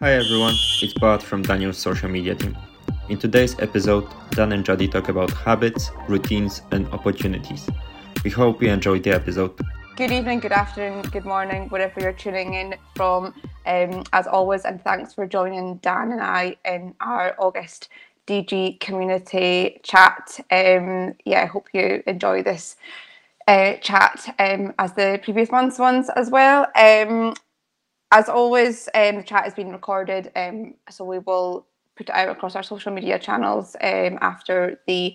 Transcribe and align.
Hi 0.00 0.14
everyone, 0.14 0.56
it's 0.82 0.92
Bart 0.92 1.22
from 1.22 1.42
Daniel's 1.42 1.78
social 1.78 2.08
media 2.08 2.34
team. 2.34 2.58
In 3.08 3.16
today's 3.16 3.56
episode, 3.60 4.08
Dan 4.32 4.50
and 4.50 4.64
Jody 4.64 4.88
talk 4.88 5.08
about 5.08 5.30
habits, 5.30 5.92
routines, 6.08 6.62
and 6.72 6.88
opportunities. 6.88 7.70
We 8.24 8.30
hope 8.30 8.60
you 8.60 8.70
enjoyed 8.70 9.04
the 9.04 9.12
episode. 9.12 9.52
Good 9.94 10.10
evening, 10.10 10.40
good 10.40 10.50
afternoon, 10.50 11.02
good 11.12 11.24
morning, 11.24 11.68
wherever 11.68 12.00
you're 12.00 12.12
tuning 12.12 12.54
in 12.54 12.74
from, 12.96 13.26
um, 13.66 14.02
as 14.12 14.26
always, 14.26 14.64
and 14.64 14.82
thanks 14.82 15.14
for 15.14 15.28
joining 15.28 15.76
Dan 15.76 16.10
and 16.10 16.20
I 16.20 16.56
in 16.64 16.96
our 16.98 17.36
August 17.38 17.88
DG 18.26 18.80
community 18.80 19.78
chat. 19.84 20.40
Um, 20.50 21.14
yeah, 21.24 21.42
I 21.42 21.46
hope 21.46 21.68
you 21.72 22.02
enjoy 22.08 22.42
this 22.42 22.74
uh, 23.46 23.74
chat 23.74 24.34
um, 24.40 24.74
as 24.76 24.92
the 24.94 25.20
previous 25.22 25.52
month's 25.52 25.78
ones 25.78 26.10
as 26.16 26.30
well. 26.30 26.66
Um, 26.74 27.34
as 28.14 28.28
always, 28.28 28.88
um, 28.94 29.16
the 29.16 29.22
chat 29.24 29.42
has 29.42 29.54
been 29.54 29.72
recorded, 29.72 30.30
um, 30.36 30.74
so 30.88 31.04
we 31.04 31.18
will 31.18 31.66
put 31.96 32.08
it 32.08 32.14
out 32.14 32.28
across 32.28 32.54
our 32.54 32.62
social 32.62 32.92
media 32.92 33.18
channels 33.18 33.74
um, 33.82 34.18
after 34.20 34.80
the 34.86 35.14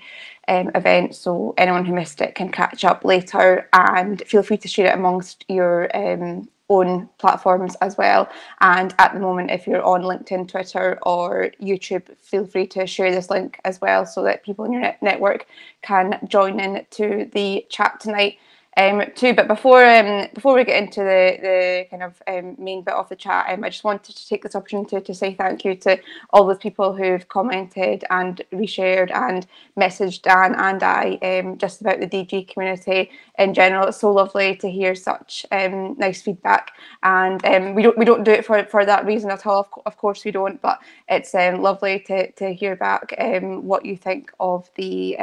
um, 0.50 0.70
event. 0.76 1.16
So 1.16 1.54
anyone 1.58 1.86
who 1.86 1.94
missed 1.94 2.20
it 2.20 2.36
can 2.36 2.52
catch 2.52 2.84
up 2.84 3.06
later, 3.06 3.70
and 3.72 4.22
feel 4.28 4.44
free 4.44 4.58
to 4.58 4.68
share 4.68 4.88
it 4.88 4.96
amongst 4.96 5.46
your 5.48 5.96
um, 5.96 6.50
own 6.70 7.08
platforms 7.20 7.76
as 7.80 7.98
well. 7.98 8.28
And 8.60 8.94
at 9.00 9.14
the 9.14 9.22
moment, 9.22 9.52
if 9.52 9.66
you're 9.66 9.82
on 9.82 10.02
LinkedIn, 10.02 10.50
Twitter, 10.50 11.00
or 11.04 11.52
YouTube, 11.62 12.04
feel 12.18 12.46
free 12.46 12.68
to 12.68 12.86
share 12.86 13.12
this 13.12 13.30
link 13.30 13.62
as 13.64 13.80
well, 13.80 14.06
so 14.06 14.24
that 14.24 14.44
people 14.44 14.66
in 14.66 14.74
your 14.74 14.82
net- 14.82 15.02
network 15.02 15.48
can 15.82 16.20
join 16.28 16.60
in 16.60 16.86
to 16.92 17.30
the 17.32 17.66
chat 17.70 18.02
tonight 18.02 18.40
um, 18.80 19.04
too. 19.16 19.34
But 19.34 19.48
before 19.48 19.86
um, 19.86 20.28
before 20.34 20.56
we 20.56 20.64
get 20.64 20.82
into 20.82 21.02
the, 21.02 21.38
the 21.42 21.88
kind 21.90 22.04
of 22.04 22.22
um, 22.28 22.56
main 22.58 22.82
bit 22.84 22.94
of 22.94 23.10
the 23.10 23.16
chat, 23.16 23.48
um, 23.50 23.64
I 23.64 23.70
just 23.70 23.84
wanted 23.84 24.16
to 24.16 24.28
take 24.28 24.44
this 24.44 24.56
opportunity 24.56 25.02
to 25.02 25.14
say 25.14 25.34
thank 25.34 25.66
you 25.66 25.76
to 25.76 26.00
all 26.32 26.46
those 26.48 26.58
people 26.60 26.94
who've 26.94 27.28
commented 27.28 28.06
and 28.10 28.42
reshared 28.54 29.12
and 29.12 29.46
messaged 29.78 30.22
Dan 30.22 30.56
and 30.56 30.82
I 30.82 31.20
um, 31.22 31.58
just 31.58 31.82
about 31.82 32.00
the 32.00 32.08
DG 32.08 32.48
community 32.48 33.12
in 33.38 33.54
general. 33.54 33.88
It's 33.88 34.00
so 34.00 34.14
lovely 34.14 34.56
to 34.58 34.70
hear 34.72 34.96
such 34.96 35.46
um, 35.52 35.96
nice 35.98 36.22
feedback, 36.22 36.72
and 37.04 37.76
we 37.76 37.84
don't 37.84 37.98
we 37.98 38.06
don't 38.06 38.24
do 38.24 38.32
it 38.32 38.46
for, 38.46 38.64
for 38.66 38.86
that 38.86 39.06
reason 39.06 39.30
at 39.30 39.46
all. 39.46 39.62
Of, 39.62 39.82
of 39.86 39.98
course 39.98 40.24
we 40.24 40.32
don't, 40.32 40.62
but 40.62 40.80
it's 41.10 41.34
lovely 41.34 42.00
to, 42.08 42.32
to 42.34 42.54
hear 42.54 42.76
back 42.76 43.14
what 43.42 43.86
you 43.86 43.98
think 43.98 44.32
of 44.40 44.70
the 44.76 45.18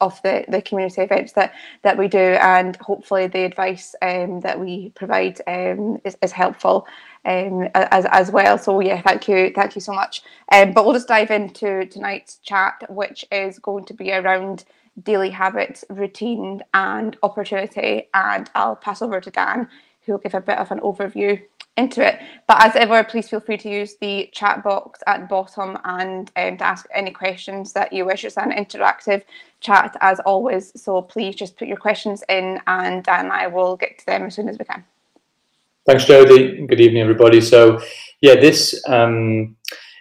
of 0.00 0.20
the, 0.22 0.44
the 0.48 0.62
community 0.62 1.02
events 1.02 1.32
that 1.32 1.52
that 1.82 1.98
we 1.98 2.08
do, 2.08 2.18
and 2.18 2.78
hopefully 2.86 3.26
the 3.26 3.44
advice 3.44 3.94
um, 4.00 4.40
that 4.40 4.58
we 4.60 4.90
provide 4.90 5.40
um, 5.48 5.98
is, 6.04 6.16
is 6.22 6.30
helpful 6.30 6.86
um, 7.24 7.68
as, 7.74 8.06
as 8.06 8.30
well. 8.30 8.56
So 8.58 8.78
yeah, 8.80 9.02
thank 9.02 9.26
you, 9.26 9.50
thank 9.54 9.74
you 9.74 9.80
so 9.80 9.92
much. 9.92 10.22
Um, 10.52 10.72
but 10.72 10.84
we'll 10.84 10.94
just 10.94 11.08
dive 11.08 11.32
into 11.32 11.86
tonight's 11.86 12.36
chat, 12.44 12.74
which 12.88 13.24
is 13.32 13.58
going 13.58 13.84
to 13.86 13.94
be 13.94 14.12
around 14.12 14.64
daily 15.02 15.30
habits, 15.30 15.84
routine, 15.90 16.62
and 16.74 17.16
opportunity. 17.24 18.08
And 18.14 18.48
I'll 18.54 18.76
pass 18.76 19.02
over 19.02 19.20
to 19.20 19.30
Dan, 19.30 19.68
who 20.02 20.12
will 20.12 20.20
give 20.20 20.34
a 20.34 20.40
bit 20.40 20.58
of 20.58 20.70
an 20.70 20.78
overview 20.80 21.42
into 21.76 22.06
it. 22.06 22.20
But 22.46 22.64
as 22.64 22.76
ever, 22.76 23.04
please 23.04 23.28
feel 23.28 23.40
free 23.40 23.58
to 23.58 23.68
use 23.68 23.96
the 24.00 24.30
chat 24.32 24.62
box 24.64 25.00
at 25.06 25.20
the 25.20 25.26
bottom 25.26 25.76
and 25.84 26.30
um, 26.36 26.56
to 26.56 26.64
ask 26.64 26.86
any 26.94 27.10
questions 27.10 27.72
that 27.72 27.92
you 27.92 28.06
wish. 28.06 28.24
It's 28.24 28.38
an 28.38 28.52
interactive 28.52 29.22
chat 29.66 29.96
as 30.00 30.20
always. 30.20 30.72
So 30.80 31.02
please 31.02 31.34
just 31.34 31.56
put 31.56 31.68
your 31.68 31.76
questions 31.76 32.22
in 32.28 32.60
and 32.66 33.02
Dan 33.02 33.26
and 33.26 33.32
I 33.32 33.46
will 33.48 33.76
get 33.76 33.98
to 33.98 34.06
them 34.06 34.22
as 34.24 34.34
soon 34.34 34.48
as 34.48 34.58
we 34.58 34.64
can. 34.64 34.84
Thanks, 35.86 36.04
Jody. 36.04 36.66
Good 36.66 36.80
evening, 36.80 37.02
everybody. 37.02 37.40
So, 37.40 37.80
yeah, 38.20 38.34
this 38.34 38.82
um, 38.88 39.56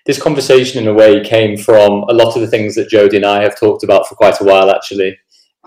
this 0.06 0.22
conversation 0.22 0.82
in 0.82 0.88
a 0.88 0.94
way 0.94 1.24
came 1.24 1.58
from 1.58 2.06
a 2.10 2.14
lot 2.14 2.36
of 2.36 2.42
the 2.42 2.48
things 2.48 2.74
that 2.76 2.90
Jody 2.90 3.18
and 3.18 3.26
I 3.26 3.44
have 3.44 3.60
talked 3.60 3.84
about 3.84 4.08
for 4.08 4.16
quite 4.16 4.40
a 4.42 4.44
while, 4.44 4.72
actually. 4.72 5.18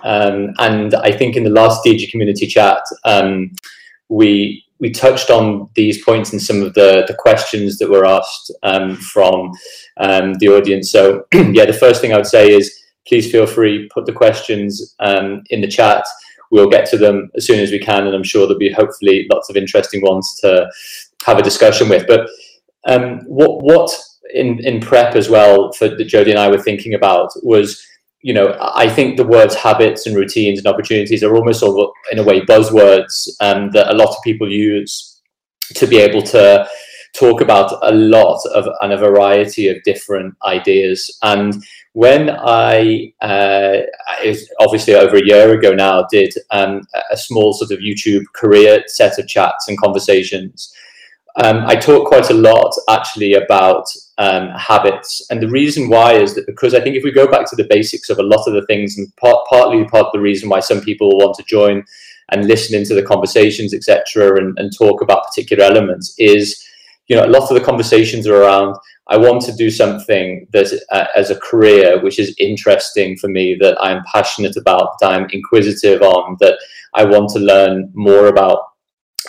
Um, 0.03 0.55
and 0.59 0.95
I 0.95 1.13
think 1.13 1.37
in 1.37 1.45
the 1.45 1.51
last 1.51 1.85
DG 1.85 2.11
community 2.11 2.47
chat, 2.47 2.83
um, 3.05 3.53
we 4.09 4.65
we 4.81 4.91
touched 4.91 5.31
on 5.31 5.69
these 5.75 6.05
points 6.05 6.33
and 6.33 6.41
some 6.41 6.63
of 6.63 6.75
the, 6.75 7.05
the 7.09 7.15
questions 7.15 7.79
that 7.79 7.91
were 7.91 8.07
asked 8.07 8.53
um, 8.63 8.97
from 8.97 9.53
um, 9.99 10.35
the 10.35 10.49
audience. 10.49 10.91
So, 10.91 11.27
yeah, 11.33 11.65
the 11.65 11.73
first 11.81 12.01
thing 12.01 12.13
I 12.13 12.17
would 12.17 12.27
say 12.27 12.51
is 12.51 12.79
please 13.09 13.31
feel 13.31 13.47
free 13.47 13.89
put 13.93 14.07
the 14.07 14.13
questions 14.13 14.95
um, 15.01 15.43
in 15.51 15.61
the 15.61 15.69
chat. 15.69 16.05
We'll 16.51 16.71
get 16.71 16.89
to 16.91 16.97
them 16.97 17.31
as 17.35 17.47
soon 17.47 17.61
as 17.61 17.71
we 17.71 17.79
can, 17.79 18.07
and 18.07 18.15
I'm 18.15 18.23
sure 18.23 18.47
there'll 18.47 18.59
be 18.59 18.73
hopefully 18.73 19.27
lots 19.33 19.51
of 19.51 19.57
interesting 19.57 20.03
ones 20.03 20.39
to 20.41 20.71
have 21.25 21.39
a 21.39 21.43
discussion 21.43 21.89
with. 21.89 22.07
But 22.07 22.29
um, 22.87 23.21
what 23.27 23.63
what 23.63 23.91
in 24.35 24.61
in 24.65 24.81
prep 24.81 25.15
as 25.15 25.29
well 25.29 25.73
for 25.73 25.89
that 25.89 26.05
Jody 26.05 26.31
and 26.31 26.41
I 26.41 26.49
were 26.49 26.63
thinking 26.63 26.95
about 26.95 27.31
was 27.43 27.83
you 28.21 28.35
know, 28.35 28.57
I 28.61 28.89
think 28.89 29.17
the 29.17 29.27
words 29.27 29.55
habits 29.55 30.07
and 30.07 30.17
routines 30.17 30.59
and 30.59 30.67
opportunities 30.67 31.23
are 31.23 31.37
almost 31.37 31.63
of, 31.63 31.91
in 32.11 32.19
a 32.19 32.25
way, 32.25 32.41
buzzwords 32.41 33.29
um, 33.41 33.71
that 33.71 33.93
a 33.93 33.95
lot 33.97 34.09
of 34.09 34.17
people 34.25 34.51
use 34.51 35.23
to 35.75 35.87
be 35.87 35.99
able 35.99 36.23
to 36.23 36.69
talk 37.15 37.41
about 37.41 37.73
a 37.83 37.93
lot 37.93 38.41
of 38.55 38.69
and 38.81 38.93
a 38.93 38.97
variety 38.97 39.69
of 39.69 39.83
different 39.85 40.35
ideas. 40.45 41.17
And 41.23 41.63
when 41.93 42.31
I, 42.31 43.13
uh, 43.21 43.79
obviously 44.61 44.95
over 44.95 45.17
a 45.17 45.27
year 45.27 45.53
ago 45.53 45.73
now, 45.73 46.07
did 46.11 46.33
um, 46.51 46.83
a 47.11 47.17
small 47.17 47.53
sort 47.53 47.71
of 47.71 47.79
YouTube 47.79 48.25
career 48.35 48.83
set 48.87 49.19
of 49.19 49.27
chats 49.27 49.69
and 49.69 49.79
conversations, 49.79 50.73
um, 51.43 51.65
I 51.67 51.77
talk 51.77 52.09
quite 52.09 52.31
a 52.31 52.35
lot 52.35 52.75
actually 52.89 53.35
about 53.35 53.85
um, 54.19 54.49
habits. 54.51 55.25
And 55.31 55.41
the 55.41 55.49
reason 55.49 55.89
why 55.89 56.15
is 56.15 56.35
that 56.35 56.47
because 56.47 56.75
I 56.75 56.81
think 56.81 56.97
if 56.97 57.05
we 57.05 57.13
go 57.13 57.31
back 57.31 57.49
to 57.51 57.57
the 57.57 57.67
basics 57.71 58.11
of 58.11 58.19
a 58.19 58.25
lot 58.25 58.47
of 58.49 58.55
the 58.55 58.67
things, 58.67 58.99
and 58.99 59.15
part, 59.17 59.47
partly 59.49 59.85
part 59.85 60.07
of 60.07 60.13
the 60.13 60.21
reason 60.21 60.49
why 60.49 60.61
some 60.61 60.81
people 60.81 61.11
want 61.11 61.37
to 61.37 61.45
join 61.45 61.85
and 62.31 62.47
listen 62.47 62.77
into 62.79 62.95
the 62.95 63.03
conversations, 63.03 63.73
etc., 63.73 64.37
and, 64.37 64.59
and 64.59 64.77
talk 64.77 65.01
about 65.01 65.25
particular 65.27 65.65
elements 65.65 66.15
is, 66.19 66.68
you 67.09 67.17
know, 67.17 67.25
a 67.25 67.27
lot 67.27 67.51
of 67.51 67.55
the 67.55 67.65
conversations 67.65 68.27
are 68.27 68.43
around. 68.43 68.77
I 69.09 69.17
want 69.17 69.43
to 69.43 69.57
do 69.57 69.71
something 69.71 70.47
that, 70.53 70.79
uh, 70.93 71.07
as 71.17 71.31
a 71.31 71.41
career, 71.41 72.01
which 72.03 72.19
is 72.19 72.35
interesting 72.39 73.17
for 73.17 73.29
me, 73.29 73.57
that 73.61 73.79
I'm 73.81 74.05
passionate 74.13 74.57
about, 74.57 74.99
that 75.01 75.11
I'm 75.11 75.27
inquisitive 75.31 76.03
on, 76.03 76.37
that 76.41 76.59
I 76.95 77.05
want 77.05 77.31
to 77.31 77.39
learn 77.39 77.91
more 77.95 78.27
about, 78.27 78.61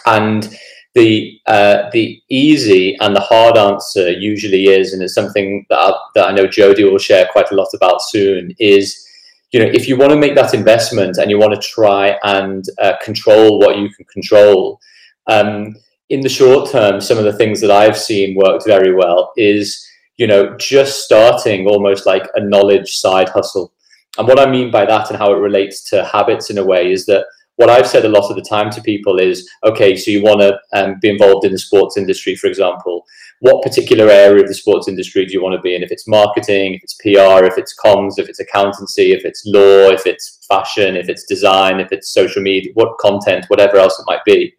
and 0.06 0.54
the 0.96 1.40
uh, 1.46 1.90
the 1.92 2.22
easy 2.30 2.98
and 3.00 3.16
the 3.16 3.22
hard 3.22 3.58
answer 3.58 4.12
usually 4.12 4.66
is, 4.66 4.92
and 4.92 5.02
it's 5.02 5.14
something 5.14 5.66
that 5.70 5.80
I, 5.80 5.94
that 6.16 6.28
I 6.28 6.32
know 6.34 6.48
Jody 6.48 6.84
will 6.84 6.98
share 6.98 7.28
quite 7.32 7.52
a 7.52 7.56
lot 7.56 7.70
about 7.74 8.02
soon. 8.02 8.54
Is 8.60 9.06
you 9.52 9.60
know 9.60 9.70
if 9.72 9.88
you 9.88 9.98
want 9.98 10.12
to 10.12 10.18
make 10.18 10.36
that 10.36 10.54
investment 10.54 11.18
and 11.18 11.30
you 11.32 11.40
want 11.40 11.54
to 11.54 11.68
try 11.68 12.18
and 12.24 12.66
uh, 12.80 12.94
control 13.02 13.60
what 13.60 13.78
you 13.78 13.90
can 13.90 14.06
control. 14.06 14.80
Um, 15.28 15.76
in 16.10 16.22
the 16.22 16.30
short 16.30 16.70
term, 16.72 17.00
some 17.00 17.18
of 17.18 17.24
the 17.24 17.34
things 17.34 17.62
that 17.62 17.72
I've 17.72 17.98
seen 17.98 18.36
worked 18.36 18.66
very 18.66 18.94
well 18.94 19.32
is 19.38 19.86
you 20.18 20.28
know 20.28 20.56
just 20.58 21.04
starting 21.04 21.68
almost 21.68 22.06
like 22.06 22.28
a 22.36 22.44
knowledge 22.44 22.98
side 22.98 23.30
hustle. 23.30 23.74
And 24.18 24.28
what 24.28 24.40
I 24.40 24.50
mean 24.50 24.72
by 24.72 24.86
that 24.86 25.10
and 25.10 25.18
how 25.18 25.32
it 25.32 25.38
relates 25.38 25.88
to 25.92 26.04
habits 26.04 26.50
in 26.50 26.58
a 26.58 26.66
way 26.66 26.92
is 26.92 27.06
that 27.06 27.26
what 27.60 27.70
I've 27.70 27.88
said 27.88 28.06
a 28.06 28.10
lot 28.10 28.30
of 28.30 28.38
the 28.38 28.42
time 28.42 28.70
to 28.72 28.82
people 28.82 29.20
is, 29.20 29.50
okay, 29.66 29.96
so 29.96 30.12
you 30.12 30.24
want 30.24 30.40
to 30.40 30.58
um, 30.74 30.96
be 31.02 31.10
involved 31.10 31.46
in 31.46 31.52
the 31.52 31.60
sports 31.60 31.98
industry, 31.98 32.36
for 32.36 32.48
example. 32.48 33.06
What 33.42 33.64
particular 33.64 34.10
area 34.10 34.42
of 34.42 34.48
the 34.48 34.54
sports 34.54 34.88
industry 34.88 35.26
do 35.26 35.34
you 35.34 35.44
want 35.44 35.56
to 35.56 35.62
be 35.62 35.76
in? 35.76 35.84
If 35.84 35.92
it's 35.92 36.08
marketing, 36.08 36.76
if 36.76 36.84
it's 36.84 36.94
PR, 36.96 37.46
if 37.46 37.58
it's 37.58 37.76
comms, 37.78 38.14
if 38.18 38.30
it's 38.30 38.40
accountancy, 38.40 39.12
if 39.12 39.26
it's 39.26 39.44
law, 39.46 39.90
if 39.90 40.06
it's 40.06 40.46
fashion, 40.48 40.96
if 40.96 41.10
it's 41.10 41.26
design, 41.26 41.82
if 41.82 41.92
it's 41.92 42.14
social 42.14 42.42
media, 42.42 42.72
what 42.76 42.98
content, 42.98 43.46
whatever 43.50 43.76
else 43.76 44.00
it 44.00 44.06
might 44.08 44.24
be. 44.26 44.54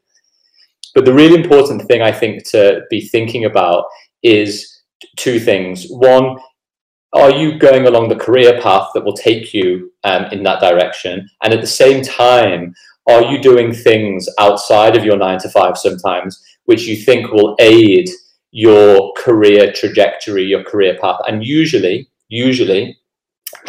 But 0.95 1.05
the 1.05 1.15
really 1.15 1.41
important 1.41 1.83
thing 1.83 2.03
I 2.03 2.13
think 2.13 2.49
to 2.51 2.83
be 2.91 3.01
thinking 3.01 3.45
about 3.45 3.85
is 4.23 4.83
two 5.17 5.39
things. 5.39 5.87
One, 5.89 6.37
are 7.13 7.31
you 7.31 7.59
going 7.59 7.87
along 7.87 8.09
the 8.09 8.17
career 8.17 8.61
path 8.61 8.89
that 8.95 9.05
will 9.05 9.17
take 9.17 9.53
you 9.53 9.93
um, 10.05 10.27
in 10.27 10.43
that 10.45 10.61
direction? 10.61 11.29
And 11.43 11.53
at 11.53 11.61
the 11.61 11.67
same 11.67 12.03
time, 12.03 12.75
are 13.09 13.23
you 13.25 13.41
doing 13.41 13.73
things 13.73 14.29
outside 14.39 14.97
of 14.97 15.05
your 15.05 15.17
nine 15.17 15.39
to 15.41 15.49
five 15.49 15.77
sometimes 15.77 16.43
which 16.67 16.87
you 16.87 16.97
think 16.97 17.33
will 17.33 17.57
aid 17.59 18.09
your 18.53 19.13
career 19.17 19.73
trajectory 19.73 20.45
your 20.45 20.63
career 20.65 20.97
path 21.01 21.19
and 21.27 21.45
usually 21.45 22.09
usually 22.29 22.97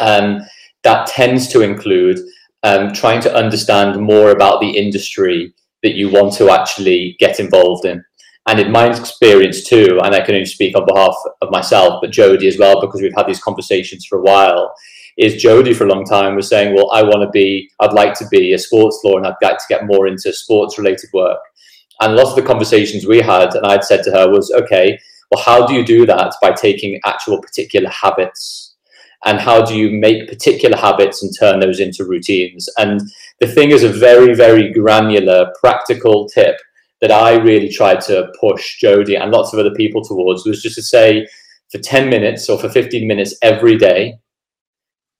um, 0.00 0.40
that 0.82 1.06
tends 1.06 1.48
to 1.48 1.62
include 1.62 2.18
um, 2.62 2.92
trying 2.92 3.20
to 3.20 3.34
understand 3.34 4.00
more 4.00 4.30
about 4.30 4.60
the 4.60 4.70
industry 4.70 5.52
that 5.82 5.94
you 5.94 6.08
want 6.10 6.32
to 6.32 6.50
actually 6.50 7.16
get 7.18 7.40
involved 7.40 7.84
in 7.84 8.02
and 8.48 8.58
in 8.58 8.72
my 8.72 8.88
experience 8.88 9.64
too 9.64 9.98
and 10.02 10.14
i 10.14 10.20
can 10.20 10.34
only 10.34 10.44
speak 10.44 10.76
on 10.76 10.86
behalf 10.86 11.14
of 11.40 11.50
myself 11.50 12.00
but 12.00 12.10
jody 12.10 12.48
as 12.48 12.58
well 12.58 12.80
because 12.80 13.00
we've 13.00 13.14
had 13.16 13.26
these 13.26 13.42
conversations 13.42 14.04
for 14.06 14.18
a 14.18 14.22
while 14.22 14.74
is 15.18 15.42
Jody 15.42 15.74
for 15.74 15.84
a 15.84 15.88
long 15.88 16.04
time 16.04 16.36
was 16.36 16.48
saying, 16.48 16.74
well, 16.74 16.90
I 16.90 17.02
want 17.02 17.22
to 17.22 17.30
be, 17.30 17.70
I'd 17.80 17.92
like 17.92 18.14
to 18.14 18.28
be 18.28 18.52
a 18.52 18.58
sports 18.58 19.00
law 19.04 19.16
and 19.16 19.26
I'd 19.26 19.34
like 19.42 19.58
to 19.58 19.64
get 19.68 19.86
more 19.86 20.06
into 20.06 20.32
sports 20.32 20.78
related 20.78 21.10
work. 21.12 21.38
And 22.00 22.12
a 22.12 22.16
lot 22.16 22.28
of 22.28 22.36
the 22.36 22.42
conversations 22.42 23.06
we 23.06 23.20
had, 23.20 23.54
and 23.54 23.66
I'd 23.66 23.84
said 23.84 24.02
to 24.04 24.10
her 24.10 24.30
was, 24.30 24.50
okay, 24.50 24.98
well, 25.30 25.42
how 25.42 25.66
do 25.66 25.74
you 25.74 25.84
do 25.84 26.06
that 26.06 26.34
by 26.40 26.52
taking 26.52 26.98
actual 27.04 27.40
particular 27.40 27.90
habits? 27.90 28.61
And 29.24 29.38
how 29.38 29.64
do 29.64 29.76
you 29.76 29.90
make 29.90 30.28
particular 30.28 30.76
habits 30.76 31.22
and 31.22 31.32
turn 31.38 31.60
those 31.60 31.80
into 31.80 32.04
routines? 32.04 32.68
And 32.76 33.00
the 33.40 33.46
thing 33.46 33.70
is 33.70 33.84
a 33.84 33.88
very, 33.88 34.34
very 34.34 34.72
granular, 34.72 35.52
practical 35.60 36.28
tip 36.28 36.56
that 37.00 37.12
I 37.12 37.34
really 37.34 37.68
tried 37.68 38.00
to 38.02 38.32
push 38.40 38.78
Jody 38.78 39.16
and 39.16 39.30
lots 39.30 39.52
of 39.52 39.58
other 39.58 39.74
people 39.74 40.02
towards 40.02 40.46
was 40.46 40.62
just 40.62 40.76
to 40.76 40.82
say 40.82 41.26
for 41.70 41.78
10 41.78 42.08
minutes 42.08 42.48
or 42.48 42.58
for 42.58 42.68
15 42.68 43.06
minutes 43.06 43.34
every 43.42 43.76
day, 43.76 44.18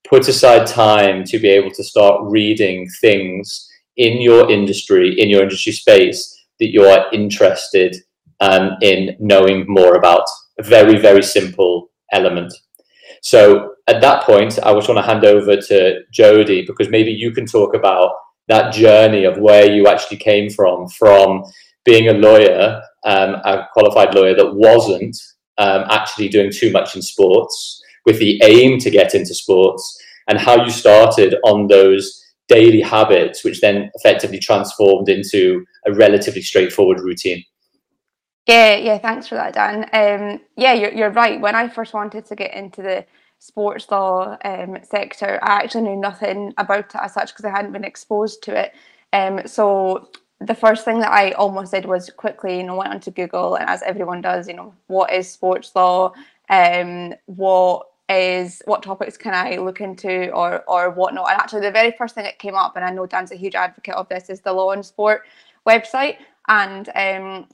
put 0.08 0.28
aside 0.28 0.66
time 0.66 1.24
to 1.24 1.38
be 1.38 1.48
able 1.48 1.70
to 1.70 1.82
start 1.82 2.20
reading 2.24 2.88
things 3.00 3.68
in 3.96 4.20
your 4.20 4.50
industry, 4.50 5.18
in 5.18 5.28
your 5.28 5.42
industry 5.42 5.72
space 5.72 6.44
that 6.60 6.70
you 6.70 6.84
are 6.84 7.06
interested 7.12 7.96
um, 8.40 8.76
in 8.82 9.16
knowing 9.18 9.64
more 9.66 9.96
about. 9.96 10.26
A 10.58 10.62
very, 10.62 10.98
very 10.98 11.22
simple 11.22 11.90
element. 12.12 12.52
So 13.22 13.71
at 13.88 14.00
that 14.00 14.24
point, 14.24 14.58
I 14.62 14.72
was 14.72 14.88
want 14.88 14.98
to 14.98 15.02
hand 15.02 15.24
over 15.24 15.56
to 15.56 16.00
Jody 16.10 16.64
because 16.66 16.88
maybe 16.88 17.10
you 17.10 17.32
can 17.32 17.46
talk 17.46 17.74
about 17.74 18.12
that 18.48 18.72
journey 18.72 19.24
of 19.24 19.38
where 19.38 19.70
you 19.70 19.86
actually 19.86 20.18
came 20.18 20.50
from, 20.50 20.88
from 20.88 21.44
being 21.84 22.08
a 22.08 22.12
lawyer, 22.12 22.80
um, 23.04 23.34
a 23.44 23.66
qualified 23.72 24.14
lawyer 24.14 24.34
that 24.34 24.54
wasn't 24.54 25.16
um, 25.58 25.84
actually 25.90 26.28
doing 26.28 26.50
too 26.52 26.70
much 26.70 26.94
in 26.94 27.02
sports 27.02 27.82
with 28.06 28.18
the 28.18 28.40
aim 28.44 28.78
to 28.78 28.90
get 28.90 29.14
into 29.14 29.34
sports, 29.34 29.98
and 30.28 30.38
how 30.38 30.64
you 30.64 30.70
started 30.70 31.36
on 31.44 31.66
those 31.68 32.20
daily 32.48 32.80
habits, 32.80 33.44
which 33.44 33.60
then 33.60 33.90
effectively 33.94 34.38
transformed 34.38 35.08
into 35.08 35.64
a 35.86 35.92
relatively 35.92 36.42
straightforward 36.42 37.00
routine. 37.00 37.44
Yeah, 38.46 38.76
yeah, 38.76 38.98
thanks 38.98 39.28
for 39.28 39.36
that, 39.36 39.54
Dan. 39.54 39.84
Um, 39.92 40.40
yeah, 40.56 40.72
you're, 40.72 40.92
you're 40.92 41.10
right. 41.10 41.40
When 41.40 41.54
I 41.54 41.68
first 41.68 41.94
wanted 41.94 42.24
to 42.26 42.34
get 42.34 42.54
into 42.54 42.82
the 42.82 43.04
sports 43.42 43.90
law 43.90 44.36
um, 44.44 44.78
sector, 44.84 45.40
I 45.42 45.56
actually 45.56 45.82
knew 45.82 45.96
nothing 45.96 46.54
about 46.58 46.94
it 46.94 47.00
as 47.00 47.12
such 47.12 47.32
because 47.32 47.44
I 47.44 47.50
hadn't 47.50 47.72
been 47.72 47.84
exposed 47.84 48.42
to 48.44 48.56
it. 48.56 48.72
Um, 49.12 49.46
so 49.46 50.10
the 50.40 50.54
first 50.54 50.84
thing 50.84 51.00
that 51.00 51.10
I 51.10 51.32
almost 51.32 51.72
did 51.72 51.84
was 51.86 52.08
quickly, 52.10 52.58
you 52.58 52.62
know, 52.62 52.76
went 52.76 52.92
onto 52.92 53.10
Google 53.10 53.56
and 53.56 53.68
as 53.68 53.82
everyone 53.82 54.20
does, 54.20 54.46
you 54.46 54.54
know, 54.54 54.72
what 54.86 55.12
is 55.12 55.28
sports 55.28 55.74
law? 55.74 56.12
Um, 56.50 57.14
what 57.26 57.88
is 58.08 58.62
what 58.66 58.82
topics 58.82 59.16
can 59.16 59.34
I 59.34 59.56
look 59.56 59.80
into 59.80 60.30
or 60.30 60.62
or 60.68 60.90
whatnot? 60.90 61.30
And 61.30 61.40
actually, 61.40 61.62
the 61.62 61.72
very 61.72 61.92
first 61.98 62.14
thing 62.14 62.24
that 62.24 62.38
came 62.38 62.54
up, 62.54 62.76
and 62.76 62.84
I 62.84 62.90
know 62.90 63.06
Dan's 63.06 63.32
a 63.32 63.36
huge 63.36 63.56
advocate 63.56 63.94
of 63.94 64.08
this, 64.08 64.30
is 64.30 64.40
the 64.40 64.52
Law 64.52 64.70
and 64.70 64.86
Sport 64.86 65.22
website. 65.66 66.18
And 66.46 66.88
um, 66.94 67.48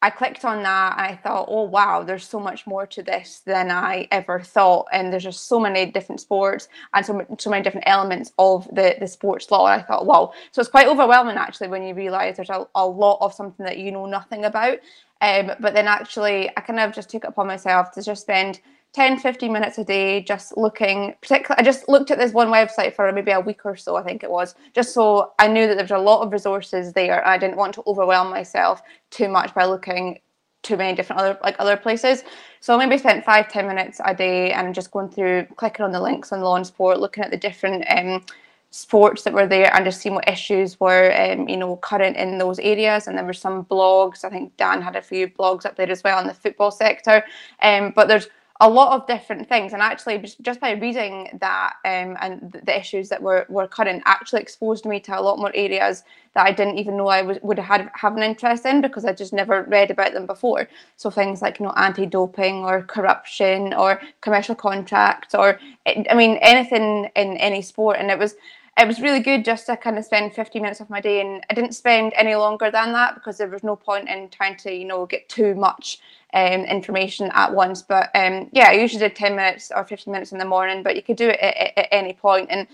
I 0.00 0.10
clicked 0.10 0.44
on 0.44 0.62
that 0.62 0.96
and 0.96 1.06
I 1.06 1.16
thought, 1.16 1.46
oh 1.48 1.62
wow, 1.62 2.04
there's 2.04 2.26
so 2.26 2.38
much 2.38 2.66
more 2.68 2.86
to 2.86 3.02
this 3.02 3.40
than 3.44 3.70
I 3.70 4.06
ever 4.12 4.40
thought. 4.40 4.86
And 4.92 5.12
there's 5.12 5.24
just 5.24 5.48
so 5.48 5.58
many 5.58 5.86
different 5.86 6.20
sports 6.20 6.68
and 6.94 7.04
so, 7.04 7.26
so 7.38 7.50
many 7.50 7.64
different 7.64 7.88
elements 7.88 8.32
of 8.38 8.68
the, 8.72 8.96
the 9.00 9.08
sports 9.08 9.50
law. 9.50 9.66
And 9.66 9.82
I 9.82 9.84
thought, 9.84 10.06
wow. 10.06 10.32
So 10.52 10.60
it's 10.60 10.70
quite 10.70 10.86
overwhelming 10.86 11.36
actually 11.36 11.68
when 11.68 11.82
you 11.82 11.94
realise 11.94 12.36
there's 12.36 12.50
a, 12.50 12.66
a 12.76 12.86
lot 12.86 13.18
of 13.20 13.34
something 13.34 13.66
that 13.66 13.78
you 13.78 13.90
know 13.90 14.06
nothing 14.06 14.44
about. 14.44 14.78
Um, 15.20 15.50
but 15.58 15.74
then 15.74 15.88
actually, 15.88 16.48
I 16.56 16.60
kind 16.60 16.78
of 16.78 16.92
just 16.92 17.10
took 17.10 17.24
it 17.24 17.28
upon 17.28 17.48
myself 17.48 17.90
to 17.92 18.02
just 18.02 18.22
spend 18.22 18.60
10 18.94 19.18
15 19.18 19.52
minutes 19.52 19.78
a 19.78 19.84
day 19.84 20.20
just 20.22 20.56
looking 20.56 21.14
particularly 21.20 21.60
i 21.60 21.62
just 21.62 21.88
looked 21.88 22.10
at 22.10 22.18
this 22.18 22.32
one 22.32 22.48
website 22.48 22.94
for 22.94 23.12
maybe 23.12 23.30
a 23.30 23.40
week 23.40 23.64
or 23.64 23.76
so 23.76 23.96
i 23.96 24.02
think 24.02 24.22
it 24.24 24.30
was 24.30 24.54
just 24.74 24.94
so 24.94 25.32
i 25.38 25.46
knew 25.46 25.66
that 25.66 25.74
there 25.74 25.84
was 25.84 25.90
a 25.90 25.98
lot 25.98 26.22
of 26.22 26.32
resources 26.32 26.92
there. 26.92 27.26
I 27.26 27.38
didn't 27.38 27.56
want 27.56 27.74
to 27.74 27.82
overwhelm 27.86 28.30
myself 28.30 28.82
too 29.10 29.28
much 29.28 29.54
by 29.54 29.64
looking 29.64 30.20
too 30.62 30.76
many 30.76 30.94
different 30.94 31.20
other 31.20 31.38
like 31.42 31.56
other 31.58 31.76
places. 31.76 32.24
So 32.60 32.76
maybe 32.76 32.98
spent 32.98 33.24
five 33.24 33.48
ten 33.48 33.66
minutes 33.66 34.00
a 34.04 34.14
day 34.14 34.52
and 34.52 34.74
just 34.74 34.90
going 34.90 35.08
through 35.08 35.46
clicking 35.56 35.84
on 35.84 35.92
the 35.92 36.00
links 36.00 36.32
on 36.32 36.40
law 36.40 36.56
and 36.56 36.66
sport 36.66 37.00
looking 37.00 37.24
at 37.24 37.30
the 37.30 37.36
different 37.36 37.84
um, 37.88 38.24
sports 38.70 39.22
that 39.22 39.32
were 39.32 39.46
there 39.46 39.74
and 39.74 39.84
just 39.84 40.00
seeing 40.00 40.14
what 40.14 40.28
issues 40.28 40.78
were 40.78 41.14
um, 41.16 41.48
you 41.48 41.56
know 41.56 41.76
current 41.76 42.16
in 42.16 42.38
those 42.38 42.58
areas. 42.58 43.06
And 43.06 43.16
there 43.16 43.24
were 43.24 43.32
some 43.32 43.64
blogs. 43.64 44.24
I 44.24 44.30
think 44.30 44.56
dan 44.56 44.82
had 44.82 44.96
a 44.96 45.02
few 45.02 45.28
blogs 45.28 45.64
up 45.64 45.76
there 45.76 45.90
as 45.90 46.02
well 46.02 46.20
in 46.20 46.26
the 46.26 46.34
football 46.34 46.70
sector. 46.70 47.24
Um, 47.62 47.92
but 47.94 48.08
there's 48.08 48.28
a 48.60 48.68
lot 48.68 48.92
of 48.92 49.06
different 49.06 49.48
things. 49.48 49.72
And 49.72 49.80
actually 49.80 50.18
just 50.42 50.60
by 50.60 50.72
reading 50.72 51.38
that 51.40 51.74
um, 51.84 52.16
and 52.20 52.50
the 52.64 52.76
issues 52.76 53.08
that 53.08 53.22
were, 53.22 53.46
were 53.48 53.68
current 53.68 54.02
actually 54.04 54.42
exposed 54.42 54.84
me 54.84 54.98
to 55.00 55.18
a 55.18 55.22
lot 55.22 55.38
more 55.38 55.52
areas 55.54 56.02
that 56.34 56.44
I 56.44 56.52
didn't 56.52 56.78
even 56.78 56.96
know 56.96 57.06
I 57.06 57.22
was, 57.22 57.38
would 57.42 57.58
have 57.58 57.88
have 57.94 58.16
an 58.16 58.22
interest 58.22 58.66
in 58.66 58.80
because 58.80 59.04
I 59.04 59.12
just 59.12 59.32
never 59.32 59.62
read 59.62 59.90
about 59.92 60.12
them 60.12 60.26
before. 60.26 60.68
So 60.96 61.08
things 61.08 61.40
like 61.40 61.60
you 61.60 61.66
know 61.66 61.72
anti-doping 61.76 62.64
or 62.64 62.82
corruption 62.82 63.74
or 63.74 64.00
commercial 64.20 64.56
contracts 64.56 65.34
or 65.34 65.60
I 65.86 66.14
mean 66.14 66.38
anything 66.38 67.10
in 67.14 67.36
any 67.36 67.62
sport. 67.62 67.98
And 67.98 68.10
it 68.10 68.18
was 68.18 68.34
it 68.76 68.86
was 68.86 69.00
really 69.00 69.20
good 69.20 69.44
just 69.44 69.66
to 69.66 69.76
kind 69.76 69.98
of 69.98 70.04
spend 70.04 70.34
50 70.34 70.60
minutes 70.60 70.80
of 70.80 70.90
my 70.90 71.00
day. 71.00 71.20
And 71.20 71.44
I 71.50 71.54
didn't 71.54 71.72
spend 71.72 72.12
any 72.14 72.34
longer 72.34 72.70
than 72.70 72.92
that 72.92 73.14
because 73.14 73.36
there 73.38 73.48
was 73.48 73.64
no 73.64 73.74
point 73.76 74.08
in 74.08 74.28
trying 74.30 74.56
to 74.58 74.72
you 74.72 74.84
know 74.84 75.06
get 75.06 75.28
too 75.28 75.54
much 75.54 76.00
um, 76.34 76.64
information 76.64 77.30
at 77.34 77.52
once. 77.52 77.82
But 77.82 78.10
um, 78.14 78.48
yeah 78.52 78.68
I 78.68 78.72
usually 78.72 79.00
did 79.00 79.16
10 79.16 79.36
minutes 79.36 79.70
or 79.74 79.84
15 79.84 80.12
minutes 80.12 80.32
in 80.32 80.38
the 80.38 80.44
morning 80.44 80.82
but 80.82 80.96
you 80.96 81.02
could 81.02 81.16
do 81.16 81.28
it 81.28 81.38
at, 81.40 81.78
at, 81.78 81.88
any 81.90 82.12
point. 82.12 82.48
And 82.50 82.66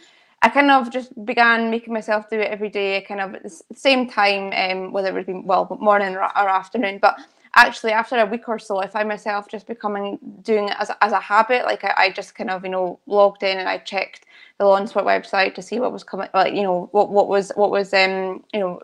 I 0.43 0.49
kind 0.49 0.71
of 0.71 0.91
just 0.91 1.25
began 1.25 1.71
making 1.71 1.93
myself 1.93 2.29
do 2.29 2.39
it 2.39 2.51
every 2.51 2.69
day 2.69 3.01
kind 3.03 3.21
of 3.21 3.35
at 3.35 3.43
the 3.43 3.63
same 3.75 4.09
time 4.09 4.53
um, 4.53 4.93
whether 4.93 5.09
it 5.09 5.15
would 5.15 5.27
be 5.27 5.35
well 5.35 5.77
morning 5.81 6.15
or, 6.17 6.23
or 6.23 6.49
afternoon. 6.49 6.99
But 7.01 7.19
actually 7.55 7.93
after 7.93 8.17
a 8.17 8.27
week 8.27 8.49
or 8.49 8.59
so 8.59 8.79
i 8.79 8.87
found 8.87 9.09
myself 9.09 9.49
just 9.49 9.67
becoming 9.67 10.19
doing 10.43 10.69
it 10.69 10.77
as, 10.79 10.91
as 11.01 11.13
a 11.13 11.21
habit. 11.21 11.65
Like 11.65 11.85
I, 11.85 11.95
I, 11.97 12.11
just 12.11 12.35
kind 12.35 12.51
of 12.51 12.65
you 12.65 12.71
know 12.71 12.99
logged 13.07 13.43
in 13.43 13.59
and 13.59 13.69
i 13.69 13.79
checked 13.79 14.27
the 14.59 14.65
law 14.65 14.77
and 14.77 14.89
sport 14.89 15.05
website 15.05 15.55
to 15.55 15.63
see 15.63 15.81
what 15.81 15.93
was 15.93 16.05
coming, 16.05 16.29
like 16.35 16.55
you 16.55 16.63
know 16.63 16.89
what 16.93 17.11
what 17.11 17.29
was 17.29 17.53
what 17.57 17.71
was 17.71 17.93
um 17.95 18.45
you 18.53 18.61
know 18.61 18.81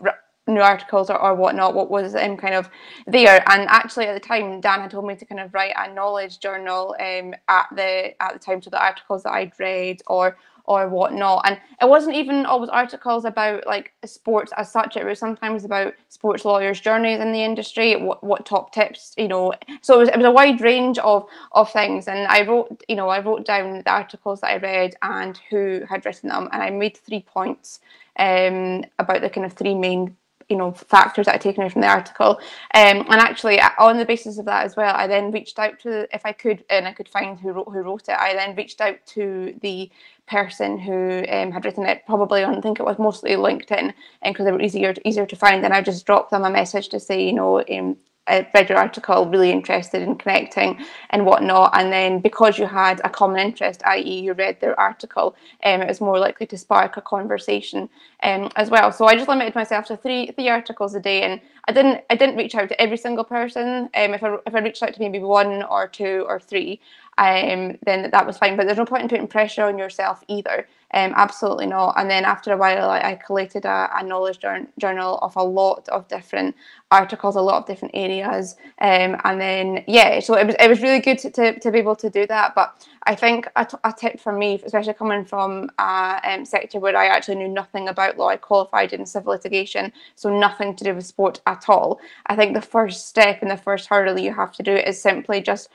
new 0.51 0.61
articles 0.61 1.11
or, 1.11 1.21
or 1.21 1.35
whatnot, 1.35 1.75
what 1.75 1.91
was 1.91 2.15
um, 2.15 2.37
kind 2.37 2.55
of 2.55 2.69
there. 3.07 3.43
And 3.51 3.69
actually, 3.69 4.07
at 4.07 4.15
the 4.15 4.27
time, 4.27 4.61
Dan 4.61 4.81
had 4.81 4.91
told 4.91 5.07
me 5.07 5.17
to 5.17 5.25
kind 5.25 5.41
of 5.41 5.55
write 5.55 5.75
a 5.77 5.93
knowledge 5.93 6.39
journal 6.41 6.95
um, 7.01 7.35
at 7.49 7.67
the 7.75 8.21
at 8.23 8.33
the 8.33 8.39
time, 8.39 8.63
so 8.63 8.71
the 8.71 8.83
articles 8.83 9.23
that 9.23 9.33
I'd 9.33 9.59
read 9.59 10.03
or 10.07 10.37
or 10.71 10.89
whatnot. 10.89 11.43
And 11.47 11.59
it 11.83 11.89
wasn't 11.89 12.15
even 12.15 12.47
always 12.47 12.71
articles 12.71 13.25
about 13.25 13.67
like 13.67 13.93
sports 14.05 14.53
as 14.57 14.71
such. 14.71 14.97
It 14.97 15.05
was 15.05 15.19
sometimes 15.19 15.65
about 15.65 15.95
sports 16.09 16.45
lawyers' 16.45 16.81
journeys 16.81 17.19
in 17.19 17.33
the 17.33 17.43
industry, 17.43 17.97
what, 17.97 18.23
what 18.23 18.47
top 18.47 18.73
tips, 18.73 19.15
you 19.17 19.27
know. 19.27 19.53
So 19.83 19.97
it 19.97 19.99
was, 19.99 20.09
it 20.11 20.17
was 20.17 20.27
a 20.27 20.31
wide 20.31 20.61
range 20.61 20.99
of 20.99 21.27
of 21.53 21.73
things. 21.73 22.07
And 22.07 22.27
I 22.29 22.47
wrote, 22.47 22.85
you 22.89 22.95
know, 22.95 23.09
I 23.09 23.21
wrote 23.21 23.45
down 23.45 23.83
the 23.83 23.91
articles 23.91 24.43
that 24.43 24.51
I 24.51 24.57
read 24.59 24.95
and 25.03 25.37
who 25.51 25.83
had 25.89 26.05
written 26.05 26.29
them, 26.29 26.49
and 26.53 26.63
I 26.63 26.71
made 26.71 26.97
three 26.97 27.23
points 27.23 27.81
um, 28.17 28.85
about 28.99 29.23
the 29.23 29.31
kind 29.31 29.47
of 29.47 29.55
three 29.55 29.75
main 29.75 30.17
you 30.51 30.57
know 30.57 30.73
factors 30.73 31.27
that 31.27 31.35
I 31.37 31.39
taken 31.39 31.63
away 31.63 31.71
from 31.71 31.81
the 31.81 31.89
article. 31.89 32.41
Um, 32.75 33.07
and 33.09 33.21
actually, 33.21 33.61
on 33.79 33.97
the 33.97 34.05
basis 34.05 34.39
of 34.39 34.45
that 34.47 34.65
as 34.65 34.77
well, 34.77 34.95
I 34.95 35.07
then 35.07 35.31
reached 35.31 35.59
out 35.59 35.79
to 35.81 36.13
if 36.15 36.27
I 36.27 36.33
could 36.33 36.65
and 36.69 36.87
I 36.87 36.93
could 36.93 37.09
find 37.09 37.39
who 37.39 37.53
wrote 37.53 37.69
who 37.69 37.81
wrote 37.81 38.09
it. 38.09 38.17
I 38.19 38.35
then 38.35 38.57
reached 38.57 38.81
out 38.81 38.99
to 39.15 39.55
the 39.63 39.91
person 40.27 40.79
who 40.79 41.25
um, 41.29 41.51
had 41.51 41.65
written 41.65 41.87
it, 41.87 42.03
probably 42.07 42.45
on 42.45 42.57
I 42.57 42.61
think 42.61 42.79
it 42.79 42.85
was 42.85 42.99
mostly 42.99 43.33
LinkedIn, 43.33 43.93
and 44.23 44.35
because 44.35 44.45
they 44.45 44.53
were 44.53 44.61
easier 44.61 44.95
easier 45.05 45.27
to 45.27 45.37
find. 45.37 45.65
And 45.65 45.73
I 45.73 45.81
just 45.83 46.05
dropped 46.07 46.31
them 46.31 46.45
a 46.45 46.51
message 46.51 46.89
to 46.91 47.01
say, 47.01 47.25
you 47.25 47.33
know, 47.33 47.65
um, 47.71 47.97
Read 48.29 48.69
your 48.69 48.79
article, 48.79 49.29
really 49.29 49.51
interested 49.51 50.03
in 50.03 50.17
connecting 50.17 50.79
and 51.11 51.27
whatnot. 51.27 51.71
And 51.75 51.93
then 51.93 52.21
because 52.21 52.59
you 52.59 52.67
had 52.67 53.01
a 53.03 53.11
common 53.11 53.41
interest, 53.41 53.83
i.e., 53.87 54.21
you 54.21 54.35
read 54.35 54.61
their 54.61 54.79
article, 54.79 55.35
um, 55.65 55.83
it 55.83 55.89
was 55.89 56.01
more 56.01 56.19
likely 56.19 56.47
to 56.47 56.59
spark 56.59 56.97
a 56.97 57.01
conversation 57.01 57.89
um, 58.23 58.51
as 58.57 58.71
well. 58.71 58.93
So 58.93 59.07
I 59.07 59.17
just 59.17 59.29
limited 59.29 59.55
myself 59.55 59.87
to 59.87 59.97
three 59.97 60.31
three 60.33 60.49
articles 60.49 60.95
a 60.95 61.01
day, 61.01 61.23
and 61.23 61.41
I 61.67 61.73
didn't 61.73 62.05
I 62.11 62.15
didn't 62.15 62.37
reach 62.37 62.55
out 62.55 62.69
to 62.69 62.81
every 62.81 62.97
single 62.97 63.25
person. 63.25 63.91
Um, 63.95 64.15
if 64.15 64.23
I 64.23 64.37
if 64.47 64.55
I 64.55 64.61
reached 64.61 64.83
out 64.83 64.95
to 64.95 65.01
maybe 65.01 65.19
one 65.19 65.63
or 65.65 65.89
two 65.89 66.25
or 66.29 66.39
three, 66.39 66.81
um, 67.19 67.79
then 67.85 68.11
that 68.11 68.27
was 68.27 68.39
fine. 68.39 68.57
But 68.57 68.67
there's 68.67 68.79
no 68.79 68.85
point 68.85 69.03
in 69.03 69.09
putting 69.09 69.29
pressure 69.29 69.65
on 69.65 69.79
yourself 69.79 70.23
either. 70.29 70.67
Um, 70.93 71.13
absolutely 71.15 71.67
not. 71.67 71.95
And 71.97 72.11
then 72.11 72.25
after 72.25 72.53
a 72.53 72.57
while, 72.57 72.91
I, 72.91 73.15
collated 73.15 73.65
a, 73.65 73.91
a 73.95 74.03
knowledge 74.03 74.41
journal 74.79 75.19
of 75.19 75.37
a 75.37 75.43
lot 75.43 75.89
of 75.89 76.09
different 76.09 76.57
articles, 76.91 77.37
a 77.37 77.41
lot 77.41 77.59
of 77.59 77.67
different 77.67 77.95
areas. 77.95 78.57
Um, 78.81 79.17
and 79.23 79.41
then, 79.41 79.85
yeah, 79.87 80.19
so 80.19 80.37
it 80.37 80.47
was, 80.47 80.57
it 80.59 80.69
was 80.69 80.83
really 80.83 80.99
good 80.99 81.19
to, 81.19 81.31
to, 81.31 81.61
to 81.61 81.71
be 81.71 81.79
able 81.79 81.95
to 81.97 82.11
do 82.11 82.27
that. 82.27 82.55
But 82.57 82.87
I 83.05 83.15
think 83.15 83.49
a, 83.55 83.65
t- 83.65 83.77
a 83.85 83.93
tip 83.97 84.19
for 84.19 84.33
me, 84.33 84.61
especially 84.65 84.95
coming 84.95 85.25
from 85.25 85.71
a 85.79 86.21
um, 86.25 86.45
sector 86.45 86.81
where 86.81 86.97
I 86.97 87.07
actually 87.07 87.37
knew 87.37 87.49
nothing 87.49 87.89
about 87.89 88.19
law, 88.19 88.29
I 88.29 88.37
qualified 88.37 88.93
in 88.93 89.07
civil 89.07 89.33
litigation, 89.33 89.93
so 90.17 90.37
nothing 90.37 90.75
to 90.75 90.85
do 90.85 90.95
with 90.95 91.07
sport 91.07 91.41
at 91.47 91.67
all. 91.69 92.01
I 92.27 92.35
think 92.35 92.55
the 92.55 92.61
first 92.61 93.07
step 93.07 93.43
and 93.43 93.51
the 93.51 93.57
first 93.57 93.89
hurdle 93.89 94.19
you 94.19 94.35
have 94.35 94.53
to 94.55 94.63
do 94.65 94.75
is 94.75 95.01
simply 95.01 95.41
just 95.41 95.69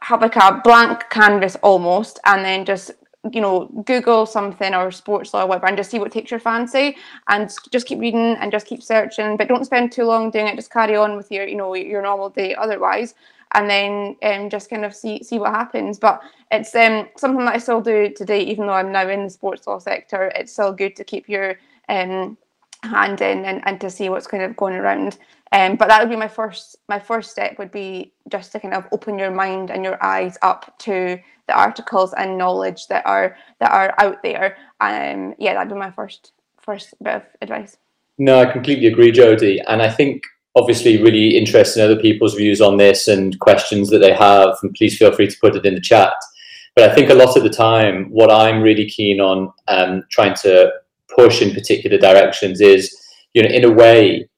have 0.00 0.20
like 0.20 0.36
a 0.36 0.60
blank 0.62 1.10
canvas 1.10 1.56
almost 1.56 2.20
and 2.24 2.44
then 2.44 2.64
just 2.64 2.92
you 3.32 3.40
know, 3.40 3.66
Google 3.84 4.26
something 4.26 4.74
or 4.74 4.90
sports 4.90 5.34
law 5.34 5.42
or 5.42 5.46
whatever 5.48 5.66
and 5.66 5.76
just 5.76 5.90
see 5.90 5.98
what 5.98 6.12
takes 6.12 6.30
your 6.30 6.40
fancy 6.40 6.96
and 7.26 7.52
just 7.72 7.86
keep 7.86 7.98
reading 7.98 8.36
and 8.40 8.52
just 8.52 8.66
keep 8.66 8.82
searching. 8.82 9.36
But 9.36 9.48
don't 9.48 9.64
spend 9.64 9.92
too 9.92 10.04
long 10.04 10.30
doing 10.30 10.46
it. 10.46 10.56
Just 10.56 10.72
carry 10.72 10.96
on 10.96 11.16
with 11.16 11.30
your, 11.30 11.46
you 11.46 11.56
know, 11.56 11.74
your 11.74 12.02
normal 12.02 12.30
day 12.30 12.54
otherwise. 12.54 13.14
and 13.54 13.68
then 13.68 14.16
um, 14.22 14.50
just 14.50 14.70
kind 14.70 14.84
of 14.84 14.94
see 14.94 15.22
see 15.22 15.38
what 15.38 15.52
happens. 15.54 15.98
But 15.98 16.20
it's 16.50 16.74
um, 16.74 17.08
something 17.16 17.44
that 17.44 17.54
I 17.54 17.58
still 17.58 17.80
do 17.80 18.12
today, 18.14 18.40
even 18.42 18.66
though 18.66 18.74
I'm 18.74 18.92
now 18.92 19.08
in 19.08 19.24
the 19.24 19.30
sports 19.30 19.66
law 19.66 19.78
sector. 19.78 20.32
It's 20.34 20.52
still 20.52 20.72
good 20.72 20.96
to 20.96 21.04
keep 21.04 21.28
your 21.28 21.56
um, 21.88 22.36
hand 22.82 23.20
in 23.20 23.44
and, 23.44 23.62
and 23.66 23.80
to 23.80 23.90
see 23.90 24.08
what's 24.08 24.26
kind 24.26 24.42
of 24.42 24.56
going 24.56 24.74
around. 24.74 25.18
Um, 25.52 25.76
but 25.76 25.88
that 25.88 26.00
would 26.00 26.10
be 26.10 26.16
my 26.16 26.28
first 26.28 26.76
my 26.88 26.98
first 26.98 27.30
step 27.30 27.58
would 27.58 27.70
be 27.70 28.12
just 28.28 28.52
to 28.52 28.60
kind 28.60 28.74
of 28.74 28.86
open 28.92 29.18
your 29.18 29.30
mind 29.30 29.70
and 29.70 29.84
your 29.84 30.02
eyes 30.04 30.36
up 30.42 30.78
to 30.80 31.18
the 31.48 31.58
articles 31.58 32.14
and 32.14 32.38
knowledge 32.38 32.86
that 32.86 33.04
are 33.06 33.36
that 33.58 33.72
are 33.72 33.94
out 33.98 34.22
there. 34.22 34.56
Um, 34.80 35.34
yeah, 35.38 35.54
that'd 35.54 35.72
be 35.72 35.78
my 35.78 35.90
first 35.90 36.32
first 36.60 36.94
bit 37.02 37.16
of 37.16 37.22
advice. 37.42 37.76
No, 38.18 38.40
I 38.40 38.46
completely 38.52 38.86
agree, 38.86 39.12
Jody, 39.12 39.60
And 39.68 39.80
I 39.80 39.90
think 39.90 40.22
obviously 40.56 41.00
really 41.00 41.36
interested 41.36 41.80
in 41.80 41.90
other 41.90 42.00
people's 42.00 42.34
views 42.34 42.60
on 42.60 42.76
this 42.76 43.06
and 43.06 43.38
questions 43.38 43.90
that 43.90 44.00
they 44.00 44.12
have. 44.12 44.56
And 44.62 44.74
please 44.74 44.98
feel 44.98 45.12
free 45.12 45.28
to 45.28 45.36
put 45.40 45.54
it 45.54 45.64
in 45.64 45.74
the 45.74 45.80
chat. 45.80 46.12
But 46.74 46.90
I 46.90 46.94
think 46.94 47.10
a 47.10 47.14
lot 47.14 47.36
of 47.36 47.44
the 47.44 47.50
time, 47.50 48.10
what 48.10 48.30
I'm 48.30 48.60
really 48.60 48.88
keen 48.88 49.20
on 49.20 49.52
um, 49.68 50.02
trying 50.10 50.34
to 50.42 50.72
push 51.14 51.42
in 51.42 51.54
particular 51.54 51.96
directions 51.96 52.60
is, 52.60 52.94
you 53.34 53.42
know, 53.42 53.48
in 53.48 53.64
a 53.64 53.70
way, 53.70 54.28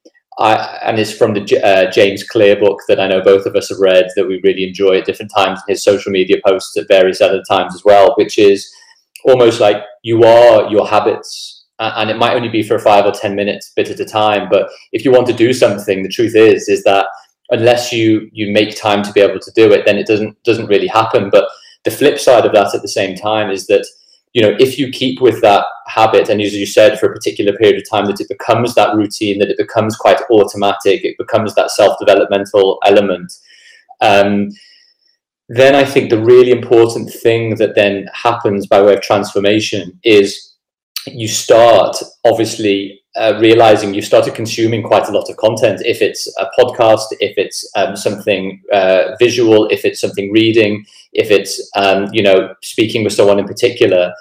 I, 0.41 0.55
and 0.85 0.99
it's 0.99 1.13
from 1.13 1.35
the 1.35 1.61
uh, 1.63 1.91
James 1.91 2.25
Clear 2.25 2.59
book 2.59 2.81
that 2.89 2.99
I 2.99 3.07
know 3.07 3.21
both 3.21 3.45
of 3.45 3.55
us 3.55 3.69
have 3.69 3.79
read 3.79 4.09
that 4.17 4.27
we 4.27 4.41
really 4.43 4.65
enjoy 4.65 4.99
at 4.99 5.05
different 5.05 5.31
times 5.37 5.61
his 5.69 5.85
social 5.85 6.11
media 6.11 6.39
posts 6.45 6.77
at 6.79 6.89
various 6.89 7.21
other 7.21 7.43
times 7.49 7.75
as 7.75 7.85
well, 7.85 8.15
which 8.17 8.39
is 8.39 8.69
almost 9.25 9.61
like 9.61 9.83
you 10.03 10.25
are 10.25 10.71
your 10.71 10.89
habits. 10.89 11.67
And 11.79 12.11
it 12.11 12.19
might 12.19 12.35
only 12.35 12.49
be 12.49 12.63
for 12.63 12.79
five 12.79 13.07
or 13.07 13.13
10 13.13 13.35
minutes 13.35 13.73
bit 13.77 13.91
at 13.91 14.01
a 14.01 14.05
time. 14.05 14.49
But 14.51 14.69
if 14.93 15.05
you 15.05 15.13
want 15.13 15.27
to 15.29 15.33
do 15.33 15.53
something, 15.53 16.03
the 16.03 16.09
truth 16.09 16.35
is, 16.35 16.69
is 16.69 16.83
that 16.85 17.07
unless 17.51 17.93
you, 17.93 18.29
you 18.33 18.53
make 18.53 18.77
time 18.77 19.03
to 19.03 19.13
be 19.13 19.21
able 19.21 19.41
to 19.41 19.53
do 19.55 19.73
it, 19.73 19.85
then 19.85 19.99
it 19.99 20.07
doesn't, 20.07 20.43
doesn't 20.43 20.67
really 20.67 20.87
happen. 20.87 21.31
But 21.31 21.49
the 21.85 21.91
flip 21.91 22.19
side 22.19 22.45
of 22.45 22.53
that 22.53 22.75
at 22.75 22.83
the 22.83 22.89
same 22.89 23.15
time 23.15 23.51
is 23.51 23.67
that 23.67 23.87
you 24.33 24.43
know, 24.43 24.57
if 24.61 24.79
you 24.79 24.91
keep 24.91 25.21
with 25.21 25.41
that 25.41 25.65
habit, 25.87 26.29
and 26.29 26.41
as 26.41 26.55
you 26.55 26.67
said, 26.67 26.99
for 26.99 27.07
a 27.07 27.13
particular 27.13 27.53
period 27.57 27.79
of 27.79 27.91
time, 27.91 28.07
that 28.07 28.21
it 28.21 28.29
becomes 28.29 28.75
that 28.75 28.95
routine, 28.95 29.39
that 29.41 29.51
it 29.51 29.59
becomes 29.59 29.97
quite 29.97 30.21
automatic, 30.31 31.05
it 31.05 31.17
becomes 31.19 31.55
that 31.55 31.71
self-developmental 31.71 32.79
element. 32.85 33.33
Um, 34.01 34.51
then 35.49 35.75
I 35.75 35.85
think 35.85 36.11
the 36.11 36.23
really 36.23 36.53
important 36.53 37.13
thing 37.13 37.57
that 37.57 37.75
then 37.75 38.07
happens 38.15 38.69
by 38.69 38.81
way 38.81 38.95
of 38.95 39.03
transformation 39.03 39.99
is 40.05 40.55
you 41.09 41.27
start 41.27 41.97
obviously 42.25 43.00
uh, 43.17 43.39
realizing 43.41 43.93
you've 43.93 44.05
started 44.05 44.35
consuming 44.35 44.83
quite 44.83 45.09
a 45.09 45.13
lot 45.13 45.29
of 45.29 45.37
content. 45.37 45.83
If 45.85 46.01
it's 46.01 46.27
a 46.39 46.49
podcast, 46.59 47.07
if 47.19 47.37
it's 47.37 47.69
um, 47.75 47.97
something 47.97 48.63
uh, 48.73 49.17
visual, 49.19 49.67
if 49.69 49.85
it's 49.85 50.01
something 50.01 50.31
reading, 50.33 50.85
if 51.13 51.31
it's 51.31 51.71
um, 51.77 52.09
you 52.13 52.23
know 52.23 52.55
speaking 52.63 53.05
with 53.05 53.13
someone 53.13 53.39
in 53.39 53.47
particular. 53.47 54.13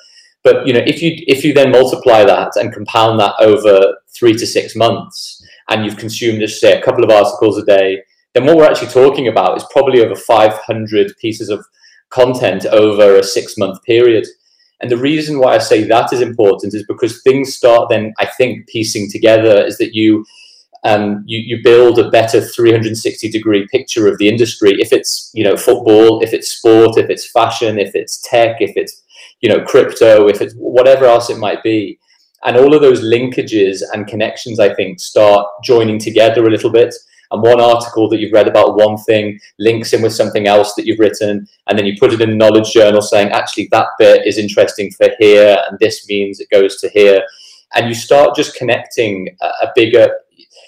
But 0.43 0.65
you 0.65 0.73
know 0.73 0.83
if 0.85 1.01
you 1.01 1.11
if 1.27 1.43
you 1.43 1.53
then 1.53 1.71
multiply 1.71 2.23
that 2.23 2.55
and 2.55 2.73
compound 2.73 3.19
that 3.19 3.35
over 3.39 3.95
three 4.07 4.33
to 4.33 4.47
six 4.47 4.75
months, 4.75 5.45
and 5.69 5.85
you've 5.85 5.97
consumed 5.97 6.39
just 6.39 6.59
say 6.59 6.77
a 6.77 6.81
couple 6.81 7.03
of 7.03 7.11
articles 7.11 7.57
a 7.57 7.65
day, 7.65 8.01
then 8.33 8.45
what 8.45 8.57
we're 8.57 8.69
actually 8.69 8.89
talking 8.89 9.27
about 9.27 9.57
is 9.57 9.65
probably 9.71 10.03
over 10.03 10.15
500 10.15 11.13
pieces 11.21 11.49
of 11.49 11.65
content 12.09 12.65
over 12.65 13.17
a 13.17 13.23
six 13.23 13.57
month 13.57 13.81
period. 13.83 14.25
And 14.81 14.89
the 14.89 14.97
reason 14.97 15.39
why 15.39 15.55
I 15.55 15.57
say 15.57 15.83
that 15.83 16.13
is 16.13 16.21
important 16.21 16.73
is 16.73 16.85
because 16.87 17.21
things 17.21 17.55
start 17.55 17.89
then, 17.89 18.13
I 18.17 18.25
think, 18.25 18.67
piecing 18.67 19.11
together 19.11 19.65
is 19.65 19.77
that 19.77 19.93
you 19.93 20.25
um, 20.85 21.23
you, 21.25 21.39
you 21.39 21.63
build 21.63 21.99
a 21.99 22.09
better 22.09 22.39
360 22.39 23.29
degree 23.29 23.67
picture 23.67 24.07
of 24.07 24.17
the 24.17 24.29
industry. 24.29 24.71
If 24.79 24.93
it's, 24.93 25.29
you 25.33 25.43
know, 25.43 25.57
football, 25.57 26.21
if 26.21 26.33
it's 26.33 26.49
sport, 26.49 26.97
if 26.97 27.09
it's 27.09 27.29
fashion, 27.29 27.77
if 27.77 27.95
it's 27.95 28.21
tech, 28.29 28.61
if 28.61 28.71
it's, 28.75 29.03
you 29.41 29.49
know, 29.49 29.63
crypto, 29.65 30.27
if 30.27 30.41
it's 30.41 30.53
whatever 30.55 31.05
else 31.05 31.29
it 31.29 31.37
might 31.37 31.63
be. 31.63 31.99
And 32.45 32.55
all 32.55 32.73
of 32.73 32.81
those 32.81 33.01
linkages 33.01 33.81
and 33.91 34.07
connections, 34.07 34.59
I 34.59 34.73
think, 34.73 35.01
start 35.01 35.45
joining 35.63 35.99
together 35.99 36.47
a 36.47 36.49
little 36.49 36.71
bit. 36.71 36.95
And 37.31 37.41
one 37.41 37.61
article 37.61 38.09
that 38.09 38.19
you've 38.19 38.33
read 38.33 38.47
about 38.47 38.75
one 38.75 38.97
thing 38.97 39.39
links 39.59 39.93
in 39.93 40.01
with 40.01 40.13
something 40.13 40.47
else 40.47 40.73
that 40.75 40.85
you've 40.85 40.99
written. 40.99 41.47
And 41.67 41.77
then 41.77 41.85
you 41.85 41.95
put 41.99 42.13
it 42.13 42.21
in 42.21 42.31
a 42.31 42.35
knowledge 42.35 42.71
journal 42.73 43.01
saying, 43.01 43.29
actually, 43.29 43.67
that 43.71 43.87
bit 43.99 44.25
is 44.25 44.37
interesting 44.37 44.91
for 44.91 45.09
here. 45.19 45.57
And 45.69 45.77
this 45.79 46.07
means 46.07 46.39
it 46.39 46.49
goes 46.49 46.77
to 46.81 46.89
here. 46.89 47.21
And 47.75 47.87
you 47.87 47.93
start 47.93 48.35
just 48.35 48.55
connecting 48.55 49.29
a, 49.41 49.45
a 49.45 49.71
bigger 49.75 50.09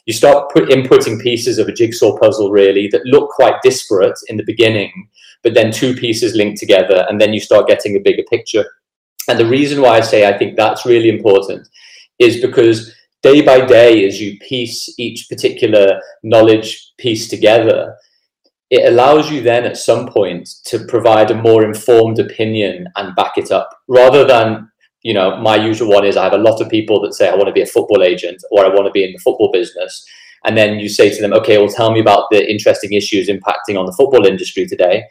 you 0.05 0.13
start 0.13 0.51
put 0.51 0.69
inputting 0.69 1.21
pieces 1.21 1.57
of 1.57 1.67
a 1.67 1.73
jigsaw 1.73 2.17
puzzle 2.17 2.51
really 2.51 2.87
that 2.87 3.05
look 3.05 3.29
quite 3.29 3.61
disparate 3.61 4.17
in 4.27 4.37
the 4.37 4.43
beginning, 4.43 5.07
but 5.43 5.53
then 5.53 5.71
two 5.71 5.93
pieces 5.93 6.35
link 6.35 6.59
together, 6.59 7.05
and 7.09 7.21
then 7.21 7.33
you 7.33 7.39
start 7.39 7.67
getting 7.67 7.95
a 7.95 7.99
bigger 7.99 8.23
picture. 8.29 8.65
And 9.27 9.39
the 9.39 9.45
reason 9.45 9.81
why 9.81 9.97
I 9.97 10.01
say 10.01 10.27
I 10.27 10.37
think 10.37 10.55
that's 10.55 10.85
really 10.85 11.09
important 11.09 11.67
is 12.19 12.41
because 12.41 12.95
day 13.21 13.41
by 13.41 13.65
day, 13.65 14.05
as 14.05 14.19
you 14.19 14.37
piece 14.39 14.93
each 14.97 15.27
particular 15.29 15.99
knowledge 16.23 16.93
piece 16.97 17.27
together, 17.27 17.95
it 18.69 18.91
allows 18.91 19.29
you 19.29 19.41
then 19.41 19.65
at 19.65 19.77
some 19.77 20.07
point 20.07 20.47
to 20.65 20.85
provide 20.85 21.29
a 21.29 21.41
more 21.41 21.65
informed 21.65 22.19
opinion 22.19 22.87
and 22.95 23.15
back 23.15 23.37
it 23.37 23.51
up 23.51 23.69
rather 23.87 24.25
than 24.25 24.71
you 25.03 25.13
know, 25.13 25.37
my 25.37 25.55
usual 25.55 25.89
one 25.89 26.05
is 26.05 26.15
I 26.15 26.23
have 26.25 26.33
a 26.33 26.37
lot 26.37 26.61
of 26.61 26.69
people 26.69 27.01
that 27.01 27.13
say, 27.13 27.29
I 27.29 27.35
want 27.35 27.47
to 27.47 27.53
be 27.53 27.61
a 27.61 27.65
football 27.65 28.03
agent 28.03 28.43
or 28.51 28.63
I 28.63 28.69
want 28.69 28.85
to 28.85 28.91
be 28.91 29.03
in 29.03 29.11
the 29.11 29.19
football 29.19 29.51
business. 29.51 30.05
And 30.45 30.57
then 30.57 30.79
you 30.79 30.89
say 30.89 31.09
to 31.13 31.21
them, 31.21 31.33
okay, 31.33 31.57
well, 31.57 31.69
tell 31.69 31.91
me 31.91 31.99
about 31.99 32.27
the 32.31 32.49
interesting 32.49 32.93
issues 32.93 33.27
impacting 33.27 33.79
on 33.79 33.85
the 33.85 33.95
football 33.97 34.25
industry 34.25 34.65
today. 34.65 35.03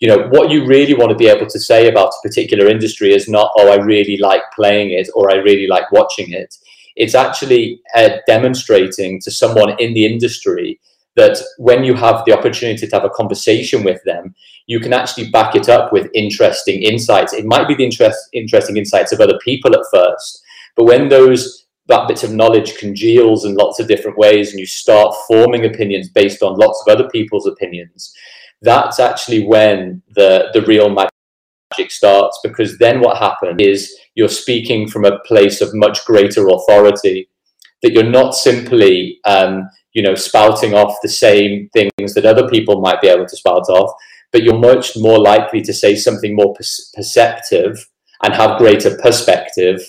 You 0.00 0.08
know, 0.08 0.28
what 0.28 0.50
you 0.50 0.66
really 0.66 0.94
want 0.94 1.10
to 1.10 1.16
be 1.16 1.28
able 1.28 1.46
to 1.46 1.60
say 1.60 1.88
about 1.88 2.08
a 2.08 2.28
particular 2.28 2.68
industry 2.68 3.12
is 3.12 3.28
not, 3.28 3.52
oh, 3.56 3.70
I 3.70 3.76
really 3.76 4.16
like 4.16 4.42
playing 4.54 4.90
it 4.90 5.08
or 5.14 5.30
I 5.30 5.36
really 5.36 5.66
like 5.66 5.90
watching 5.92 6.32
it. 6.32 6.54
It's 6.96 7.14
actually 7.14 7.80
uh, 7.96 8.18
demonstrating 8.26 9.20
to 9.20 9.30
someone 9.30 9.76
in 9.78 9.94
the 9.94 10.06
industry 10.06 10.80
that 11.16 11.38
when 11.58 11.84
you 11.84 11.94
have 11.94 12.24
the 12.24 12.36
opportunity 12.36 12.86
to 12.86 12.96
have 12.96 13.04
a 13.04 13.10
conversation 13.10 13.84
with 13.84 14.02
them, 14.04 14.34
you 14.66 14.80
can 14.80 14.92
actually 14.92 15.30
back 15.30 15.54
it 15.54 15.68
up 15.68 15.92
with 15.92 16.10
interesting 16.14 16.82
insights. 16.82 17.32
It 17.32 17.44
might 17.44 17.68
be 17.68 17.74
the 17.74 17.84
interest, 17.84 18.18
interesting 18.32 18.76
insights 18.76 19.12
of 19.12 19.20
other 19.20 19.38
people 19.44 19.74
at 19.74 19.86
first, 19.92 20.42
but 20.76 20.84
when 20.84 21.08
those 21.08 21.64
that 21.86 22.08
bits 22.08 22.24
of 22.24 22.32
knowledge 22.32 22.76
congeals 22.78 23.44
in 23.44 23.54
lots 23.54 23.78
of 23.78 23.86
different 23.86 24.16
ways 24.16 24.50
and 24.50 24.58
you 24.58 24.66
start 24.66 25.14
forming 25.28 25.66
opinions 25.66 26.08
based 26.08 26.42
on 26.42 26.56
lots 26.56 26.82
of 26.86 26.92
other 26.92 27.08
people's 27.10 27.46
opinions, 27.46 28.14
that's 28.62 28.98
actually 28.98 29.46
when 29.46 30.02
the, 30.14 30.48
the 30.54 30.62
real 30.62 30.88
magic 30.88 31.13
starts 31.90 32.38
because 32.42 32.78
then 32.78 33.00
what 33.00 33.18
happens 33.18 33.60
is 33.60 33.96
you're 34.14 34.28
speaking 34.28 34.88
from 34.88 35.04
a 35.04 35.18
place 35.20 35.60
of 35.60 35.74
much 35.74 36.04
greater 36.04 36.48
authority 36.48 37.28
that 37.82 37.92
you're 37.92 38.10
not 38.10 38.34
simply 38.34 39.18
um, 39.24 39.68
you 39.92 40.02
know 40.02 40.14
spouting 40.14 40.74
off 40.74 40.96
the 41.02 41.08
same 41.08 41.68
things 41.72 42.14
that 42.14 42.24
other 42.24 42.48
people 42.48 42.80
might 42.80 43.00
be 43.00 43.08
able 43.08 43.26
to 43.26 43.36
spout 43.36 43.68
off 43.68 43.92
but 44.32 44.42
you're 44.42 44.58
much 44.58 44.96
more 44.96 45.18
likely 45.18 45.62
to 45.62 45.72
say 45.72 45.94
something 45.94 46.34
more 46.34 46.54
perceptive 46.94 47.86
and 48.24 48.34
have 48.34 48.58
greater 48.58 48.96
perspective 48.98 49.80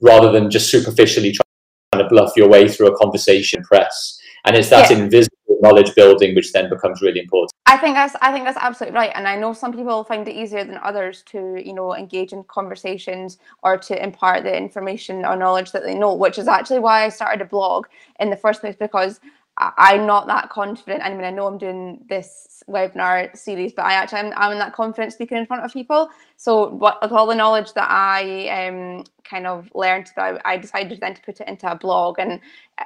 rather 0.00 0.32
than 0.32 0.50
just 0.50 0.70
superficially 0.70 1.32
trying 1.32 2.02
to 2.02 2.08
bluff 2.08 2.32
your 2.36 2.48
way 2.48 2.68
through 2.68 2.88
a 2.88 2.96
conversation 2.96 3.62
press. 3.62 4.18
And 4.46 4.56
it's 4.56 4.70
that 4.70 4.90
yeah. 4.90 4.98
invisible 4.98 5.36
knowledge 5.60 5.94
building 5.94 6.34
which 6.34 6.52
then 6.52 6.68
becomes 6.68 7.02
really 7.02 7.20
important. 7.20 7.52
I 7.66 7.76
think 7.76 7.94
that's 7.94 8.16
I 8.20 8.32
think 8.32 8.44
that's 8.44 8.58
absolutely 8.58 8.98
right. 8.98 9.12
And 9.14 9.28
I 9.28 9.36
know 9.36 9.52
some 9.52 9.72
people 9.72 10.02
find 10.04 10.26
it 10.26 10.34
easier 10.34 10.64
than 10.64 10.78
others 10.82 11.22
to, 11.26 11.62
you 11.64 11.72
know, 11.72 11.94
engage 11.94 12.32
in 12.32 12.42
conversations 12.44 13.38
or 13.62 13.78
to 13.78 14.02
impart 14.02 14.42
the 14.42 14.56
information 14.56 15.24
or 15.24 15.36
knowledge 15.36 15.72
that 15.72 15.84
they 15.84 15.94
know, 15.94 16.14
which 16.14 16.38
is 16.38 16.48
actually 16.48 16.80
why 16.80 17.04
I 17.04 17.08
started 17.10 17.42
a 17.42 17.44
blog 17.44 17.86
in 18.18 18.30
the 18.30 18.36
first 18.36 18.60
place 18.60 18.76
because 18.76 19.20
I'm 19.60 20.06
not 20.06 20.26
that 20.28 20.48
confident. 20.48 21.02
I 21.02 21.10
mean, 21.10 21.24
I 21.24 21.30
know 21.30 21.46
I'm 21.46 21.58
doing 21.58 22.04
this 22.08 22.62
webinar 22.68 23.36
series, 23.36 23.72
but 23.72 23.84
I 23.84 23.92
actually 23.92 24.20
I'm, 24.20 24.32
I'm 24.36 24.52
in 24.52 24.58
that 24.58 24.72
confident 24.72 25.12
speaking 25.12 25.36
in 25.36 25.46
front 25.46 25.64
of 25.64 25.72
people. 25.72 26.08
So, 26.40 26.70
what 26.70 27.02
with 27.02 27.12
all 27.12 27.26
the 27.26 27.34
knowledge 27.34 27.74
that 27.74 27.90
I 27.90 28.48
um, 28.48 29.04
kind 29.24 29.46
of 29.46 29.68
learned, 29.74 30.10
that 30.16 30.40
I, 30.42 30.54
I 30.54 30.56
decided 30.56 30.98
then 30.98 31.14
to 31.14 31.20
put 31.20 31.38
it 31.38 31.46
into 31.46 31.70
a 31.70 31.74
blog 31.74 32.18
and 32.18 32.40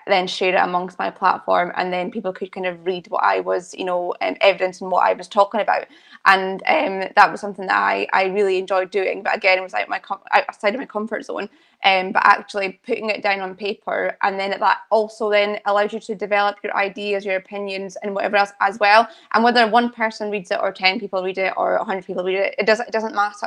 then 0.09 0.27
share 0.27 0.57
it 0.57 0.59
amongst 0.59 0.99
my 0.99 1.09
platform, 1.09 1.71
and 1.77 1.93
then 1.93 2.11
people 2.11 2.33
could 2.33 2.51
kind 2.51 2.67
of 2.67 2.85
read 2.85 3.07
what 3.11 3.23
I 3.23 3.39
was, 3.39 3.73
you 3.73 3.85
know, 3.85 4.13
um, 4.23 4.35
evidence 4.41 4.81
and 4.81 4.91
what 4.91 5.07
I 5.07 5.13
was 5.13 5.29
talking 5.29 5.61
about. 5.61 5.87
And 6.27 6.65
um, 6.67 7.09
that 7.15 7.31
was 7.31 7.41
something 7.41 7.69
that 7.69 7.79
I, 7.79 8.09
I 8.13 8.25
really 8.25 8.59
enjoyed 8.59 8.91
doing. 8.91 9.23
But 9.23 9.37
again, 9.37 9.59
it 9.59 9.63
was 9.63 9.73
like 9.73 9.89
my 9.89 10.01
outside 10.33 10.75
of 10.75 10.81
my 10.81 10.87
comfort 10.87 11.25
zone 11.25 11.49
um, 11.85 12.13
but 12.13 12.25
actually 12.25 12.81
putting 12.87 13.11
it 13.11 13.23
down 13.23 13.41
on 13.41 13.55
paper 13.55 14.17
and 14.23 14.39
then 14.41 14.51
that 14.59 14.79
also 14.91 15.31
then 15.31 15.59
allows 15.67 15.93
you 15.93 16.01
to 16.01 16.15
develop 16.15 16.57
your 16.65 16.77
ideas 16.77 17.25
your 17.25 17.37
opinions 17.37 17.97
and 18.03 18.15
whatever 18.15 18.37
else 18.37 18.53
as 18.61 18.79
well 18.79 19.07
and 19.35 19.45
whether 19.45 19.69
one 19.69 19.91
person 19.91 20.31
reads 20.31 20.51
it 20.51 20.59
or 20.61 20.73
10 20.73 20.99
people 20.99 21.23
read 21.23 21.39
it 21.39 21.53
or 21.57 21.77
100 21.79 22.05
people 22.05 22.25
read 22.25 22.37
it 22.39 22.55
it 22.59 22.67
doesn't 22.67 22.89
it 22.89 22.93
doesn't 22.93 23.15
matter 23.15 23.44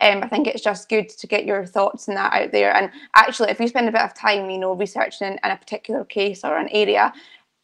um, 0.00 0.22
I 0.22 0.28
think 0.28 0.46
it's 0.46 0.62
just 0.62 0.88
good 0.88 1.08
to 1.08 1.26
get 1.26 1.46
your 1.46 1.64
thoughts 1.64 2.08
and 2.08 2.16
that 2.16 2.32
out 2.32 2.52
there. 2.52 2.74
And 2.74 2.90
actually 3.14 3.50
if 3.50 3.60
you 3.60 3.68
spend 3.68 3.88
a 3.88 3.92
bit 3.92 4.02
of 4.02 4.14
time 4.14 4.50
you 4.50 4.58
know 4.58 4.74
researching 4.74 5.28
in, 5.28 5.38
in 5.42 5.50
a 5.50 5.56
particular 5.56 6.04
case 6.04 6.44
or 6.44 6.56
an 6.56 6.68
area 6.70 7.12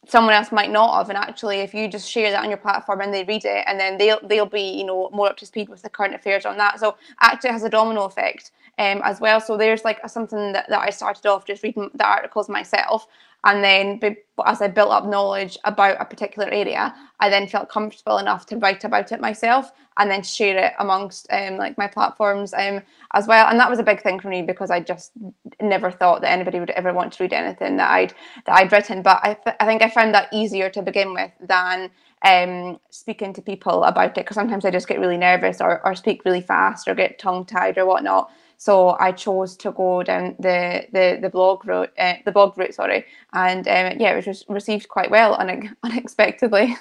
someone 0.09 0.35
else 0.35 0.51
might 0.51 0.71
not 0.71 0.97
have. 0.97 1.09
And 1.11 1.19
actually 1.19 1.59
if 1.59 1.75
you 1.75 1.89
just 1.89 2.11
share 2.11 2.31
that 2.31 2.43
on 2.43 2.49
your 2.49 2.59
platform 2.59 3.01
and 3.01 3.13
they 3.15 3.25
read 3.25 3.45
it 3.45 3.65
and 3.67 3.79
then 3.79 3.99
they'll 3.99 4.21
they'll 4.27 4.47
be 4.47 4.79
you 4.79 4.85
know 4.85 5.11
more 5.13 5.29
up 5.29 5.37
to 5.39 5.47
speed 5.47 5.69
with 5.69 5.83
the 5.83 5.91
current 5.91 6.15
affairs 6.15 6.47
on 6.47 6.57
that. 6.57 6.81
So 6.81 6.97
actually 7.21 7.51
it 7.51 7.55
has 7.55 7.65
a 7.65 7.71
domino 7.71 8.05
effect 8.05 8.51
um, 8.79 9.01
as 9.05 9.21
well. 9.21 9.41
So 9.41 9.57
there's 9.57 9.85
like 9.85 10.01
something 10.09 10.53
that, 10.53 10.69
that 10.69 10.81
i 10.81 10.91
started 10.91 11.27
off 11.27 11.47
just 11.47 11.63
reading 11.63 11.91
the 11.95 12.07
articles 12.07 12.49
myself 12.49 13.07
and 13.45 13.65
then 13.65 14.01
as 14.47 14.63
I 14.63 14.69
built 14.69 14.91
up 14.91 15.07
knowledge 15.07 15.59
about 15.65 16.01
a 16.01 16.05
particular 16.05 16.49
area, 16.51 16.95
I 17.21 17.31
then 17.31 17.49
felt 17.49 17.69
comfortable 17.71 18.19
enough 18.19 18.47
to 18.47 18.57
write 18.59 18.85
about 18.85 19.13
it 19.13 19.21
myself 19.21 19.73
and 19.99 20.11
then 20.11 20.23
share 20.23 20.59
it 20.59 20.73
amongst 20.79 21.27
um, 21.33 21.57
like 21.57 21.79
my 21.79 21.87
platforms 21.89 22.55
um, 22.55 22.83
as 23.15 23.27
well. 23.29 23.49
And 23.49 23.61
that 23.61 23.71
was 23.71 23.79
a 23.79 23.85
big 23.85 24.03
thing 24.03 24.21
for 24.21 24.29
me 24.29 24.43
because 24.43 24.71
I 24.71 24.81
just 24.81 25.13
never 25.61 25.91
thought 25.91 26.23
that 26.23 26.33
anybody 26.33 26.61
would 26.61 26.71
ever 26.71 26.93
want 26.93 27.13
to 27.15 27.23
read 27.25 27.33
anything 27.33 27.77
that 27.79 27.91
I'd 27.91 28.15
that 28.47 28.57
I'd 28.57 28.73
written. 28.73 29.03
But 29.03 29.21
I, 29.23 29.35
th- 29.35 29.57
I 29.61 29.67
think 29.67 29.83
I 29.83 29.91
found 29.91 30.15
that 30.15 30.29
easier 30.33 30.71
to 30.71 30.83
begin 30.83 31.15
with 31.15 31.33
than 31.41 31.91
um, 32.25 32.79
speaking 32.91 33.33
to 33.35 33.43
people 33.43 33.85
about 33.85 34.11
it 34.11 34.15
because 34.17 34.37
sometimes 34.37 34.65
I 34.65 34.71
just 34.71 34.89
get 34.89 35.01
really 35.01 35.19
nervous 35.19 35.61
or, 35.61 35.85
or 35.87 35.95
speak 35.95 36.25
really 36.25 36.41
fast 36.43 36.89
or 36.89 36.95
get 36.95 37.19
tongue 37.19 37.45
tied 37.47 37.79
or 37.79 37.87
whatnot. 37.87 38.31
So 38.63 38.97
I 39.01 39.11
chose 39.11 39.57
to 39.57 39.73
go 39.73 40.05
down 40.05 40.37
the 40.39 40.87
the, 40.93 41.19
the 41.21 41.29
blog 41.29 41.67
route, 41.67 41.93
uh, 41.99 42.15
the 42.25 42.31
blog 42.31 42.57
route, 42.57 42.73
sorry, 42.73 43.05
and 43.33 43.67
um, 43.67 43.99
yeah, 43.99 44.13
it 44.13 44.25
was 44.25 44.45
received 44.49 44.89
quite 44.89 45.11
well 45.11 45.35
une- 45.41 45.75
unexpectedly. 45.83 46.77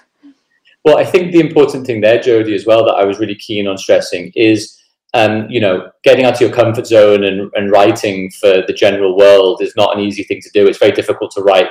Well, 0.86 1.00
I 1.00 1.06
think 1.06 1.32
the 1.32 1.40
important 1.40 1.88
thing 1.88 2.02
there, 2.02 2.22
Jody, 2.22 2.54
as 2.54 2.68
well, 2.68 2.86
that 2.86 3.00
I 3.02 3.04
was 3.04 3.18
really 3.18 3.34
keen 3.34 3.66
on 3.66 3.80
stressing 3.80 4.32
is, 4.36 4.80
um, 5.16 5.50
you 5.50 5.60
know, 5.60 5.90
getting 6.04 6.24
out 6.24 6.36
of 6.36 6.42
your 6.42 6.54
comfort 6.54 6.86
zone 6.86 7.24
and, 7.24 7.50
and 7.56 7.72
writing 7.72 8.30
for 8.40 8.62
the 8.68 8.74
general 8.78 9.18
world 9.18 9.64
is 9.64 9.74
not 9.76 9.98
an 9.98 10.04
easy 10.04 10.22
thing 10.22 10.40
to 10.42 10.52
do. 10.54 10.68
It's 10.68 10.78
very 10.78 10.92
difficult 10.92 11.32
to 11.32 11.42
write, 11.42 11.70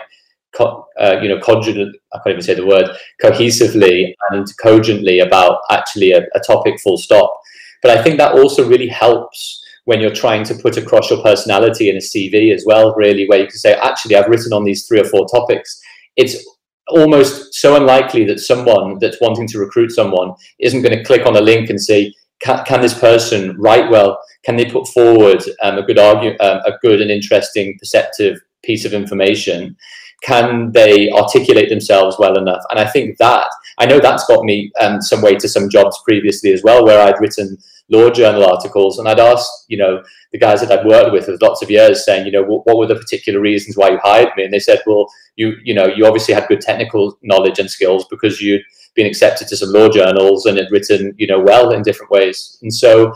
co- 0.52 0.88
uh, 0.99 1.21
you 1.23 1.29
know, 1.29 1.38
cogent, 1.38 1.97
I 2.12 2.19
can't 2.19 2.31
even 2.31 2.43
say 2.43 2.55
the 2.55 2.67
word, 2.67 2.90
cohesively 3.23 4.12
and 4.31 4.45
cogently 4.61 5.21
about 5.21 5.61
actually 5.71 6.11
a, 6.11 6.23
a 6.35 6.40
topic 6.45 6.81
full 6.81 6.99
stop. 6.99 7.33
But 7.81 7.97
I 7.97 8.02
think 8.02 8.19
that 8.19 8.33
also 8.33 8.69
really 8.69 8.88
helps 8.88 9.60
when 9.85 10.01
you're 10.01 10.15
trying 10.15 10.45
to 10.45 10.55
put 10.55 10.77
across 10.77 11.11
your 11.11 11.23
personality 11.23 11.89
in 11.91 11.97
a 11.97 12.01
CV 12.01 12.55
as 12.55 12.65
well, 12.67 12.95
really, 12.95 13.27
where 13.29 13.41
you 13.41 13.47
can 13.47 13.59
say, 13.59 13.75
actually, 13.75 14.17
I've 14.17 14.29
written 14.29 14.53
on 14.53 14.65
these 14.65 14.87
three 14.87 15.01
or 15.01 15.05
four 15.05 15.27
topics. 15.27 15.81
It's 16.17 16.45
almost 16.89 17.55
so 17.55 17.77
unlikely 17.77 18.25
that 18.25 18.41
someone 18.41 18.99
that's 19.01 19.21
wanting 19.21 19.47
to 19.49 19.59
recruit 19.59 19.91
someone 19.91 20.35
isn't 20.59 20.83
going 20.83 20.97
to 20.97 21.05
click 21.05 21.27
on 21.27 21.37
a 21.37 21.41
link 21.41 21.71
and 21.71 21.81
say, 21.81 22.13
can, 22.41 22.65
can 22.65 22.81
this 22.81 22.99
person 22.99 23.57
write 23.59 23.91
well? 23.91 24.21
Can 24.45 24.57
they 24.57 24.65
put 24.65 24.89
forward 24.89 25.43
um, 25.63 25.79
a 25.79 25.83
good 25.83 25.99
argue, 25.99 26.37
um, 26.41 26.61
a 26.65 26.73
good 26.83 27.01
and 27.01 27.11
interesting, 27.11 27.77
perceptive 27.79 28.39
piece 28.63 28.85
of 28.85 28.93
information? 28.93 29.77
Can 30.23 30.73
they 30.73 31.11
articulate 31.11 31.69
themselves 31.69 32.17
well 32.19 32.37
enough? 32.37 32.63
And 32.71 32.79
I 32.79 32.87
think 32.87 33.17
that 33.19 33.49
I 33.79 33.87
know 33.87 34.01
that's 34.01 34.27
got 34.27 34.45
me 34.45 34.71
um, 34.81 35.01
some 35.01 35.23
way 35.23 35.37
to 35.37 35.49
some 35.49 35.71
jobs 35.71 35.99
previously 36.05 36.53
as 36.53 36.63
well, 36.63 36.85
where 36.85 37.01
I'd 37.01 37.21
written 37.21 37.57
law 37.90 38.09
journal 38.09 38.44
articles, 38.44 38.99
and 38.99 39.09
I'd 39.09 39.20
ask, 39.20 39.50
you 39.68 39.76
know, 39.76 40.02
the 40.32 40.38
guys 40.38 40.61
that 40.61 40.70
I'd 40.70 40.87
worked 40.87 41.12
with 41.12 41.26
for 41.26 41.37
lots 41.40 41.61
of 41.62 41.70
years, 41.70 42.04
saying, 42.04 42.25
you 42.25 42.32
know, 42.32 42.42
what, 42.42 42.66
what 42.66 42.78
were 42.78 42.87
the 42.87 42.94
particular 42.94 43.40
reasons 43.40 43.76
why 43.76 43.90
you 43.90 43.99
hired 44.02 44.30
me? 44.37 44.44
And 44.44 44.52
they 44.52 44.61
said, 44.61 44.80
well, 44.87 45.06
you, 45.37 45.54
you 45.64 45.75
know, 45.75 45.87
you 45.87 46.06
obviously 46.06 46.35
had 46.35 46.49
good 46.49 46.61
technical 46.61 47.18
knowledge 47.23 47.59
and 47.59 47.70
skills 47.70 48.06
because 48.09 48.40
you'd 48.40 48.62
been 48.94 49.06
accepted 49.06 49.49
to 49.49 49.56
some 49.56 49.73
law 49.73 49.88
journals 49.88 50.47
and 50.47 50.56
had 50.56 50.70
written, 50.70 51.14
you 51.18 51.26
know, 51.26 51.40
well 51.40 51.73
in 51.73 51.82
different 51.82 52.11
ways. 52.11 52.59
And 52.62 52.73
so, 52.73 53.12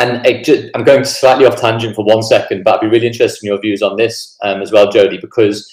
and 0.00 0.44
just, 0.44 0.68
I'm 0.74 0.84
going 0.84 1.04
slightly 1.04 1.46
off 1.46 1.60
tangent 1.60 1.96
for 1.96 2.04
one 2.04 2.22
second, 2.22 2.62
but 2.64 2.74
I'd 2.74 2.80
be 2.82 2.86
really 2.86 3.06
interested 3.06 3.42
in 3.42 3.52
your 3.52 3.60
views 3.60 3.82
on 3.82 3.96
this 3.96 4.36
um, 4.42 4.62
as 4.62 4.70
well, 4.70 4.90
Jody, 4.90 5.18
because 5.18 5.70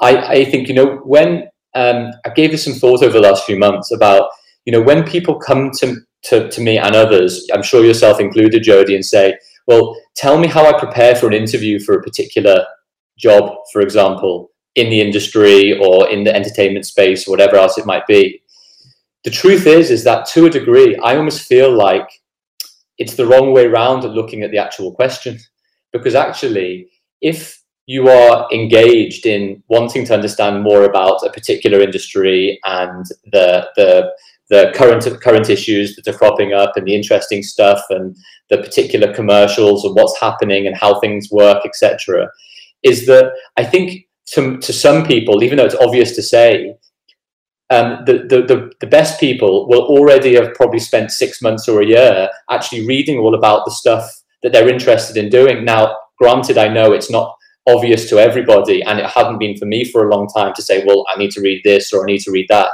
I, 0.00 0.16
I 0.16 0.44
think, 0.44 0.68
you 0.68 0.74
know, 0.74 0.96
when 1.04 1.44
um, 1.74 2.10
I 2.24 2.30
gave 2.34 2.50
this 2.50 2.64
some 2.64 2.74
thought 2.74 3.02
over 3.02 3.12
the 3.12 3.20
last 3.20 3.44
few 3.44 3.58
months 3.58 3.92
about, 3.92 4.30
you 4.64 4.72
know, 4.72 4.82
when 4.82 5.04
people 5.04 5.38
come 5.38 5.70
to 5.78 5.96
to, 6.24 6.48
to 6.50 6.60
me 6.60 6.78
and 6.78 6.94
others, 6.94 7.46
I'm 7.52 7.62
sure 7.62 7.84
yourself 7.84 8.20
included, 8.20 8.62
Jody, 8.62 8.94
and 8.94 9.04
say, 9.04 9.36
well, 9.66 9.96
tell 10.16 10.38
me 10.38 10.48
how 10.48 10.66
I 10.66 10.78
prepare 10.78 11.14
for 11.14 11.26
an 11.26 11.34
interview 11.34 11.78
for 11.78 11.94
a 11.94 12.02
particular 12.02 12.64
job, 13.18 13.56
for 13.72 13.80
example, 13.80 14.50
in 14.74 14.90
the 14.90 15.00
industry 15.00 15.78
or 15.78 16.10
in 16.10 16.24
the 16.24 16.34
entertainment 16.34 16.86
space 16.86 17.26
or 17.26 17.30
whatever 17.30 17.56
else 17.56 17.78
it 17.78 17.86
might 17.86 18.06
be. 18.06 18.42
The 19.24 19.30
truth 19.30 19.66
is, 19.66 19.90
is 19.90 20.04
that 20.04 20.26
to 20.28 20.46
a 20.46 20.50
degree, 20.50 20.96
I 20.96 21.16
almost 21.16 21.46
feel 21.46 21.74
like 21.74 22.08
it's 22.98 23.14
the 23.14 23.26
wrong 23.26 23.52
way 23.52 23.66
around 23.66 24.04
looking 24.04 24.42
at 24.42 24.50
the 24.50 24.58
actual 24.58 24.92
question. 24.92 25.38
Because 25.92 26.14
actually, 26.14 26.88
if 27.20 27.62
you 27.86 28.08
are 28.08 28.48
engaged 28.52 29.26
in 29.26 29.62
wanting 29.68 30.04
to 30.06 30.14
understand 30.14 30.62
more 30.62 30.84
about 30.84 31.22
a 31.22 31.30
particular 31.30 31.80
industry 31.80 32.58
and 32.64 33.04
the 33.30 33.68
the 33.76 34.10
the 34.50 34.72
current 34.74 35.04
current 35.22 35.48
issues 35.48 35.96
that 35.96 36.06
are 36.06 36.16
cropping 36.16 36.52
up 36.52 36.76
and 36.76 36.86
the 36.86 36.94
interesting 36.94 37.42
stuff 37.42 37.82
and 37.90 38.16
the 38.50 38.58
particular 38.58 39.12
commercials 39.12 39.84
and 39.84 39.94
what's 39.94 40.20
happening 40.20 40.66
and 40.66 40.76
how 40.76 41.00
things 41.00 41.28
work, 41.30 41.64
etc., 41.64 42.28
is 42.82 43.06
that 43.06 43.32
I 43.56 43.64
think 43.64 44.06
to, 44.34 44.58
to 44.58 44.72
some 44.72 45.04
people, 45.04 45.42
even 45.42 45.58
though 45.58 45.64
it's 45.64 45.74
obvious 45.74 46.14
to 46.16 46.22
say, 46.22 46.74
um, 47.70 48.02
the, 48.04 48.18
the, 48.28 48.42
the, 48.42 48.72
the 48.80 48.86
best 48.86 49.18
people 49.18 49.66
will 49.68 49.82
already 49.82 50.34
have 50.34 50.54
probably 50.54 50.78
spent 50.78 51.10
six 51.10 51.40
months 51.40 51.66
or 51.68 51.80
a 51.80 51.86
year 51.86 52.28
actually 52.50 52.86
reading 52.86 53.18
all 53.18 53.34
about 53.34 53.64
the 53.64 53.70
stuff 53.70 54.08
that 54.42 54.52
they're 54.52 54.68
interested 54.68 55.16
in 55.16 55.30
doing. 55.30 55.64
Now, 55.64 55.96
granted, 56.18 56.58
I 56.58 56.68
know 56.68 56.92
it's 56.92 57.10
not 57.10 57.34
obvious 57.66 58.08
to 58.10 58.18
everybody, 58.18 58.82
and 58.82 58.98
it 58.98 59.06
hadn't 59.06 59.38
been 59.38 59.56
for 59.56 59.64
me 59.64 59.84
for 59.84 60.06
a 60.06 60.14
long 60.14 60.28
time 60.28 60.52
to 60.54 60.62
say, 60.62 60.84
well, 60.86 61.04
I 61.08 61.18
need 61.18 61.30
to 61.32 61.40
read 61.40 61.62
this 61.64 61.92
or 61.92 62.02
I 62.02 62.06
need 62.06 62.20
to 62.20 62.30
read 62.30 62.46
that. 62.50 62.72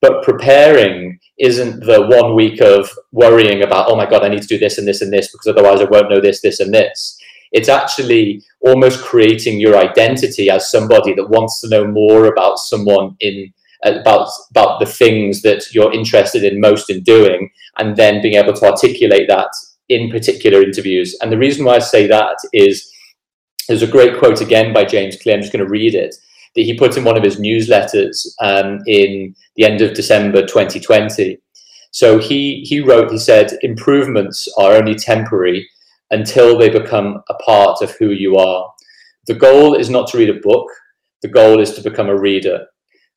But 0.00 0.22
preparing 0.22 1.18
isn't 1.38 1.80
the 1.84 2.06
one 2.06 2.34
week 2.34 2.60
of 2.60 2.90
worrying 3.12 3.62
about, 3.62 3.88
oh 3.88 3.96
my 3.96 4.06
God, 4.06 4.24
I 4.24 4.28
need 4.28 4.42
to 4.42 4.48
do 4.48 4.58
this 4.58 4.78
and 4.78 4.86
this 4.86 5.02
and 5.02 5.12
this 5.12 5.30
because 5.30 5.46
otherwise 5.46 5.80
I 5.80 5.84
won't 5.84 6.10
know 6.10 6.20
this, 6.20 6.40
this, 6.40 6.60
and 6.60 6.72
this. 6.72 7.18
It's 7.52 7.68
actually 7.68 8.42
almost 8.60 9.02
creating 9.02 9.60
your 9.60 9.76
identity 9.76 10.50
as 10.50 10.70
somebody 10.70 11.14
that 11.14 11.30
wants 11.30 11.60
to 11.60 11.68
know 11.68 11.86
more 11.86 12.26
about 12.26 12.58
someone 12.58 13.16
in 13.20 13.52
uh, 13.84 14.00
about 14.00 14.28
about 14.50 14.80
the 14.80 14.86
things 14.86 15.42
that 15.42 15.72
you're 15.72 15.92
interested 15.92 16.42
in 16.42 16.60
most 16.60 16.90
in 16.90 17.02
doing 17.04 17.48
and 17.78 17.96
then 17.96 18.20
being 18.20 18.34
able 18.34 18.52
to 18.52 18.66
articulate 18.66 19.28
that 19.28 19.50
in 19.88 20.10
particular 20.10 20.60
interviews 20.60 21.16
and 21.22 21.30
the 21.30 21.38
reason 21.38 21.64
why 21.64 21.76
i 21.76 21.78
say 21.78 22.04
that 22.04 22.36
is 22.52 22.90
there's 23.68 23.82
a 23.82 23.86
great 23.86 24.18
quote 24.18 24.40
again 24.40 24.72
by 24.72 24.84
james 24.84 25.16
clear 25.22 25.36
i'm 25.36 25.40
just 25.40 25.52
going 25.52 25.64
to 25.64 25.70
read 25.70 25.94
it 25.94 26.16
that 26.58 26.64
he 26.64 26.76
put 26.76 26.96
in 26.96 27.04
one 27.04 27.16
of 27.16 27.22
his 27.22 27.36
newsletters 27.36 28.26
um, 28.40 28.80
in 28.86 29.32
the 29.54 29.64
end 29.64 29.80
of 29.80 29.94
December 29.94 30.44
2020. 30.44 31.38
So 31.92 32.18
he 32.18 32.64
he 32.68 32.80
wrote, 32.80 33.12
he 33.12 33.18
said, 33.18 33.56
improvements 33.62 34.48
are 34.58 34.72
only 34.72 34.96
temporary 34.96 35.68
until 36.10 36.58
they 36.58 36.68
become 36.68 37.22
a 37.28 37.34
part 37.34 37.80
of 37.80 37.92
who 37.92 38.10
you 38.10 38.36
are. 38.38 38.68
The 39.28 39.34
goal 39.34 39.74
is 39.74 39.88
not 39.88 40.08
to 40.08 40.18
read 40.18 40.30
a 40.30 40.40
book. 40.40 40.66
The 41.22 41.28
goal 41.28 41.60
is 41.60 41.74
to 41.74 41.80
become 41.80 42.08
a 42.08 42.18
reader. 42.18 42.66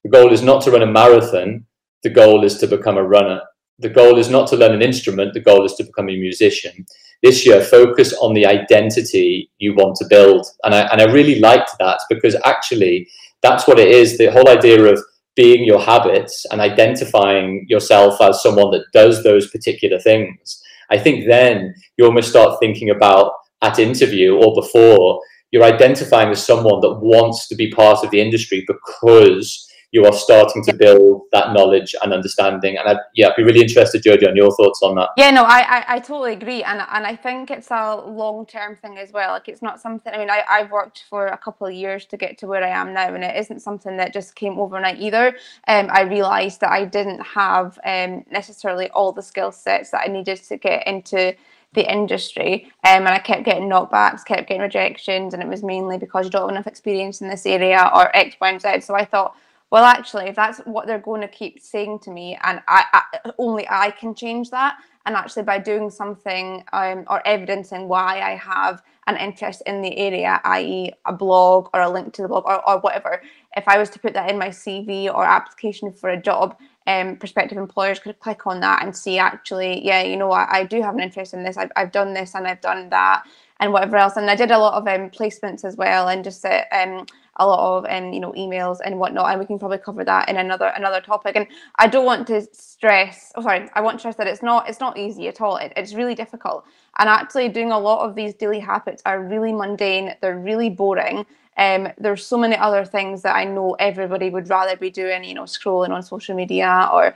The 0.04 0.12
goal 0.12 0.32
is 0.32 0.43
not 0.43 0.62
to 0.63 0.71
run 0.71 0.84
a 0.84 0.88
marathon. 0.88 1.65
The 2.04 2.10
goal 2.12 2.43
is 2.43 2.58
to 2.60 2.67
become 2.67 2.97
a 2.97 3.04
runner. 3.04 3.41
The 3.80 3.89
goal 3.89 4.19
is 4.19 4.30
not 4.30 4.47
to 4.49 4.56
learn 4.56 4.75
an 4.75 4.84
instrument. 4.84 5.34
The 5.34 5.39
goal 5.39 5.65
is 5.65 5.73
to 5.75 5.84
become 5.84 6.10
a 6.10 6.15
musician. 6.15 6.86
This 7.23 7.45
year, 7.45 7.62
focus 7.62 8.13
on 8.13 8.34
the 8.36 8.45
identity 8.45 9.49
you 9.58 9.73
want 9.73 9.95
to 9.97 10.06
build. 10.10 10.45
And 10.63 10.75
I, 10.75 10.82
and 10.91 11.01
I 11.01 11.06
really 11.06 11.39
liked 11.39 11.71
that 11.80 11.99
because 12.10 12.36
actually, 12.45 13.08
that's 13.41 13.67
what 13.67 13.80
it 13.80 13.89
is. 13.89 14.17
The 14.17 14.32
whole 14.32 14.49
idea 14.49 14.84
of 14.86 14.99
being 15.36 15.63
your 15.63 15.80
habits 15.80 16.45
and 16.51 16.60
identifying 16.60 17.65
yourself 17.67 18.21
as 18.21 18.43
someone 18.43 18.71
that 18.71 18.86
does 18.93 19.23
those 19.23 19.49
particular 19.49 19.99
things. 19.99 20.62
I 20.89 20.97
think 20.97 21.25
then 21.27 21.73
you 21.97 22.06
almost 22.06 22.30
start 22.30 22.60
thinking 22.60 22.89
about 22.89 23.34
at 23.62 23.80
interview 23.80 24.36
or 24.36 24.54
before, 24.54 25.21
you're 25.51 25.63
identifying 25.63 26.30
as 26.30 26.45
someone 26.45 26.82
that 26.82 26.99
wants 26.99 27.47
to 27.47 27.56
be 27.56 27.71
part 27.71 28.04
of 28.04 28.12
the 28.12 28.21
industry 28.21 28.65
because 28.67 29.67
you 29.91 30.06
are 30.06 30.13
starting 30.13 30.63
to 30.63 30.73
build 30.73 31.23
that 31.34 31.54
knowledge 31.54 31.93
and 32.01 32.13
understanding. 32.13 32.77
And 32.77 32.88
I, 32.88 32.95
yeah, 33.13 33.30
I'd 33.30 33.36
be 33.36 33.43
really 33.43 33.62
interested, 33.62 34.01
Jodie, 34.01 34.27
on 34.27 34.36
your 34.36 34.56
thoughts 34.56 34.82
on 34.82 34.95
that. 34.95 35.10
Yeah, 35.17 35.32
no, 35.32 35.43
I, 35.43 35.60
I, 35.60 35.86
I 35.95 35.99
totally 35.99 36.34
agree, 36.34 36.63
and 36.63 36.82
and 36.91 37.06
I 37.06 37.15
think 37.15 37.51
it's 37.51 37.69
a 37.71 37.95
long 37.95 38.45
term 38.45 38.75
thing 38.77 38.97
as 38.97 39.12
well. 39.12 39.32
Like 39.32 39.49
it's 39.49 39.62
not 39.62 39.82
something. 39.82 40.13
I 40.13 40.17
mean, 40.17 40.30
I 40.30 40.43
I've 40.47 40.71
worked 40.71 41.04
for 41.10 41.27
a 41.27 41.38
couple 41.38 41.67
of 41.67 41.73
years 41.73 42.06
to 42.08 42.17
get 42.17 42.38
to 42.39 42.47
where 42.47 42.63
I 42.63 42.69
am 42.69 42.93
now, 42.93 43.13
and 43.13 43.23
it 43.23 43.36
isn't 43.36 43.62
something 43.62 43.97
that 43.97 44.13
just 44.13 44.36
came 44.36 44.58
overnight 44.60 44.99
either. 44.99 45.36
Um, 45.67 45.89
I 45.91 46.01
realised 46.01 46.62
that 46.62 46.71
I 46.71 46.86
didn't 46.86 47.21
have 47.21 47.77
um 47.86 48.25
necessarily 48.32 48.89
all 48.91 49.12
the 49.12 49.21
skill 49.21 49.51
sets 49.51 49.91
that 49.91 50.04
I 50.06 50.08
needed 50.08 50.38
to 50.38 50.58
get 50.58 50.88
into 50.88 51.36
the 51.73 51.89
industry 51.89 52.65
um, 52.84 53.08
and 53.08 53.08
I 53.08 53.19
kept 53.19 53.45
getting 53.45 53.69
knockbacks, 53.69 54.25
kept 54.25 54.49
getting 54.49 54.62
rejections 54.62 55.34
and 55.34 55.41
it 55.41 55.47
was 55.47 55.63
mainly 55.63 55.97
because 55.97 56.25
you 56.25 56.32
don't 56.32 56.41
have 56.41 56.49
enough 56.49 56.67
experience 56.67 57.21
in 57.21 57.30
this 57.30 57.45
area 57.45 57.89
or 57.93 58.13
X, 58.15 58.36
Y 58.41 58.49
and 58.49 58.62
Z. 58.62 58.82
So 58.82 58.93
I 58.93 59.06
thought, 59.06 59.36
well 59.71 59.84
actually 59.84 60.25
if 60.25 60.36
that's 60.36 60.60
what 60.60 60.86
they're 60.86 60.99
going 60.99 61.21
to 61.21 61.27
keep 61.27 61.60
saying 61.60 61.99
to 61.99 62.12
me 62.12 62.38
and 62.43 62.62
I, 62.67 62.86
I 62.93 63.31
only 63.38 63.67
i 63.69 63.91
can 63.91 64.13
change 64.13 64.51
that 64.51 64.77
and 65.05 65.15
actually 65.15 65.43
by 65.43 65.57
doing 65.57 65.89
something 65.89 66.63
um, 66.73 67.05
or 67.10 67.25
evidencing 67.25 67.88
why 67.88 68.21
i 68.21 68.36
have 68.36 68.84
an 69.07 69.17
interest 69.17 69.63
in 69.65 69.81
the 69.81 69.97
area 69.97 70.39
i.e 70.43 70.91
a 71.05 71.13
blog 71.13 71.69
or 71.73 71.81
a 71.81 71.89
link 71.89 72.13
to 72.13 72.21
the 72.21 72.27
blog 72.27 72.45
or, 72.45 72.67
or 72.69 72.79
whatever 72.79 73.21
if 73.57 73.67
I 73.67 73.77
was 73.77 73.89
to 73.91 73.99
put 73.99 74.13
that 74.13 74.29
in 74.29 74.38
my 74.38 74.49
CV 74.49 75.13
or 75.13 75.25
application 75.25 75.91
for 75.91 76.10
a 76.10 76.21
job, 76.21 76.57
um, 76.88 77.17
prospective 77.17 77.57
employers 77.57 77.99
could 77.99 78.19
click 78.19 78.47
on 78.47 78.60
that 78.62 78.84
and 78.84 78.95
see 78.95 79.17
actually, 79.17 79.86
yeah, 79.86 80.01
you 80.01 80.17
know, 80.17 80.31
I, 80.31 80.60
I 80.60 80.63
do 80.63 80.81
have 80.81 80.95
an 80.95 81.01
interest 81.01 81.34
in 81.34 81.43
this. 81.43 81.57
I've, 81.57 81.71
I've 81.75 81.91
done 81.91 82.13
this 82.13 82.34
and 82.34 82.47
I've 82.47 82.62
done 82.62 82.89
that 82.89 83.23
and 83.60 83.73
whatever 83.73 83.97
else. 83.97 84.15
And 84.15 84.29
I 84.29 84.36
did 84.36 84.51
a 84.51 84.57
lot 84.57 84.73
of 84.73 84.88
um, 84.88 85.10
placements 85.10 85.65
as 85.65 85.75
well, 85.75 86.07
and 86.07 86.23
just 86.23 86.43
uh, 86.43 86.63
um, 86.71 87.05
a 87.41 87.45
lot 87.45 87.77
of 87.77 87.86
um, 87.89 88.13
you 88.13 88.19
know 88.19 88.32
emails 88.34 88.77
and 88.86 88.97
whatnot. 88.99 89.32
And 89.32 89.39
we 89.39 89.45
can 89.45 89.60
probably 89.60 89.80
cover 89.80 90.06
that 90.06 90.30
in 90.30 90.38
another 90.38 90.67
another 90.67 91.01
topic. 91.01 91.36
And 91.36 91.47
I 91.77 91.88
don't 91.88 92.06
want 92.06 92.27
to 92.27 92.41
stress. 92.54 93.32
Oh, 93.36 93.41
sorry, 93.41 93.67
I 93.73 93.82
want 93.82 93.95
to 93.95 93.99
stress 93.99 94.15
that 94.15 94.27
it's 94.27 94.43
not 94.43 94.69
it's 94.69 94.80
not 94.80 94.97
easy 94.97 95.27
at 95.27 95.41
all. 95.41 95.58
It, 95.58 95.73
it's 95.75 95.93
really 95.93 96.15
difficult. 96.15 96.63
And 96.99 97.10
actually, 97.10 97.49
doing 97.49 97.71
a 97.71 97.80
lot 97.80 98.08
of 98.08 98.15
these 98.15 98.34
daily 98.36 98.60
habits 98.60 99.01
are 99.06 99.21
really 99.21 99.51
mundane. 99.51 100.15
They're 100.21 100.38
really 100.38 100.69
boring. 100.69 101.25
Um, 101.58 101.89
there's 101.97 102.25
so 102.25 102.38
many 102.38 102.56
other 102.56 102.86
things 102.86 103.23
that 103.23 103.36
I 103.36 103.43
know 103.43 103.75
everybody 103.80 104.30
would 104.30 104.49
rather 104.49 104.77
be 104.77 104.91
doing. 104.91 105.23
You 105.23 105.34
know, 105.34 105.43
scrolling 105.43 105.89
on 105.89 106.04
social 106.04 106.36
media 106.36 106.89
or 106.93 107.15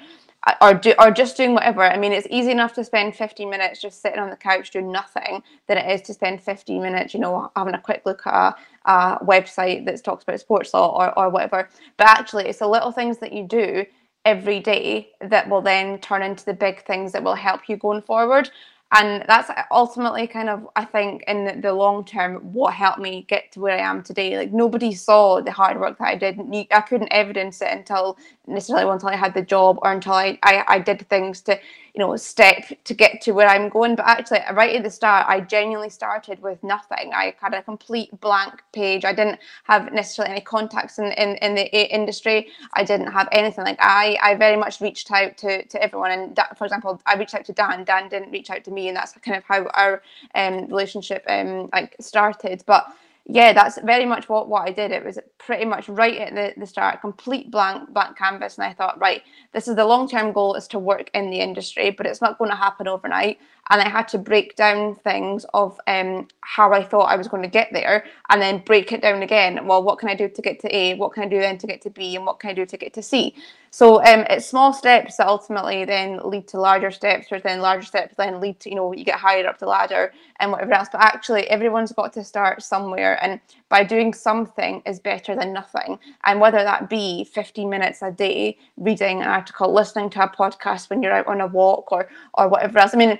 or 0.62 0.74
do 0.74 0.94
or 1.00 1.12
just 1.12 1.38
doing 1.38 1.54
whatever. 1.54 1.82
I 1.82 1.98
mean, 1.98 2.12
it's 2.12 2.28
easy 2.30 2.52
enough 2.52 2.74
to 2.74 2.84
spend 2.84 3.16
15 3.16 3.50
minutes 3.50 3.82
just 3.82 4.02
sitting 4.02 4.20
on 4.20 4.30
the 4.30 4.36
couch 4.36 4.72
doing 4.72 4.92
nothing 4.92 5.42
than 5.68 5.78
it 5.78 5.90
is 5.90 6.02
to 6.04 6.14
spend 6.14 6.42
15 6.42 6.82
minutes, 6.82 7.14
you 7.14 7.20
know, 7.20 7.52
having 7.56 7.74
a 7.74 7.82
quick 7.82 8.04
look 8.06 8.26
at 8.28 8.56
a, 8.86 9.18
website 9.24 9.86
that 9.86 10.04
talks 10.04 10.24
about 10.24 10.40
sports 10.40 10.74
law 10.74 10.96
or, 10.98 11.18
or 11.18 11.30
whatever. 11.30 11.70
But 11.98 12.08
actually, 12.08 12.46
it's 12.46 12.60
the 12.60 12.68
little 12.68 12.92
things 12.92 13.18
that 13.20 13.34
you 13.34 13.48
do 13.48 13.86
every 14.26 14.60
day 14.60 15.10
that 15.22 15.48
will 15.50 15.62
then 15.62 16.00
turn 16.00 16.24
into 16.24 16.46
the 16.46 16.54
big 16.54 16.84
things 16.86 17.12
that 17.12 17.24
will 17.24 17.36
help 17.36 17.70
you 17.70 17.78
going 17.78 18.02
forward. 18.02 18.50
And 18.92 19.24
that's 19.28 19.50
ultimately 19.72 20.28
kind 20.28 20.48
of 20.48 20.68
i 20.76 20.86
think 20.86 21.24
in 21.28 21.60
the 21.62 21.74
long 21.74 22.06
term 22.06 22.36
what 22.54 22.74
helped 22.74 23.00
me 23.00 23.26
get 23.28 23.52
to 23.52 23.60
where 23.60 23.76
i 23.78 23.82
am 23.82 24.04
today. 24.04 24.38
Like 24.38 24.54
nobody 24.54 24.94
saw 24.94 25.42
the 25.42 25.52
hard 25.52 25.80
work 25.80 25.98
that 25.98 26.08
i 26.08 26.16
did. 26.16 26.40
I 26.72 26.82
couldn't 26.82 27.12
evidence 27.12 27.62
it 27.62 27.70
until 27.72 28.18
necessarily 28.48 28.90
until 28.92 29.10
i 29.10 29.16
had 29.16 29.34
the 29.34 29.42
job 29.42 29.80
or 29.82 29.92
until 29.92 30.14
i 30.14 30.38
i, 30.44 30.64
I 30.68 30.80
did 30.80 31.08
things 31.10 31.42
to 31.42 31.60
you 31.96 32.00
know 32.00 32.16
step 32.18 32.66
to 32.84 32.94
get 32.94 33.22
to 33.22 33.32
where 33.32 33.48
i'm 33.48 33.70
going. 33.70 33.96
But 33.96 34.06
actually 34.06 34.42
right 34.54 34.76
at 34.76 34.84
the 34.84 34.90
start 34.90 35.28
i 35.30 35.40
genuinely 35.40 35.90
started 35.90 36.42
with 36.42 36.62
nothing. 36.64 37.12
I 37.14 37.34
had 37.40 37.54
a 37.54 37.62
complete 37.62 38.20
blank 38.20 38.62
page. 38.74 39.06
I 39.06 39.14
didn't 39.14 39.40
have 39.64 39.94
necessarily 39.94 40.34
any 40.34 40.42
contacts 40.42 41.00
in, 41.00 41.06
in, 41.14 41.36
in 41.38 41.56
the 41.56 41.94
industry. 41.94 42.50
I 42.74 42.84
didn't 42.84 43.12
have 43.12 43.30
anything. 43.32 43.64
Like 43.64 43.78
i 43.80 44.18
i 44.22 44.36
very 44.36 44.58
much 44.58 44.82
reached 44.82 45.10
out 45.12 45.38
to 45.38 45.66
to 45.66 45.82
everyone. 45.82 46.12
And 46.12 46.40
for 46.58 46.66
example 46.66 47.02
i 47.06 47.16
reached 47.16 47.34
out 47.34 47.46
to 47.46 47.54
dan. 47.54 47.86
Dan 47.86 48.10
didn't 48.10 48.32
reach 48.32 48.50
out 48.50 48.64
to 48.66 48.72
me. 48.72 48.90
And 48.90 48.98
that's 48.98 49.14
kind 49.14 49.38
of 49.38 49.44
how 49.46 49.66
our 49.74 50.02
um, 50.36 50.68
relationship 50.68 51.24
um 51.28 51.70
like 51.72 51.96
started. 52.02 52.64
But 52.66 52.88
yeah, 53.28 53.54
that's 53.54 53.80
very 53.82 54.06
much 54.06 54.30
what, 54.30 54.50
what 54.50 54.68
I 54.68 54.72
did. 54.72 54.92
It 54.92 55.04
was 55.04 55.18
pretty 55.40 55.66
much 55.66 55.90
right 55.90 56.18
at 56.20 56.36
the, 56.36 56.60
the 56.60 56.68
start, 56.68 57.02
complete 57.02 57.52
blank 57.52 57.92
blank 57.92 58.18
canvas. 58.18 58.58
And 58.58 58.66
I 58.66 58.74
thought, 58.74 59.00
right, 59.00 59.24
this 59.54 59.68
is 59.68 59.76
the 59.76 59.86
long 59.86 60.08
term 60.10 60.32
goal 60.32 60.56
is 60.56 60.68
to 60.70 60.80
work 60.80 61.10
in 61.14 61.32
the 61.32 61.40
industry, 61.40 61.90
but 61.90 62.06
it's 62.06 62.22
not 62.22 62.38
going 62.38 62.52
to 62.52 62.58
happen 62.58 62.88
overnight 62.88 63.40
and 63.70 63.82
I 63.82 63.90
had 63.90 64.08
to 64.10 64.18
break 64.18 64.56
down 64.56 64.96
things 64.96 65.46
of 65.54 65.80
um, 65.88 66.28
how 66.42 66.72
I 66.72 66.84
thought 66.84 67.06
I 67.06 67.16
was 67.16 67.28
going 67.28 67.44
to 67.44 67.50
get 67.50 67.70
there 67.72 68.06
and 68.30 68.42
then 68.42 68.60
break 68.60 68.92
it 68.92 69.02
down 69.02 69.24
again. 69.24 69.66
Well, 69.66 69.84
what 69.84 69.98
can 69.98 70.10
I 70.10 70.16
do 70.16 70.30
to 70.30 70.42
get 70.42 70.60
to 70.62 70.76
A? 70.76 70.94
What 70.96 71.14
can 71.14 71.24
I 71.24 71.28
do 71.28 71.40
then 71.40 71.58
to 71.58 71.68
get 71.68 71.82
to 71.82 71.90
B? 71.90 72.16
And 72.16 72.26
what 72.26 72.40
can 72.40 72.52
I 72.52 72.54
do 72.54 72.66
to 72.66 72.78
get 72.78 72.94
to 72.94 73.02
C? 73.02 73.36
So 73.76 74.02
um, 74.06 74.24
it's 74.30 74.46
small 74.46 74.72
steps 74.72 75.18
that 75.18 75.28
ultimately 75.28 75.84
then 75.84 76.22
lead 76.24 76.48
to 76.48 76.62
larger 76.62 76.92
steps, 76.92 77.28
or 77.30 77.42
then 77.42 77.60
larger 77.60 77.86
steps 77.86 78.16
then 78.16 78.40
lead 78.40 78.58
to, 78.62 78.70
you 78.70 78.76
know, 78.78 78.94
you 78.94 79.04
get 79.04 79.20
higher 79.20 79.46
up 79.46 79.60
the 79.60 79.66
ladder 79.66 80.14
and 80.40 80.50
whatever 80.50 80.74
else. 80.74 80.88
But 80.90 81.02
actually, 81.02 81.46
everyone's 81.50 81.92
got 81.92 82.14
to 82.14 82.24
start 82.24 82.64
somewhere. 82.64 83.22
And 83.22 83.42
by 83.68 83.84
doing 83.84 84.14
something 84.14 84.82
is 84.86 85.02
better 85.02 85.36
than 85.36 85.52
nothing. 85.52 86.00
And 86.24 86.40
whether 86.40 86.64
that 86.64 86.90
be 86.90 87.26
15 87.26 87.70
minutes 87.70 88.02
a 88.02 88.12
day, 88.12 88.58
reading 88.78 89.22
an 89.22 89.28
article, 89.28 89.74
listening 89.74 90.10
to 90.12 90.24
a 90.24 90.30
podcast 90.30 90.90
when 90.90 91.04
you're 91.04 91.12
out 91.12 91.28
on 91.28 91.42
a 91.42 91.48
walk 91.48 91.92
or, 91.92 92.08
or 92.36 92.48
whatever 92.48 92.80
else. 92.80 92.94
I 92.94 92.98
mean, 92.98 93.20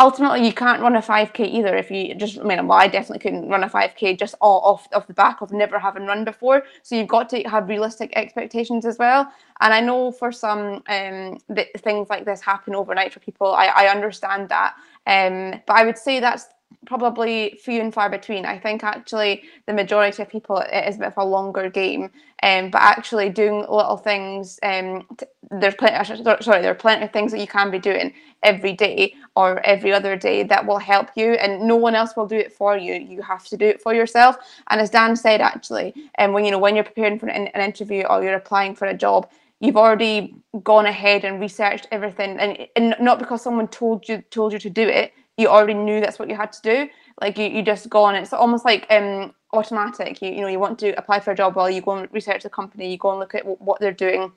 ultimately 0.00 0.46
you 0.46 0.52
can't 0.52 0.80
run 0.80 0.94
a 0.96 1.02
5k 1.02 1.40
either 1.40 1.76
if 1.76 1.90
you 1.90 2.14
just 2.14 2.38
I 2.38 2.42
mean 2.44 2.66
well 2.68 2.78
I 2.78 2.86
definitely 2.86 3.18
couldn't 3.18 3.48
run 3.48 3.64
a 3.64 3.68
5k 3.68 4.18
just 4.18 4.34
all 4.40 4.60
off 4.60 4.88
off 4.92 5.06
the 5.06 5.14
back 5.14 5.40
of 5.40 5.52
never 5.52 5.78
having 5.78 6.06
run 6.06 6.24
before. 6.24 6.62
So 6.82 6.94
you've 6.94 7.08
got 7.08 7.28
to 7.30 7.42
have 7.42 7.68
realistic 7.68 8.12
expectations 8.14 8.86
as 8.86 8.98
well. 8.98 9.30
And 9.60 9.74
I 9.74 9.80
know 9.80 10.12
for 10.12 10.30
some 10.30 10.82
um 10.88 11.38
that 11.48 11.68
things 11.78 12.08
like 12.10 12.24
this 12.24 12.40
happen 12.40 12.74
overnight 12.74 13.12
for 13.12 13.20
people. 13.20 13.52
I, 13.52 13.66
I 13.66 13.86
understand 13.88 14.48
that. 14.50 14.74
Um 15.06 15.60
but 15.66 15.76
I 15.76 15.84
would 15.84 15.98
say 15.98 16.20
that's 16.20 16.46
probably 16.86 17.58
few 17.62 17.80
and 17.80 17.92
far 17.92 18.08
between. 18.08 18.46
I 18.46 18.58
think 18.58 18.82
actually 18.82 19.42
the 19.66 19.74
majority 19.74 20.22
of 20.22 20.28
people 20.28 20.58
it 20.58 20.88
is 20.88 20.96
a 20.96 21.00
bit 21.00 21.08
of 21.08 21.18
a 21.18 21.24
longer 21.24 21.68
game, 21.68 22.10
um, 22.42 22.70
but 22.70 22.80
actually 22.80 23.28
doing 23.28 23.60
little 23.60 23.98
things. 23.98 24.58
Um, 24.62 25.06
t- 25.16 25.26
there's 25.50 25.74
plenty. 25.74 26.24
Sorry, 26.42 26.62
there 26.62 26.72
are 26.72 26.74
plenty 26.86 27.04
of 27.04 27.12
things 27.12 27.32
that 27.32 27.40
you 27.40 27.46
can 27.46 27.70
be 27.70 27.78
doing 27.78 28.12
every 28.42 28.72
day 28.72 29.14
or 29.36 29.60
every 29.60 29.92
other 29.92 30.16
day 30.16 30.42
that 30.44 30.66
will 30.66 30.78
help 30.78 31.08
you, 31.14 31.32
and 31.32 31.62
no 31.62 31.76
one 31.76 31.94
else 31.94 32.16
will 32.16 32.26
do 32.26 32.36
it 32.36 32.52
for 32.52 32.76
you. 32.76 32.94
You 32.94 33.22
have 33.22 33.44
to 33.48 33.56
do 33.56 33.66
it 33.66 33.82
for 33.82 33.94
yourself. 33.94 34.36
And 34.70 34.80
as 34.80 34.90
Dan 34.90 35.14
said, 35.14 35.40
actually, 35.40 35.94
and 36.16 36.30
um, 36.30 36.32
when 36.32 36.44
you 36.44 36.50
know 36.50 36.58
when 36.58 36.74
you're 36.74 36.84
preparing 36.84 37.18
for 37.18 37.28
an, 37.28 37.48
an 37.48 37.60
interview 37.60 38.04
or 38.04 38.22
you're 38.22 38.34
applying 38.34 38.74
for 38.74 38.86
a 38.86 38.94
job, 38.94 39.30
you've 39.60 39.76
already 39.76 40.34
gone 40.62 40.86
ahead 40.86 41.24
and 41.24 41.40
researched 41.40 41.88
everything 41.90 42.38
and, 42.38 42.66
and 42.76 42.96
not 43.00 43.18
because 43.18 43.42
someone 43.42 43.68
told 43.68 44.08
you 44.08 44.22
told 44.30 44.52
you 44.52 44.58
to 44.58 44.70
do 44.70 44.88
it 44.88 45.12
you 45.38 45.48
already 45.48 45.74
knew 45.74 46.00
that's 46.00 46.18
what 46.18 46.28
you 46.28 46.36
had 46.36 46.52
to 46.52 46.62
do. 46.62 46.88
Like 47.20 47.38
you, 47.38 47.46
you 47.46 47.62
just 47.62 47.88
go 47.88 48.04
on. 48.04 48.14
It's 48.14 48.32
almost 48.32 48.64
like 48.64 48.86
um, 48.90 49.34
automatic. 49.52 50.20
You, 50.20 50.30
you 50.30 50.40
know, 50.42 50.48
you 50.48 50.58
want 50.58 50.78
to 50.80 50.98
apply 50.98 51.20
for 51.20 51.30
a 51.30 51.36
job, 51.36 51.56
well, 51.56 51.70
you 51.70 51.80
go 51.80 51.92
and 51.92 52.08
research 52.12 52.42
the 52.42 52.50
company, 52.50 52.90
you 52.90 52.98
go 52.98 53.10
and 53.10 53.20
look 53.20 53.34
at 53.34 53.42
w- 53.42 53.58
what 53.60 53.80
they're 53.80 53.92
doing 53.92 54.32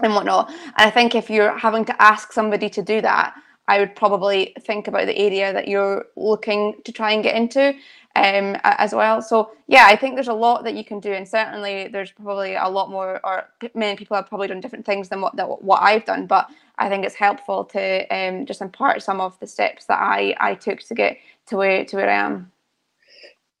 and 0.00 0.14
whatnot. 0.14 0.50
And 0.50 0.72
I 0.76 0.90
think 0.90 1.14
if 1.14 1.30
you're 1.30 1.56
having 1.58 1.84
to 1.86 2.02
ask 2.02 2.32
somebody 2.32 2.68
to 2.70 2.82
do 2.82 3.00
that, 3.00 3.34
I 3.68 3.78
would 3.78 3.96
probably 3.96 4.54
think 4.60 4.88
about 4.88 5.06
the 5.06 5.16
area 5.16 5.52
that 5.52 5.68
you're 5.68 6.06
looking 6.16 6.74
to 6.84 6.92
try 6.92 7.12
and 7.12 7.22
get 7.22 7.36
into 7.36 7.74
um, 8.16 8.56
as 8.64 8.94
well. 8.94 9.22
So 9.22 9.52
yeah, 9.66 9.86
I 9.88 9.96
think 9.96 10.14
there's 10.14 10.28
a 10.28 10.34
lot 10.34 10.64
that 10.64 10.74
you 10.74 10.84
can 10.84 11.00
do, 11.00 11.12
and 11.12 11.26
certainly 11.26 11.88
there's 11.88 12.10
probably 12.10 12.54
a 12.54 12.68
lot 12.68 12.90
more, 12.90 13.20
or 13.24 13.48
many 13.74 13.96
people 13.96 14.16
have 14.16 14.28
probably 14.28 14.48
done 14.48 14.60
different 14.60 14.84
things 14.84 15.08
than 15.08 15.20
what 15.20 15.36
that, 15.36 15.62
what 15.62 15.82
I've 15.82 16.04
done. 16.04 16.26
But 16.26 16.48
I 16.78 16.88
think 16.88 17.04
it's 17.04 17.14
helpful 17.14 17.64
to 17.66 18.06
um, 18.14 18.46
just 18.46 18.60
impart 18.60 19.02
some 19.02 19.20
of 19.20 19.38
the 19.40 19.46
steps 19.46 19.86
that 19.86 20.00
I 20.00 20.34
I 20.40 20.54
took 20.54 20.80
to 20.80 20.94
get 20.94 21.18
to 21.46 21.56
where 21.56 21.84
to 21.84 21.96
where 21.96 22.10
I 22.10 22.14
am. 22.14 22.52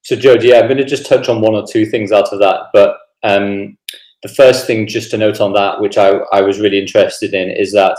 So 0.02 0.16
Jodie, 0.16 0.44
yeah, 0.44 0.58
I'm 0.58 0.66
going 0.66 0.78
to 0.78 0.84
just 0.84 1.06
touch 1.06 1.28
on 1.28 1.40
one 1.40 1.54
or 1.54 1.66
two 1.66 1.86
things 1.86 2.12
out 2.12 2.32
of 2.32 2.38
that, 2.40 2.68
but. 2.72 2.98
Um, 3.24 3.78
the 4.22 4.28
first 4.28 4.66
thing 4.66 4.86
just 4.86 5.10
to 5.10 5.18
note 5.18 5.40
on 5.40 5.52
that, 5.52 5.80
which 5.80 5.98
I, 5.98 6.10
I 6.32 6.42
was 6.42 6.60
really 6.60 6.78
interested 6.78 7.34
in, 7.34 7.50
is 7.50 7.72
that 7.72 7.98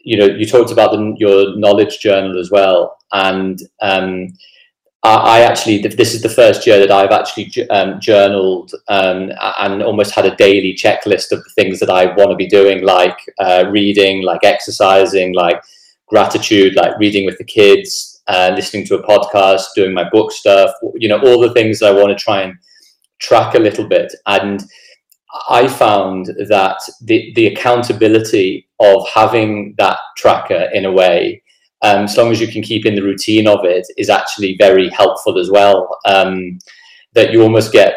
you 0.00 0.16
know 0.16 0.26
you 0.26 0.46
talked 0.46 0.70
about 0.70 0.92
the, 0.92 1.14
your 1.18 1.56
knowledge 1.56 1.98
journal 1.98 2.38
as 2.38 2.50
well, 2.50 2.98
and 3.12 3.60
um, 3.82 4.28
I 5.06 5.40
actually, 5.42 5.78
this 5.78 6.14
is 6.14 6.22
the 6.22 6.30
first 6.30 6.66
year 6.66 6.78
that 6.78 6.90
I've 6.90 7.10
actually 7.10 7.68
um, 7.68 8.00
journaled 8.00 8.72
um, 8.88 9.30
and 9.58 9.82
almost 9.82 10.14
had 10.14 10.24
a 10.24 10.34
daily 10.36 10.72
checklist 10.72 11.30
of 11.30 11.44
the 11.44 11.50
things 11.54 11.78
that 11.80 11.90
I 11.90 12.06
want 12.06 12.30
to 12.30 12.36
be 12.36 12.46
doing, 12.46 12.82
like 12.82 13.18
uh, 13.38 13.66
reading, 13.70 14.22
like 14.22 14.44
exercising, 14.44 15.34
like 15.34 15.62
gratitude, 16.06 16.74
like 16.74 16.98
reading 16.98 17.26
with 17.26 17.36
the 17.36 17.44
kids, 17.44 18.22
uh, 18.28 18.52
listening 18.56 18.86
to 18.86 18.98
a 18.98 19.02
podcast, 19.06 19.64
doing 19.76 19.92
my 19.92 20.08
book 20.08 20.32
stuff, 20.32 20.70
you 20.94 21.08
know, 21.08 21.20
all 21.20 21.38
the 21.38 21.52
things 21.52 21.80
that 21.80 21.94
I 21.94 22.00
want 22.00 22.16
to 22.16 22.24
try 22.24 22.40
and 22.40 22.54
track 23.18 23.54
a 23.54 23.58
little 23.58 23.86
bit. 23.86 24.10
And 24.24 24.62
I 25.50 25.68
found 25.68 26.26
that 26.48 26.80
the, 27.02 27.30
the 27.34 27.48
accountability 27.48 28.68
of 28.80 29.06
having 29.12 29.74
that 29.76 29.98
tracker 30.16 30.70
in 30.72 30.86
a 30.86 30.92
way 30.92 31.42
um, 31.84 32.04
as 32.04 32.16
long 32.16 32.32
as 32.32 32.40
you 32.40 32.48
can 32.48 32.62
keep 32.62 32.86
in 32.86 32.94
the 32.94 33.02
routine 33.02 33.46
of 33.46 33.64
it, 33.64 33.86
is 33.98 34.10
actually 34.10 34.56
very 34.58 34.88
helpful 34.88 35.38
as 35.38 35.50
well. 35.50 35.98
Um, 36.06 36.58
that 37.12 37.30
you 37.30 37.42
almost 37.42 37.72
get 37.72 37.94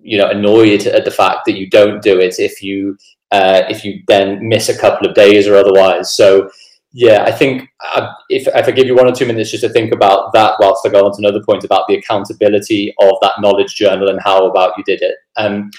you 0.00 0.16
know 0.16 0.30
annoyed 0.30 0.86
at 0.86 1.04
the 1.04 1.10
fact 1.10 1.40
that 1.44 1.58
you 1.58 1.68
don't 1.68 2.00
do 2.00 2.18
it 2.20 2.38
if 2.38 2.62
you 2.62 2.96
uh, 3.32 3.62
if 3.68 3.84
you 3.84 4.02
then 4.06 4.48
miss 4.48 4.68
a 4.68 4.78
couple 4.78 5.06
of 5.06 5.14
days 5.14 5.46
or 5.48 5.56
otherwise. 5.56 6.14
So 6.14 6.48
yeah, 6.92 7.24
I 7.24 7.32
think 7.32 7.68
uh, 7.94 8.08
if, 8.30 8.46
if 8.46 8.68
I 8.68 8.70
give 8.70 8.86
you 8.86 8.94
one 8.94 9.06
or 9.06 9.12
two 9.12 9.26
minutes 9.26 9.50
just 9.50 9.64
to 9.64 9.68
think 9.68 9.92
about 9.92 10.32
that, 10.32 10.54
whilst 10.60 10.86
I 10.86 10.90
go 10.90 11.04
on 11.04 11.12
to 11.12 11.18
another 11.18 11.44
point 11.44 11.64
about 11.64 11.84
the 11.88 11.96
accountability 11.96 12.94
of 13.00 13.16
that 13.20 13.40
knowledge 13.40 13.74
journal 13.74 14.08
and 14.08 14.18
how 14.22 14.46
about 14.46 14.78
you 14.78 14.84
did 14.84 15.02
it. 15.02 15.16
Um, 15.36 15.70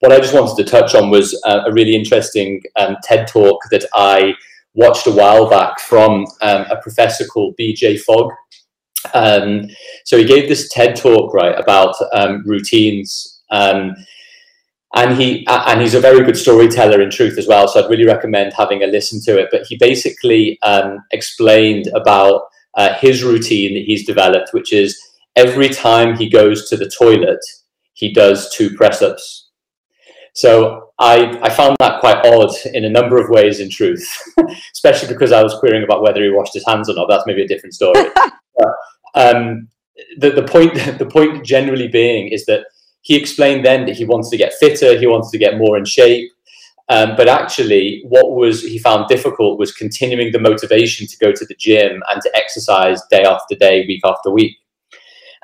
what 0.00 0.12
I 0.12 0.18
just 0.18 0.34
wanted 0.34 0.62
to 0.62 0.70
touch 0.70 0.94
on 0.94 1.08
was 1.08 1.40
uh, 1.46 1.62
a 1.66 1.72
really 1.72 1.94
interesting 1.94 2.60
um, 2.76 2.96
TED 3.02 3.26
talk 3.26 3.62
that 3.70 3.86
I 3.94 4.34
watched 4.76 5.06
a 5.06 5.12
while 5.12 5.48
back 5.48 5.80
from 5.80 6.26
um, 6.42 6.66
a 6.70 6.80
professor 6.80 7.24
called 7.26 7.56
BJ 7.58 7.98
Fogg. 7.98 8.32
Um, 9.14 9.66
so 10.04 10.16
he 10.18 10.24
gave 10.24 10.48
this 10.48 10.72
TED 10.72 10.96
talk 10.96 11.34
right 11.34 11.58
about 11.58 11.94
um, 12.12 12.42
routines, 12.46 13.42
um, 13.50 13.94
and 14.94 15.16
he 15.16 15.46
and 15.48 15.80
he's 15.80 15.94
a 15.94 16.00
very 16.00 16.24
good 16.24 16.36
storyteller 16.36 17.00
in 17.00 17.10
truth 17.10 17.38
as 17.38 17.46
well. 17.46 17.68
So 17.68 17.82
I'd 17.82 17.90
really 17.90 18.06
recommend 18.06 18.52
having 18.52 18.82
a 18.82 18.86
listen 18.86 19.20
to 19.24 19.38
it. 19.38 19.48
But 19.50 19.66
he 19.66 19.76
basically 19.76 20.58
um, 20.62 20.98
explained 21.12 21.88
about 21.94 22.42
uh, 22.74 22.94
his 22.94 23.22
routine 23.22 23.74
that 23.74 23.84
he's 23.84 24.06
developed, 24.06 24.50
which 24.52 24.72
is 24.72 24.98
every 25.36 25.68
time 25.68 26.16
he 26.16 26.28
goes 26.28 26.68
to 26.68 26.76
the 26.76 26.90
toilet, 26.90 27.40
he 27.92 28.12
does 28.12 28.54
two 28.54 28.74
press 28.74 29.02
ups. 29.02 29.50
So 30.34 30.85
I, 30.98 31.38
I 31.42 31.50
found 31.50 31.76
that 31.78 32.00
quite 32.00 32.24
odd 32.24 32.50
in 32.72 32.84
a 32.84 32.90
number 32.90 33.18
of 33.18 33.28
ways, 33.28 33.60
in 33.60 33.68
truth, 33.68 34.08
especially 34.72 35.08
because 35.08 35.30
I 35.30 35.42
was 35.42 35.54
querying 35.58 35.84
about 35.84 36.02
whether 36.02 36.22
he 36.22 36.30
washed 36.30 36.54
his 36.54 36.66
hands 36.66 36.88
or 36.88 36.94
not. 36.94 37.08
That's 37.08 37.26
maybe 37.26 37.42
a 37.42 37.48
different 37.48 37.74
story. 37.74 38.02
but, 38.56 38.72
um, 39.14 39.68
the, 40.18 40.30
the 40.30 40.42
point 40.42 40.74
the 40.98 41.06
point 41.06 41.44
generally 41.44 41.88
being 41.88 42.28
is 42.28 42.46
that 42.46 42.66
he 43.02 43.16
explained 43.16 43.64
then 43.64 43.86
that 43.86 43.96
he 43.96 44.04
wanted 44.04 44.30
to 44.30 44.36
get 44.36 44.54
fitter, 44.54 44.98
he 44.98 45.06
wanted 45.06 45.30
to 45.30 45.38
get 45.38 45.58
more 45.58 45.76
in 45.76 45.84
shape. 45.84 46.30
Um, 46.88 47.14
but 47.16 47.28
actually, 47.28 48.02
what 48.08 48.32
was 48.32 48.62
he 48.62 48.78
found 48.78 49.08
difficult 49.08 49.58
was 49.58 49.72
continuing 49.72 50.30
the 50.32 50.38
motivation 50.38 51.06
to 51.06 51.18
go 51.18 51.32
to 51.32 51.44
the 51.44 51.54
gym 51.54 52.02
and 52.08 52.22
to 52.22 52.36
exercise 52.36 53.02
day 53.10 53.24
after 53.24 53.56
day, 53.56 53.84
week 53.86 54.02
after 54.04 54.30
week. 54.30 54.56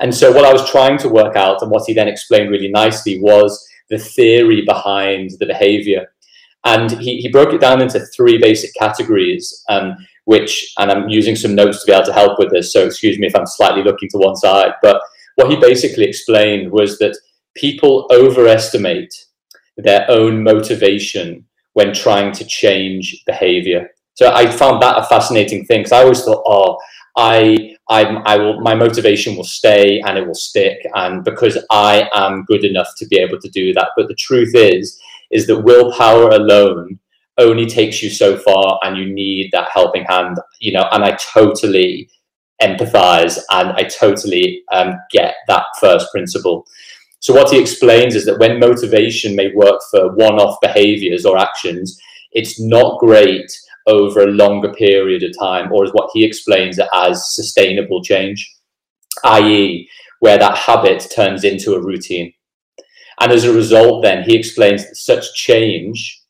And 0.00 0.14
so, 0.14 0.32
what 0.32 0.44
I 0.44 0.52
was 0.52 0.68
trying 0.70 0.98
to 0.98 1.08
work 1.08 1.36
out, 1.36 1.60
and 1.60 1.70
what 1.70 1.84
he 1.86 1.94
then 1.94 2.08
explained 2.08 2.50
really 2.50 2.68
nicely, 2.68 3.20
was 3.20 3.68
the 3.92 3.98
theory 3.98 4.62
behind 4.66 5.30
the 5.38 5.46
behavior. 5.46 6.06
And 6.64 6.90
he, 6.92 7.18
he 7.18 7.28
broke 7.28 7.52
it 7.52 7.60
down 7.60 7.82
into 7.82 8.00
three 8.16 8.38
basic 8.38 8.72
categories, 8.74 9.62
um, 9.68 9.94
which, 10.24 10.72
and 10.78 10.90
I'm 10.90 11.08
using 11.08 11.36
some 11.36 11.54
notes 11.54 11.80
to 11.80 11.86
be 11.86 11.92
able 11.92 12.06
to 12.06 12.12
help 12.12 12.38
with 12.38 12.50
this, 12.50 12.72
so 12.72 12.86
excuse 12.86 13.18
me 13.18 13.26
if 13.26 13.36
I'm 13.36 13.46
slightly 13.46 13.82
looking 13.84 14.08
to 14.10 14.18
one 14.18 14.36
side. 14.36 14.72
But 14.80 15.02
what 15.36 15.50
he 15.50 15.56
basically 15.56 16.04
explained 16.04 16.72
was 16.72 16.98
that 16.98 17.18
people 17.54 18.06
overestimate 18.10 19.12
their 19.76 20.06
own 20.08 20.42
motivation 20.42 21.44
when 21.74 21.92
trying 21.92 22.32
to 22.32 22.44
change 22.46 23.22
behavior. 23.26 23.90
So 24.14 24.32
I 24.32 24.50
found 24.50 24.80
that 24.82 24.98
a 24.98 25.04
fascinating 25.04 25.64
thing 25.66 25.80
because 25.80 25.92
I 25.92 26.02
always 26.02 26.22
thought, 26.22 26.42
oh, 26.46 26.78
I, 27.16 27.76
I, 27.88 28.02
I 28.04 28.36
will, 28.38 28.60
my 28.60 28.74
motivation 28.74 29.36
will 29.36 29.44
stay 29.44 30.00
and 30.00 30.16
it 30.16 30.26
will 30.26 30.34
stick, 30.34 30.78
and 30.94 31.22
because 31.24 31.58
I 31.70 32.08
am 32.14 32.44
good 32.44 32.64
enough 32.64 32.88
to 32.98 33.06
be 33.06 33.18
able 33.18 33.38
to 33.40 33.48
do 33.50 33.72
that. 33.74 33.90
But 33.96 34.08
the 34.08 34.14
truth 34.14 34.54
is, 34.54 34.98
is 35.30 35.46
that 35.46 35.60
willpower 35.60 36.30
alone 36.30 36.98
only 37.38 37.66
takes 37.66 38.02
you 38.02 38.10
so 38.10 38.36
far, 38.36 38.78
and 38.82 38.96
you 38.96 39.12
need 39.12 39.50
that 39.52 39.68
helping 39.72 40.04
hand. 40.04 40.38
You 40.60 40.72
know, 40.72 40.88
and 40.92 41.04
I 41.04 41.16
totally 41.16 42.08
empathize 42.62 43.38
and 43.50 43.70
I 43.70 43.82
totally 43.84 44.62
um, 44.72 44.94
get 45.10 45.34
that 45.48 45.64
first 45.80 46.10
principle. 46.12 46.64
So 47.18 47.34
what 47.34 47.50
he 47.50 47.60
explains 47.60 48.14
is 48.14 48.24
that 48.26 48.38
when 48.38 48.60
motivation 48.60 49.34
may 49.36 49.52
work 49.54 49.80
for 49.90 50.14
one-off 50.14 50.58
behaviors 50.60 51.26
or 51.26 51.38
actions, 51.38 51.98
it's 52.32 52.60
not 52.60 53.00
great 53.00 53.50
over 53.86 54.20
a 54.20 54.32
longer 54.32 54.72
period 54.72 55.22
of 55.22 55.38
time, 55.38 55.72
or 55.72 55.84
as 55.84 55.90
what 55.92 56.10
he 56.12 56.24
explains 56.24 56.78
it 56.78 56.88
as 56.92 57.34
sustainable 57.34 58.02
change, 58.02 58.54
i.e., 59.24 59.88
where 60.20 60.38
that 60.38 60.56
habit 60.56 61.10
turns 61.14 61.44
into 61.44 61.74
a 61.74 61.82
routine. 61.82 62.32
And 63.20 63.32
as 63.32 63.44
a 63.44 63.52
result, 63.52 64.02
then 64.02 64.22
he 64.22 64.36
explains 64.36 64.86
that 64.86 64.96
such 64.96 65.34
change 65.34 66.22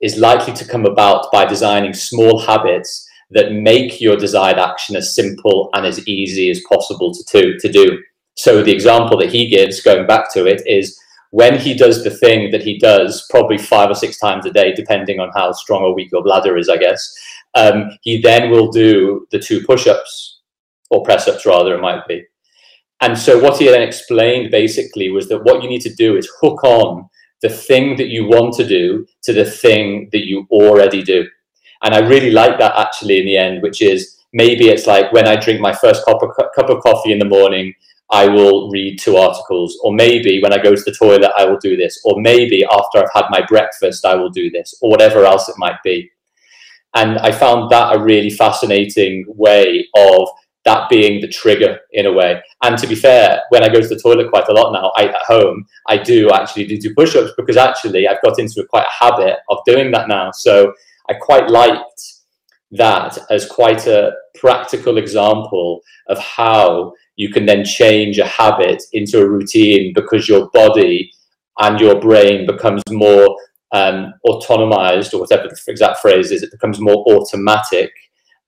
is 0.00 0.18
likely 0.18 0.52
to 0.52 0.66
come 0.66 0.84
about 0.84 1.26
by 1.32 1.44
designing 1.44 1.94
small 1.94 2.38
habits 2.38 3.08
that 3.30 3.52
make 3.52 4.00
your 4.00 4.16
desired 4.16 4.58
action 4.58 4.96
as 4.96 5.14
simple 5.14 5.70
and 5.72 5.86
as 5.86 6.06
easy 6.06 6.50
as 6.50 6.62
possible 6.68 7.12
to, 7.12 7.24
to, 7.24 7.58
to 7.58 7.72
do. 7.72 7.98
So 8.36 8.62
the 8.62 8.72
example 8.72 9.16
that 9.18 9.30
he 9.30 9.48
gives, 9.48 9.80
going 9.80 10.06
back 10.06 10.32
to 10.34 10.46
it, 10.46 10.62
is 10.66 10.98
when 11.34 11.58
he 11.58 11.74
does 11.74 12.04
the 12.04 12.16
thing 12.22 12.52
that 12.52 12.62
he 12.62 12.78
does, 12.78 13.26
probably 13.28 13.58
five 13.58 13.90
or 13.90 13.94
six 13.96 14.20
times 14.20 14.46
a 14.46 14.52
day, 14.52 14.72
depending 14.72 15.18
on 15.18 15.32
how 15.34 15.50
strong 15.50 15.82
or 15.82 15.92
weak 15.92 16.12
your 16.12 16.22
bladder 16.22 16.56
is, 16.56 16.68
I 16.68 16.76
guess. 16.76 17.12
Um, 17.56 17.90
he 18.02 18.20
then 18.20 18.52
will 18.52 18.70
do 18.70 19.26
the 19.32 19.40
two 19.40 19.64
push-ups 19.64 20.42
or 20.90 21.02
press-ups, 21.02 21.44
rather, 21.44 21.74
it 21.74 21.80
might 21.80 22.06
be. 22.06 22.22
And 23.00 23.18
so 23.18 23.40
what 23.40 23.58
he 23.58 23.66
then 23.66 23.82
explained 23.82 24.52
basically 24.52 25.10
was 25.10 25.28
that 25.28 25.42
what 25.42 25.60
you 25.60 25.68
need 25.68 25.80
to 25.80 25.94
do 25.94 26.16
is 26.16 26.30
hook 26.40 26.62
on 26.62 27.08
the 27.42 27.48
thing 27.48 27.96
that 27.96 28.10
you 28.10 28.28
want 28.28 28.54
to 28.54 28.64
do 28.68 29.04
to 29.24 29.32
the 29.32 29.44
thing 29.44 30.10
that 30.12 30.26
you 30.28 30.46
already 30.52 31.02
do. 31.02 31.26
And 31.82 31.96
I 31.96 31.98
really 31.98 32.30
like 32.30 32.60
that 32.60 32.78
actually 32.78 33.18
in 33.18 33.26
the 33.26 33.38
end, 33.38 33.60
which 33.60 33.82
is 33.82 34.20
maybe 34.32 34.68
it's 34.68 34.86
like 34.86 35.12
when 35.12 35.26
I 35.26 35.34
drink 35.34 35.60
my 35.60 35.72
first 35.72 36.04
cup 36.04 36.22
of, 36.22 36.30
cup 36.54 36.70
of 36.70 36.80
coffee 36.80 37.10
in 37.10 37.18
the 37.18 37.24
morning, 37.24 37.74
I 38.14 38.28
will 38.28 38.70
read 38.70 39.00
two 39.00 39.16
articles, 39.16 39.76
or 39.82 39.92
maybe 39.92 40.40
when 40.40 40.52
I 40.52 40.62
go 40.62 40.72
to 40.72 40.82
the 40.86 40.94
toilet, 40.94 41.32
I 41.36 41.44
will 41.46 41.58
do 41.58 41.76
this, 41.76 42.00
or 42.04 42.20
maybe 42.20 42.64
after 42.64 42.98
I've 42.98 43.12
had 43.12 43.24
my 43.28 43.44
breakfast, 43.48 44.04
I 44.04 44.14
will 44.14 44.30
do 44.30 44.50
this, 44.50 44.72
or 44.80 44.88
whatever 44.88 45.24
else 45.24 45.48
it 45.48 45.56
might 45.58 45.82
be. 45.82 46.08
And 46.94 47.18
I 47.18 47.32
found 47.32 47.70
that 47.72 47.96
a 47.96 47.98
really 47.98 48.30
fascinating 48.30 49.24
way 49.26 49.88
of 49.96 50.28
that 50.64 50.88
being 50.88 51.20
the 51.20 51.26
trigger 51.26 51.80
in 51.90 52.06
a 52.06 52.12
way. 52.12 52.40
And 52.62 52.78
to 52.78 52.86
be 52.86 52.94
fair, 52.94 53.42
when 53.48 53.64
I 53.64 53.68
go 53.68 53.80
to 53.80 53.88
the 53.88 53.98
toilet 53.98 54.30
quite 54.30 54.48
a 54.48 54.52
lot 54.52 54.72
now, 54.72 54.92
I, 54.94 55.08
at 55.08 55.22
home, 55.26 55.66
I 55.88 55.96
do 55.96 56.30
actually 56.30 56.66
do, 56.68 56.78
do 56.78 56.94
push 56.94 57.16
ups 57.16 57.32
because 57.36 57.56
actually 57.56 58.06
I've 58.06 58.22
got 58.22 58.38
into 58.38 58.60
a, 58.60 58.66
quite 58.66 58.86
a 58.86 59.04
habit 59.04 59.38
of 59.50 59.58
doing 59.66 59.90
that 59.90 60.06
now. 60.06 60.30
So 60.30 60.72
I 61.10 61.14
quite 61.14 61.50
liked 61.50 62.00
that 62.70 63.18
as 63.28 63.44
quite 63.44 63.88
a 63.88 64.12
practical 64.36 64.98
example 64.98 65.80
of 66.08 66.18
how 66.18 66.92
you 67.16 67.30
can 67.30 67.46
then 67.46 67.64
change 67.64 68.18
a 68.18 68.26
habit 68.26 68.82
into 68.92 69.20
a 69.20 69.28
routine 69.28 69.92
because 69.94 70.28
your 70.28 70.50
body 70.52 71.12
and 71.60 71.80
your 71.80 72.00
brain 72.00 72.46
becomes 72.46 72.82
more 72.90 73.36
um, 73.72 74.12
autonomized 74.26 75.14
or 75.14 75.20
whatever 75.20 75.48
the 75.48 75.58
exact 75.68 75.98
phrase 75.98 76.30
is, 76.30 76.42
it 76.42 76.50
becomes 76.50 76.80
more 76.80 77.04
automatic 77.08 77.90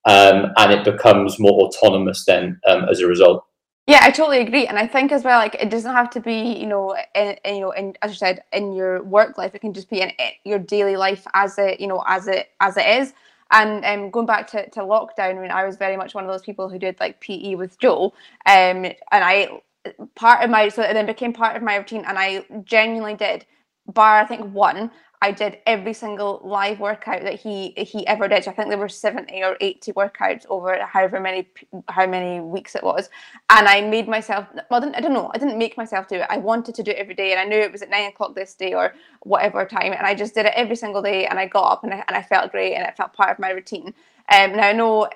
um, 0.06 0.52
and 0.56 0.72
it 0.72 0.84
becomes 0.84 1.38
more 1.38 1.66
autonomous 1.66 2.24
then 2.24 2.60
um, 2.66 2.84
as 2.88 3.00
a 3.00 3.06
result. 3.06 3.44
Yeah, 3.88 4.00
I 4.02 4.10
totally 4.10 4.40
agree, 4.40 4.66
and 4.66 4.78
I 4.78 4.86
think 4.88 5.12
as 5.12 5.22
well, 5.22 5.38
like 5.38 5.54
it 5.54 5.70
doesn't 5.70 5.92
have 5.92 6.10
to 6.10 6.20
be, 6.20 6.58
you 6.58 6.66
know, 6.66 6.96
in, 7.14 7.36
in 7.44 7.54
you 7.54 7.60
know, 7.60 7.70
in 7.70 7.94
as 8.02 8.10
you 8.10 8.16
said, 8.16 8.42
in 8.52 8.72
your 8.72 9.04
work 9.04 9.38
life. 9.38 9.54
It 9.54 9.60
can 9.60 9.72
just 9.72 9.88
be 9.88 10.00
in, 10.00 10.10
your 10.44 10.58
daily 10.58 10.96
life 10.96 11.24
as 11.34 11.56
it, 11.56 11.78
you 11.78 11.86
know, 11.86 12.02
as 12.04 12.26
it 12.26 12.48
as 12.60 12.76
it 12.76 12.86
is. 13.00 13.12
And 13.50 13.84
um, 13.84 14.10
going 14.10 14.26
back 14.26 14.48
to, 14.48 14.68
to 14.70 14.80
lockdown, 14.80 15.36
I 15.36 15.40
mean, 15.40 15.50
I 15.50 15.64
was 15.64 15.76
very 15.76 15.96
much 15.96 16.14
one 16.14 16.24
of 16.24 16.30
those 16.30 16.42
people 16.42 16.68
who 16.68 16.78
did 16.78 16.98
like 16.98 17.20
PE 17.20 17.54
with 17.54 17.78
Joe, 17.78 18.12
um, 18.44 18.84
and 18.84 18.96
I 19.12 19.60
part 20.16 20.42
of 20.42 20.50
my 20.50 20.68
so 20.68 20.82
it 20.82 20.94
then 20.94 21.06
became 21.06 21.32
part 21.32 21.56
of 21.56 21.62
my 21.62 21.76
routine, 21.76 22.04
and 22.06 22.18
I 22.18 22.44
genuinely 22.64 23.14
did, 23.14 23.46
bar 23.86 24.20
I 24.20 24.26
think 24.26 24.52
one, 24.52 24.90
I 25.22 25.32
did 25.32 25.58
every 25.66 25.92
single 25.92 26.40
live 26.44 26.78
workout 26.78 27.22
that 27.22 27.40
he 27.40 27.70
he 27.76 28.06
ever 28.06 28.28
did. 28.28 28.46
I 28.46 28.52
think 28.52 28.68
there 28.68 28.78
were 28.78 28.88
seventy 28.88 29.42
or 29.42 29.56
eighty 29.60 29.92
workouts 29.92 30.46
over 30.48 30.78
however 30.84 31.20
many 31.20 31.48
how 31.88 32.06
many 32.06 32.40
weeks 32.40 32.74
it 32.74 32.82
was, 32.82 33.08
and 33.48 33.66
I 33.66 33.80
made 33.80 34.08
myself. 34.08 34.46
Well, 34.70 34.80
I, 34.80 34.84
didn't, 34.84 34.96
I 34.96 35.00
don't 35.00 35.14
know. 35.14 35.30
I 35.34 35.38
didn't 35.38 35.58
make 35.58 35.76
myself 35.76 36.08
do 36.08 36.16
it. 36.16 36.26
I 36.28 36.38
wanted 36.38 36.74
to 36.74 36.82
do 36.82 36.90
it 36.90 36.98
every 36.98 37.14
day, 37.14 37.32
and 37.32 37.40
I 37.40 37.44
knew 37.44 37.56
it 37.56 37.72
was 37.72 37.82
at 37.82 37.90
nine 37.90 38.08
o'clock 38.08 38.34
this 38.34 38.54
day 38.54 38.74
or 38.74 38.94
whatever 39.20 39.64
time, 39.64 39.92
and 39.92 40.06
I 40.06 40.14
just 40.14 40.34
did 40.34 40.46
it 40.46 40.52
every 40.54 40.76
single 40.76 41.02
day. 41.02 41.26
And 41.26 41.38
I 41.38 41.46
got 41.46 41.72
up 41.72 41.84
and 41.84 41.94
I, 41.94 42.04
and 42.08 42.16
I 42.16 42.22
felt 42.22 42.52
great, 42.52 42.74
and 42.74 42.86
it 42.86 42.96
felt 42.96 43.12
part 43.12 43.30
of 43.30 43.38
my 43.38 43.50
routine. 43.50 43.94
Um, 44.28 44.56
now 44.56 44.68
I 44.68 44.72
know 44.72 45.08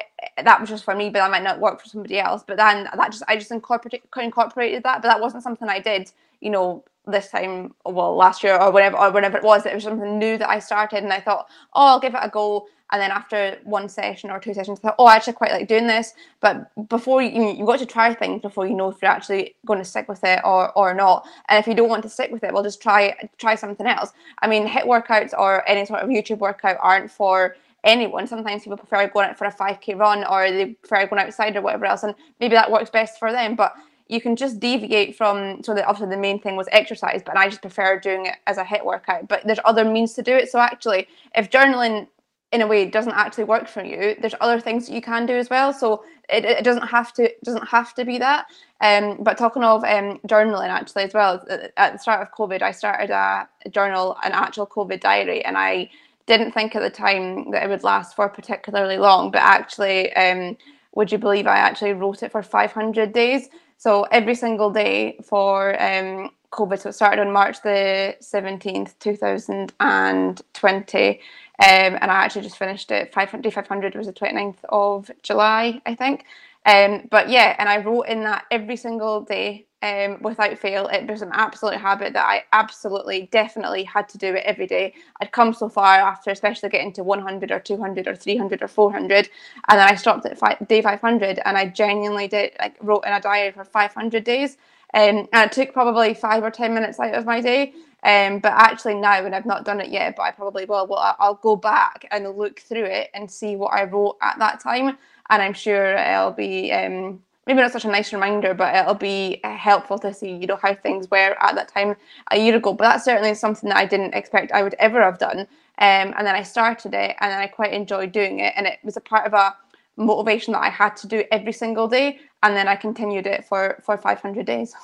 that 0.42 0.60
was 0.60 0.70
just 0.70 0.84
for 0.84 0.94
me, 0.94 1.10
but 1.10 1.18
that 1.18 1.30
might 1.30 1.42
not 1.42 1.60
work 1.60 1.80
for 1.80 1.88
somebody 1.88 2.18
else. 2.18 2.42
But 2.46 2.56
then 2.56 2.84
that 2.84 3.10
just 3.10 3.24
I 3.28 3.36
just 3.36 3.50
incorporated 3.50 4.02
incorporated 4.16 4.82
that, 4.84 5.02
but 5.02 5.08
that 5.08 5.20
wasn't 5.20 5.42
something 5.42 5.68
I 5.68 5.80
did. 5.80 6.10
You 6.40 6.50
know, 6.50 6.84
this 7.10 7.30
time, 7.30 7.74
well, 7.84 8.14
last 8.16 8.42
year 8.42 8.56
or 8.56 8.70
whenever 8.70 8.96
or 8.96 9.10
whenever 9.10 9.38
it 9.38 9.44
was, 9.44 9.66
it 9.66 9.74
was 9.74 9.84
something 9.84 10.18
new 10.18 10.38
that 10.38 10.48
I 10.48 10.58
started, 10.58 11.02
and 11.02 11.12
I 11.12 11.20
thought, 11.20 11.48
oh, 11.74 11.86
I'll 11.86 12.00
give 12.00 12.14
it 12.14 12.20
a 12.22 12.28
go. 12.28 12.66
And 12.92 13.00
then 13.00 13.12
after 13.12 13.56
one 13.62 13.88
session 13.88 14.30
or 14.30 14.40
two 14.40 14.52
sessions, 14.52 14.80
I 14.80 14.88
thought, 14.88 14.96
oh, 14.98 15.06
I 15.06 15.14
actually 15.14 15.34
quite 15.34 15.52
like 15.52 15.68
doing 15.68 15.86
this. 15.86 16.12
But 16.40 16.72
before 16.88 17.22
you, 17.22 17.50
you've 17.52 17.66
got 17.66 17.78
to 17.78 17.86
try 17.86 18.12
things 18.14 18.42
before 18.42 18.66
you 18.66 18.74
know 18.74 18.90
if 18.90 18.96
you're 19.00 19.10
actually 19.10 19.54
going 19.64 19.78
to 19.78 19.84
stick 19.84 20.08
with 20.08 20.24
it 20.24 20.40
or 20.44 20.76
or 20.76 20.92
not. 20.94 21.26
And 21.48 21.58
if 21.60 21.68
you 21.68 21.74
don't 21.74 21.88
want 21.88 22.02
to 22.02 22.08
stick 22.08 22.32
with 22.32 22.42
it, 22.42 22.52
well, 22.52 22.64
just 22.64 22.82
try 22.82 23.14
try 23.38 23.54
something 23.54 23.86
else. 23.86 24.12
I 24.42 24.48
mean, 24.48 24.66
HIIT 24.66 24.86
workouts 24.86 25.32
or 25.38 25.68
any 25.68 25.86
sort 25.86 26.00
of 26.00 26.08
YouTube 26.08 26.38
workout 26.38 26.78
aren't 26.80 27.10
for 27.10 27.56
anyone. 27.84 28.26
Sometimes 28.26 28.64
people 28.64 28.76
prefer 28.76 29.08
going 29.08 29.28
out 29.28 29.38
for 29.38 29.46
a 29.46 29.52
5k 29.52 29.98
run 29.98 30.24
or 30.24 30.50
they 30.50 30.66
prefer 30.66 31.06
going 31.06 31.22
outside 31.22 31.56
or 31.56 31.62
whatever 31.62 31.86
else, 31.86 32.02
and 32.02 32.14
maybe 32.40 32.54
that 32.54 32.70
works 32.70 32.90
best 32.90 33.18
for 33.18 33.32
them. 33.32 33.54
But 33.54 33.74
you 34.10 34.20
can 34.20 34.34
just 34.34 34.58
deviate 34.58 35.16
from 35.16 35.62
so 35.62 35.72
that 35.74 35.86
obviously 35.86 36.14
the 36.14 36.20
main 36.20 36.40
thing 36.40 36.56
was 36.56 36.68
exercise 36.72 37.22
but 37.24 37.36
i 37.36 37.48
just 37.48 37.62
prefer 37.62 37.98
doing 37.98 38.26
it 38.26 38.36
as 38.46 38.58
a 38.58 38.64
HIIT 38.64 38.84
workout 38.84 39.28
but 39.28 39.42
there's 39.44 39.60
other 39.64 39.84
means 39.84 40.14
to 40.14 40.22
do 40.22 40.34
it. 40.34 40.50
So 40.50 40.58
actually 40.58 41.06
if 41.34 41.50
journaling 41.50 42.08
in 42.52 42.62
a 42.62 42.66
way 42.66 42.84
doesn't 42.84 43.12
actually 43.12 43.44
work 43.44 43.68
for 43.68 43.84
you 43.84 44.16
there's 44.20 44.34
other 44.40 44.58
things 44.60 44.86
that 44.86 44.94
you 44.94 45.00
can 45.00 45.24
do 45.26 45.36
as 45.36 45.48
well. 45.48 45.72
So 45.72 46.04
it, 46.28 46.44
it 46.44 46.64
doesn't 46.64 46.88
have 46.88 47.12
to 47.14 47.30
doesn't 47.44 47.68
have 47.68 47.94
to 47.94 48.04
be 48.04 48.18
that. 48.18 48.46
Um, 48.80 49.22
but 49.22 49.38
talking 49.38 49.62
of 49.62 49.84
um, 49.84 50.18
journaling 50.26 50.68
actually 50.68 51.04
as 51.04 51.14
well 51.14 51.44
at 51.76 51.92
the 51.92 51.98
start 51.98 52.22
of 52.22 52.32
covid 52.32 52.62
i 52.62 52.72
started 52.72 53.10
a, 53.10 53.48
a 53.64 53.70
journal 53.70 54.16
an 54.24 54.32
actual 54.32 54.66
covid 54.66 55.00
diary 55.00 55.44
and 55.44 55.56
i 55.56 55.88
didn't 56.26 56.52
think 56.52 56.74
at 56.74 56.82
the 56.82 56.90
time 56.90 57.50
that 57.50 57.62
it 57.62 57.68
would 57.68 57.82
last 57.82 58.16
for 58.16 58.28
particularly 58.28 58.96
long 58.96 59.30
but 59.30 59.42
actually 59.42 60.12
um, 60.14 60.56
would 60.94 61.12
you 61.12 61.18
believe 61.18 61.46
i 61.46 61.58
actually 61.58 61.92
wrote 61.92 62.22
it 62.22 62.32
for 62.32 62.42
500 62.42 63.12
days 63.12 63.50
so 63.80 64.02
every 64.10 64.34
single 64.34 64.70
day 64.70 65.18
for 65.24 65.70
um, 65.82 66.30
COVID, 66.52 66.82
so 66.82 66.90
it 66.90 66.92
started 66.92 67.18
on 67.18 67.32
March 67.32 67.62
the 67.62 68.14
17th, 68.20 68.92
2020. 68.98 71.08
Um, 71.08 71.16
and 71.58 72.04
I 72.04 72.24
actually 72.24 72.42
just 72.42 72.58
finished 72.58 72.90
it. 72.90 73.14
500, 73.14 73.54
500 73.54 73.94
was 73.94 74.06
the 74.06 74.12
29th 74.12 74.58
of 74.68 75.10
July, 75.22 75.80
I 75.86 75.94
think. 75.94 76.26
Um, 76.66 77.08
but 77.10 77.28
yeah, 77.28 77.56
and 77.58 77.68
I 77.68 77.78
wrote 77.78 78.02
in 78.02 78.22
that 78.24 78.44
every 78.50 78.76
single 78.76 79.22
day 79.22 79.66
um, 79.82 80.18
without 80.20 80.58
fail. 80.58 80.88
It 80.88 81.08
was 81.08 81.22
an 81.22 81.30
absolute 81.32 81.76
habit 81.76 82.12
that 82.12 82.26
I 82.26 82.44
absolutely, 82.52 83.28
definitely 83.32 83.84
had 83.84 84.08
to 84.10 84.18
do 84.18 84.34
it 84.34 84.44
every 84.44 84.66
day. 84.66 84.94
I'd 85.20 85.32
come 85.32 85.54
so 85.54 85.68
far 85.68 85.96
after, 85.96 86.30
especially 86.30 86.68
getting 86.68 86.92
to 86.94 87.04
100 87.04 87.50
or 87.50 87.60
200 87.60 88.06
or 88.06 88.14
300 88.14 88.62
or 88.62 88.68
400, 88.68 89.30
and 89.68 89.78
then 89.78 89.88
I 89.88 89.94
stopped 89.94 90.26
at 90.26 90.38
five, 90.38 90.56
day 90.68 90.82
500, 90.82 91.40
and 91.44 91.56
I 91.56 91.66
genuinely 91.66 92.28
did 92.28 92.52
like 92.58 92.76
wrote 92.80 93.04
in 93.06 93.12
a 93.12 93.20
diary 93.20 93.52
for 93.52 93.64
500 93.64 94.24
days. 94.24 94.56
Um, 94.92 95.28
and 95.32 95.50
it 95.50 95.52
took 95.52 95.72
probably 95.72 96.14
five 96.14 96.42
or 96.42 96.50
10 96.50 96.74
minutes 96.74 96.98
out 96.98 97.14
of 97.14 97.24
my 97.24 97.40
day. 97.40 97.72
Um, 98.02 98.38
but 98.38 98.52
actually 98.52 98.94
now, 98.94 99.24
and 99.24 99.34
I've 99.34 99.46
not 99.46 99.64
done 99.64 99.80
it 99.80 99.90
yet, 99.90 100.16
but 100.16 100.22
I 100.22 100.30
probably 100.30 100.64
will. 100.64 100.86
Well, 100.86 101.16
I'll 101.18 101.34
go 101.34 101.54
back 101.54 102.06
and 102.10 102.36
look 102.36 102.60
through 102.60 102.84
it 102.84 103.10
and 103.12 103.30
see 103.30 103.56
what 103.56 103.74
I 103.74 103.84
wrote 103.84 104.16
at 104.22 104.38
that 104.38 104.60
time, 104.60 104.96
and 105.30 105.40
I'm 105.42 105.54
sure 105.54 105.96
it'll 105.96 106.32
be 106.32 106.72
um, 106.72 107.20
maybe 107.46 107.60
not 107.60 107.72
such 107.72 107.84
a 107.84 107.88
nice 107.88 108.12
reminder, 108.12 108.52
but 108.52 108.74
it'll 108.74 108.94
be 108.94 109.40
uh, 109.44 109.56
helpful 109.56 109.98
to 110.00 110.12
see, 110.12 110.30
you 110.30 110.46
know, 110.46 110.58
how 110.60 110.74
things 110.74 111.10
were 111.10 111.36
at 111.40 111.54
that 111.54 111.72
time 111.72 111.96
a 112.30 112.38
year 112.38 112.56
ago. 112.56 112.74
But 112.74 112.84
that's 112.84 113.04
certainly 113.04 113.34
something 113.34 113.68
that 113.68 113.78
I 113.78 113.86
didn't 113.86 114.14
expect 114.14 114.52
I 114.52 114.62
would 114.62 114.74
ever 114.74 115.02
have 115.02 115.18
done. 115.18 115.40
Um, 115.78 116.14
and 116.18 116.26
then 116.26 116.34
I 116.34 116.42
started 116.42 116.92
it, 116.92 117.16
and 117.20 117.32
I 117.32 117.46
quite 117.46 117.72
enjoyed 117.72 118.12
doing 118.12 118.40
it, 118.40 118.52
and 118.56 118.66
it 118.66 118.80
was 118.84 118.96
a 118.96 119.00
part 119.00 119.26
of 119.26 119.32
a 119.32 119.56
motivation 119.96 120.52
that 120.52 120.62
I 120.62 120.68
had 120.68 120.96
to 120.98 121.06
do 121.06 121.24
every 121.32 121.52
single 121.52 121.88
day, 121.88 122.18
and 122.42 122.54
then 122.54 122.68
I 122.68 122.76
continued 122.76 123.26
it 123.26 123.46
for 123.46 123.80
for 123.82 123.96
500 123.96 124.44
days. 124.44 124.74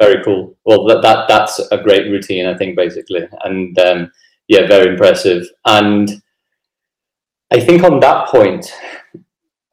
Very 0.00 0.22
cool. 0.24 0.56
Well, 0.64 0.84
that, 0.86 1.02
that 1.02 1.28
that's 1.28 1.60
a 1.70 1.78
great 1.78 2.10
routine, 2.10 2.46
I 2.46 2.56
think, 2.56 2.76
basically, 2.76 3.28
and 3.44 3.78
um, 3.78 4.10
yeah, 4.48 4.66
very 4.66 4.92
impressive. 4.92 5.46
And 5.64 6.20
I 7.50 7.60
think 7.60 7.82
on 7.82 8.00
that 8.00 8.28
point, 8.28 8.72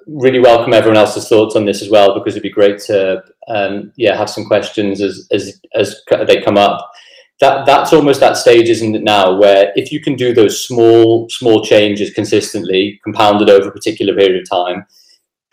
really 0.07 0.39
welcome 0.39 0.73
everyone 0.73 0.97
else's 0.97 1.27
thoughts 1.27 1.55
on 1.55 1.65
this 1.65 1.81
as 1.81 1.89
well, 1.89 2.13
because 2.13 2.33
it'd 2.33 2.43
be 2.43 2.49
great 2.49 2.79
to 2.79 3.23
um, 3.47 3.91
yeah 3.95 4.15
have 4.17 4.29
some 4.29 4.45
questions 4.45 5.01
as 5.01 5.27
as 5.31 5.61
as 5.73 6.01
they 6.27 6.41
come 6.41 6.57
up. 6.57 6.91
That 7.41 7.65
that's 7.65 7.91
almost 7.91 8.21
that 8.21 8.37
stage, 8.37 8.69
isn't 8.69 8.95
it 8.95 9.03
now, 9.03 9.37
where 9.37 9.73
if 9.75 9.91
you 9.91 9.99
can 9.99 10.15
do 10.15 10.33
those 10.33 10.65
small 10.65 11.29
small 11.29 11.63
changes 11.63 12.13
consistently, 12.13 12.99
compounded 13.03 13.49
over 13.49 13.69
a 13.69 13.73
particular 13.73 14.15
period 14.15 14.41
of 14.41 14.49
time 14.49 14.85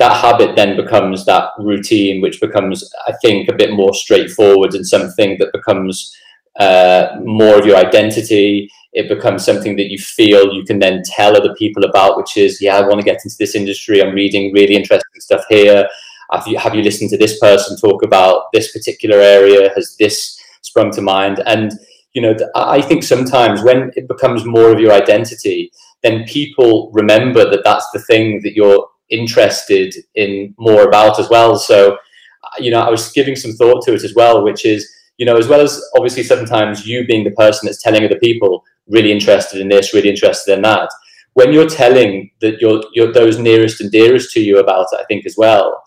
that 0.02 0.20
habit 0.20 0.56
then 0.56 0.76
becomes 0.76 1.24
that 1.26 1.50
routine, 1.58 2.20
which 2.20 2.40
becomes, 2.40 2.90
I 3.06 3.12
think, 3.22 3.48
a 3.48 3.54
bit 3.54 3.72
more 3.72 3.94
straightforward 3.94 4.74
and 4.74 4.86
something 4.86 5.36
that 5.38 5.52
becomes 5.52 6.12
uh, 6.58 7.06
more 7.22 7.58
of 7.58 7.66
your 7.66 7.76
identity. 7.76 8.68
It 8.92 9.08
becomes 9.08 9.44
something 9.44 9.76
that 9.76 9.90
you 9.90 9.98
feel 9.98 10.52
you 10.52 10.64
can 10.64 10.78
then 10.78 11.02
tell 11.04 11.36
other 11.36 11.54
people 11.54 11.84
about, 11.84 12.16
which 12.16 12.36
is, 12.36 12.60
yeah, 12.60 12.76
I 12.76 12.86
want 12.86 13.00
to 13.00 13.04
get 13.04 13.20
into 13.24 13.36
this 13.38 13.54
industry. 13.54 14.02
I'm 14.02 14.14
reading 14.14 14.52
really 14.52 14.74
interesting 14.74 15.20
stuff 15.20 15.44
here. 15.48 15.88
Have 16.30 16.46
you, 16.46 16.58
have 16.58 16.74
you 16.74 16.82
listened 16.82 17.10
to 17.10 17.18
this 17.18 17.38
person 17.38 17.76
talk 17.76 18.02
about 18.02 18.44
this 18.52 18.72
particular 18.72 19.16
area? 19.16 19.70
Has 19.74 19.96
this 19.98 20.38
sprung 20.60 20.90
to 20.92 21.02
mind? 21.02 21.42
And, 21.46 21.72
you 22.12 22.22
know, 22.22 22.36
I 22.54 22.82
think 22.82 23.02
sometimes 23.02 23.62
when 23.62 23.90
it 23.96 24.08
becomes 24.08 24.44
more 24.44 24.70
of 24.72 24.80
your 24.80 24.92
identity, 24.92 25.72
then 26.02 26.24
people 26.24 26.90
remember 26.92 27.48
that 27.48 27.62
that's 27.64 27.90
the 27.92 28.00
thing 28.00 28.40
that 28.42 28.54
you're 28.54 28.86
interested 29.08 29.94
in 30.14 30.54
more 30.58 30.88
about 30.88 31.18
as 31.18 31.28
well. 31.30 31.56
So, 31.56 31.92
uh, 31.92 32.58
you 32.58 32.70
know, 32.70 32.80
I 32.80 32.90
was 32.90 33.12
giving 33.12 33.36
some 33.36 33.52
thought 33.52 33.84
to 33.84 33.94
it 33.94 34.04
as 34.04 34.14
well, 34.14 34.42
which 34.42 34.64
is, 34.64 34.90
you 35.18 35.26
know, 35.26 35.36
as 35.36 35.48
well 35.48 35.60
as 35.60 35.80
obviously 35.96 36.22
sometimes 36.22 36.86
you 36.86 37.06
being 37.06 37.24
the 37.24 37.30
person 37.32 37.66
that's 37.66 37.82
telling 37.82 38.04
other 38.04 38.18
people 38.18 38.64
really 38.88 39.12
interested 39.12 39.60
in 39.60 39.68
this, 39.68 39.94
really 39.94 40.10
interested 40.10 40.54
in 40.54 40.62
that. 40.62 40.88
When 41.34 41.52
you're 41.52 41.68
telling 41.68 42.30
that 42.40 42.60
you're, 42.60 42.82
you're 42.92 43.12
those 43.12 43.38
nearest 43.38 43.80
and 43.80 43.90
dearest 43.90 44.32
to 44.32 44.40
you 44.40 44.58
about 44.58 44.86
it, 44.92 45.00
I 45.00 45.04
think 45.04 45.24
as 45.24 45.36
well, 45.38 45.82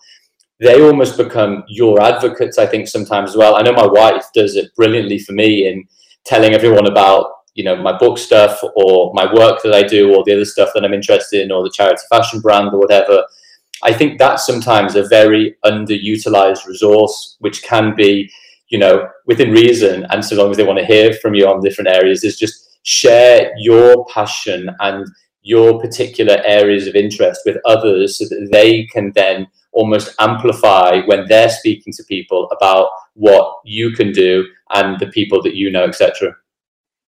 they 0.60 0.82
almost 0.82 1.16
become 1.16 1.64
your 1.68 2.00
advocates. 2.00 2.58
I 2.58 2.66
think 2.66 2.88
sometimes 2.88 3.30
as 3.30 3.36
well. 3.36 3.56
I 3.56 3.62
know 3.62 3.72
my 3.72 3.86
wife 3.86 4.26
does 4.34 4.56
it 4.56 4.74
brilliantly 4.74 5.18
for 5.18 5.32
me 5.32 5.68
in 5.68 5.84
telling 6.24 6.54
everyone 6.54 6.86
about 6.86 7.30
you 7.54 7.64
know 7.64 7.76
my 7.76 7.96
book 7.96 8.18
stuff 8.18 8.60
or 8.76 9.12
my 9.14 9.32
work 9.32 9.62
that 9.62 9.74
I 9.74 9.82
do 9.82 10.14
or 10.14 10.22
the 10.24 10.34
other 10.34 10.44
stuff 10.44 10.70
that 10.74 10.84
I'm 10.84 10.94
interested 10.94 11.42
in 11.42 11.50
or 11.50 11.62
the 11.62 11.70
charity 11.70 12.02
fashion 12.08 12.40
brand 12.40 12.68
or 12.72 12.78
whatever. 12.78 13.24
I 13.82 13.92
think 13.92 14.18
that's 14.18 14.46
sometimes 14.46 14.94
a 14.96 15.06
very 15.06 15.56
underutilized 15.64 16.66
resource, 16.66 17.36
which 17.40 17.62
can 17.62 17.94
be, 17.94 18.30
you 18.68 18.78
know, 18.78 19.06
within 19.26 19.50
reason, 19.50 20.06
and 20.10 20.24
so 20.24 20.36
long 20.36 20.50
as 20.50 20.56
they 20.56 20.64
want 20.64 20.78
to 20.78 20.86
hear 20.86 21.12
from 21.12 21.34
you 21.34 21.46
on 21.46 21.60
different 21.60 21.90
areas, 21.90 22.24
is 22.24 22.38
just 22.38 22.65
share 22.86 23.52
your 23.58 24.06
passion 24.06 24.70
and 24.78 25.06
your 25.42 25.80
particular 25.80 26.40
areas 26.44 26.86
of 26.86 26.94
interest 26.94 27.40
with 27.44 27.56
others 27.64 28.18
so 28.18 28.24
that 28.26 28.48
they 28.52 28.86
can 28.86 29.12
then 29.14 29.46
almost 29.72 30.14
amplify 30.20 31.00
when 31.06 31.26
they're 31.26 31.50
speaking 31.50 31.92
to 31.92 32.04
people 32.04 32.48
about 32.50 32.88
what 33.14 33.56
you 33.64 33.90
can 33.90 34.12
do 34.12 34.44
and 34.70 34.98
the 35.00 35.08
people 35.08 35.42
that 35.42 35.54
you 35.54 35.70
know, 35.70 35.84
etc. 35.84 36.34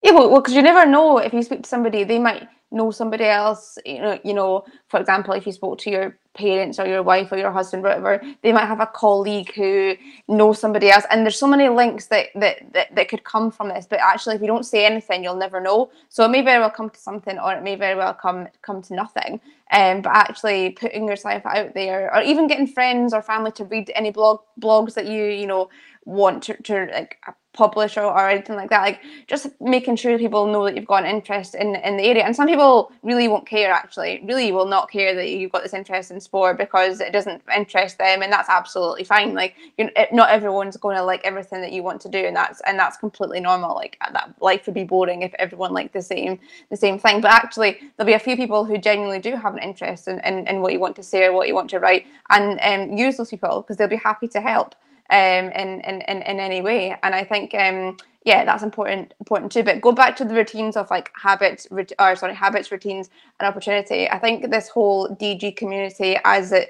Yeah, 0.03 0.11
well, 0.11 0.35
because 0.35 0.53
you 0.53 0.61
never 0.61 0.85
know 0.85 1.17
if 1.17 1.33
you 1.33 1.41
speak 1.43 1.63
to 1.63 1.69
somebody, 1.69 2.03
they 2.03 2.19
might 2.19 2.47
know 2.71 2.91
somebody 2.91 3.25
else. 3.25 3.77
You 3.85 4.01
know, 4.01 4.19
you 4.23 4.33
know, 4.33 4.65
for 4.87 4.99
example, 4.99 5.33
if 5.33 5.45
you 5.45 5.53
spoke 5.53 5.79
to 5.79 5.89
your 5.89 6.17
parents 6.33 6.79
or 6.79 6.85
your 6.87 7.03
wife 7.03 7.31
or 7.31 7.37
your 7.37 7.51
husband, 7.51 7.83
whatever, 7.83 8.21
they 8.43 8.53
might 8.53 8.67
have 8.67 8.79
a 8.79 8.85
colleague 8.87 9.53
who 9.53 9.95
knows 10.27 10.59
somebody 10.59 10.89
else. 10.89 11.05
And 11.09 11.25
there's 11.25 11.37
so 11.37 11.47
many 11.47 11.69
links 11.69 12.07
that 12.07 12.27
that 12.35 12.73
that, 12.73 12.95
that 12.95 13.09
could 13.09 13.23
come 13.23 13.51
from 13.51 13.69
this. 13.69 13.87
But 13.89 13.99
actually, 13.99 14.35
if 14.35 14.41
you 14.41 14.47
don't 14.47 14.65
say 14.65 14.85
anything, 14.85 15.23
you'll 15.23 15.35
never 15.35 15.59
know. 15.59 15.91
So 16.09 16.23
it 16.25 16.29
may 16.29 16.41
very 16.41 16.59
well 16.59 16.71
come 16.71 16.89
to 16.89 16.99
something, 16.99 17.37
or 17.39 17.53
it 17.53 17.63
may 17.63 17.75
very 17.75 17.95
well 17.95 18.13
come 18.13 18.47
come 18.61 18.81
to 18.83 18.93
nothing. 18.93 19.41
Um, 19.71 20.01
but 20.01 20.15
actually 20.15 20.71
putting 20.71 21.07
yourself 21.07 21.45
out 21.45 21.73
there, 21.73 22.13
or 22.13 22.21
even 22.21 22.47
getting 22.47 22.67
friends 22.67 23.13
or 23.13 23.21
family 23.21 23.51
to 23.53 23.65
read 23.65 23.91
any 23.95 24.11
blog 24.11 24.41
blogs 24.59 24.93
that 24.95 25.07
you 25.07 25.25
you 25.25 25.47
know 25.47 25.69
want 26.05 26.43
to, 26.43 26.61
to 26.63 26.89
like 26.91 27.17
publish 27.53 27.97
or, 27.97 28.03
or 28.03 28.29
anything 28.29 28.55
like 28.55 28.69
that 28.69 28.81
like 28.81 29.01
just 29.27 29.47
making 29.59 29.95
sure 29.95 30.17
people 30.19 30.45
know 30.45 30.65
that 30.65 30.75
you've 30.75 30.85
got 30.85 31.03
an 31.03 31.09
interest 31.09 31.55
in 31.55 31.75
in 31.77 31.97
the 31.97 32.03
area. 32.03 32.23
And 32.23 32.35
some 32.35 32.47
people 32.47 32.91
really 33.01 33.27
won't 33.27 33.47
care 33.47 33.71
actually 33.71 34.21
really 34.23 34.51
will 34.51 34.67
not 34.67 34.89
care 34.89 35.15
that 35.15 35.29
you've 35.29 35.51
got 35.51 35.63
this 35.63 35.73
interest 35.73 36.11
in 36.11 36.21
sport 36.21 36.57
because 36.59 36.99
it 36.99 37.11
doesn't 37.11 37.41
interest 37.55 37.97
them 37.97 38.21
and 38.21 38.31
that's 38.31 38.49
absolutely 38.49 39.03
fine 39.03 39.33
like 39.33 39.55
you 39.77 39.89
not 40.11 40.29
everyone's 40.29 40.77
going 40.77 40.95
to 40.95 41.03
like 41.03 41.21
everything 41.23 41.59
that 41.61 41.71
you 41.71 41.81
want 41.81 41.99
to 42.01 42.09
do 42.09 42.19
and 42.19 42.35
that's 42.35 42.61
and 42.67 42.77
that's 42.77 42.97
completely 42.97 43.39
normal 43.39 43.73
like 43.75 43.97
that 44.13 44.31
life 44.41 44.67
would 44.67 44.75
be 44.75 44.83
boring 44.83 45.23
if 45.23 45.33
everyone 45.39 45.73
liked 45.73 45.93
the 45.93 46.01
same 46.01 46.39
the 46.69 46.77
same 46.77 46.99
thing. 46.99 47.19
But 47.19 47.31
actually 47.31 47.79
there'll 47.97 48.07
be 48.07 48.13
a 48.13 48.19
few 48.19 48.37
people 48.37 48.63
who 48.63 48.77
genuinely 48.77 49.19
do 49.19 49.35
have 49.35 49.55
an 49.55 49.63
interest 49.63 50.07
in, 50.07 50.19
in, 50.19 50.47
in 50.47 50.61
what 50.61 50.71
you 50.71 50.79
want 50.79 50.95
to 50.97 51.03
say 51.03 51.25
or 51.25 51.33
what 51.33 51.47
you 51.47 51.55
want 51.55 51.71
to 51.71 51.79
write 51.79 52.05
and 52.29 52.59
um, 52.61 52.95
use 52.95 53.17
those 53.17 53.29
people 53.31 53.61
because 53.61 53.77
they'll 53.77 53.87
be 53.87 53.95
happy 53.95 54.27
to 54.27 54.39
help 54.39 54.75
um, 55.09 55.51
in, 55.51 55.81
in, 55.81 56.01
in, 56.01 56.21
in 56.21 56.39
any 56.39 56.61
way. 56.61 56.95
And 57.03 57.15
I 57.15 57.23
think, 57.23 57.53
um, 57.55 57.97
yeah, 58.25 58.45
that's 58.45 58.63
important 58.63 59.13
important 59.19 59.51
too. 59.51 59.63
But 59.63 59.81
go 59.81 59.91
back 59.91 60.15
to 60.17 60.25
the 60.25 60.33
routines 60.33 60.75
of 60.77 60.89
like 60.89 61.11
habits, 61.15 61.67
or 61.71 62.15
sorry, 62.15 62.35
habits, 62.35 62.71
routines, 62.71 63.09
and 63.39 63.47
opportunity. 63.47 64.09
I 64.09 64.19
think 64.19 64.49
this 64.51 64.69
whole 64.69 65.09
DG 65.15 65.55
community, 65.55 66.17
as 66.25 66.51
it 66.51 66.69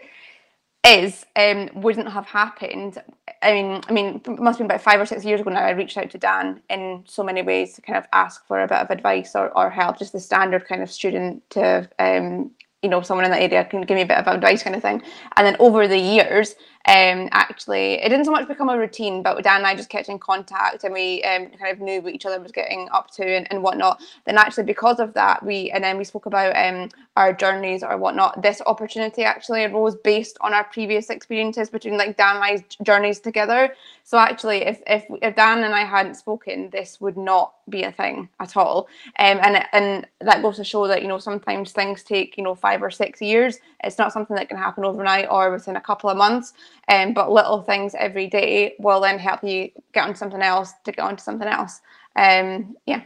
is, 0.86 1.25
um, 1.36 1.69
wouldn't 1.73 2.10
have 2.10 2.25
happened. 2.25 3.02
I 3.41 3.54
mean, 3.54 3.82
I 3.89 3.91
mean, 3.91 4.21
must 4.28 4.58
have 4.58 4.58
been 4.60 4.65
about 4.65 4.82
five 4.82 5.02
or 5.02 5.06
six 5.06 5.25
years 5.25 5.41
ago 5.41 5.49
now. 5.49 5.62
I 5.62 5.71
reached 5.71 5.97
out 5.97 6.10
to 6.12 6.17
Dan 6.17 6.62
in 6.69 7.04
so 7.08 7.23
many 7.23 7.41
ways 7.41 7.73
to 7.73 7.82
kind 7.82 7.97
of 7.97 8.06
ask 8.13 8.45
for 8.45 8.62
a 8.62 8.67
bit 8.67 8.78
of 8.78 8.89
advice 8.91 9.36
or, 9.36 9.49
or 9.58 9.69
help, 9.69 9.97
just 9.97 10.13
the 10.13 10.19
standard 10.19 10.67
kind 10.67 10.82
of 10.82 10.91
student 10.91 11.49
to 11.52 11.89
um, 11.99 12.52
you 12.82 12.89
know 12.89 13.02
someone 13.02 13.25
in 13.25 13.32
that 13.32 13.41
area 13.41 13.65
can 13.65 13.82
give 13.82 13.95
me 13.95 14.04
a 14.04 14.06
bit 14.06 14.17
of 14.17 14.28
advice 14.28 14.63
kind 14.63 14.75
of 14.75 14.82
thing 14.82 15.02
and 15.36 15.45
then 15.45 15.56
over 15.60 15.88
the 15.88 15.97
years 15.97 16.56
um 16.88 17.28
actually 17.32 17.96
it 17.96 18.10
didn't 18.10 18.24
so 18.26 18.32
much 18.32 18.48
become 18.48 18.70
a 18.70 18.78
routine 18.78 19.22
but 19.22 19.44
dan 19.44 19.58
and 19.58 19.68
i 19.68 19.76
just 19.76 19.89
kept 19.89 20.08
in 20.08 20.18
contact 20.18 20.84
and 20.86 20.94
we 20.94 21.22
um, 21.24 21.48
kind 21.60 21.72
of 21.72 21.80
knew 21.82 22.02
what 22.02 22.13
each 22.13 22.26
other 22.26 22.39
was 22.39 22.52
getting 22.52 22.88
up 22.94 23.12
to 23.12 23.26
and, 23.26 23.48
and 23.52 23.62
whatnot. 23.62 24.02
Then 24.26 24.38
actually 24.38 24.63
because 24.63 25.00
of 25.00 25.13
that 25.13 25.44
we 25.46 25.72
and 25.72 25.84
then 25.84 25.98
we 25.98 26.04
spoke 26.04 26.26
about 26.26 26.56
um 26.56 26.89
our 27.18 27.34
journeys 27.34 27.84
or 27.84 27.98
whatnot 27.98 28.42
this 28.42 28.62
opportunity 28.65 29.24
actually 29.24 29.65
arose 29.65 29.96
based 29.96 30.38
on 30.42 30.54
our 30.54 30.63
previous 30.63 31.10
experiences 31.10 31.70
between 31.70 31.98
like 31.98 32.15
dan 32.15 32.38
and 32.38 32.46
i's 32.46 32.63
journeys 32.82 33.20
together. 33.20 33.74
So 34.04 34.18
actually 34.18 34.60
if 34.65 34.82
if, 34.88 35.06
if 35.22 35.36
dan 35.36 35.63
and 35.63 35.76
i 35.76 35.84
hadn't 35.84 36.15
spoken 36.15 36.70
this 36.72 37.02
would 37.02 37.18
not 37.18 37.53
be 37.70 37.84
a 37.84 37.91
thing 37.91 38.30
at 38.39 38.56
all. 38.56 38.88
Um 39.20 39.39
and 39.43 39.66
and 39.74 40.08
that 40.22 40.41
goes 40.41 40.56
to 40.56 40.64
show 40.64 40.88
that 40.88 41.01
you 41.01 41.10
know 41.10 41.20
sometimes 41.20 41.72
things 41.74 42.03
take 42.03 42.38
you 42.38 42.43
know 42.43 42.56
five 42.56 42.82
or 42.82 42.89
six 42.89 43.22
years. 43.22 43.60
It's 43.84 43.97
not 43.97 44.14
something 44.14 44.36
that 44.38 44.49
can 44.49 44.58
happen 44.58 44.86
overnight 44.86 45.28
or 45.30 45.51
within 45.51 45.76
a 45.76 45.82
couple 45.82 46.10
of 46.10 46.18
months 46.18 46.53
um, 46.90 47.14
but 47.14 47.32
little 47.32 47.62
things 47.62 47.96
every 47.98 48.28
day 48.28 48.76
will 48.80 49.00
then 49.00 49.20
help 49.20 49.44
you 49.44 49.70
get 49.94 50.08
on 50.08 50.16
something 50.16 50.42
else 50.42 50.74
to 50.86 50.92
get 50.92 51.04
onto 51.04 51.24
something 51.24 51.48
else. 51.48 51.80
Um, 52.16 52.76
yeah. 52.86 53.04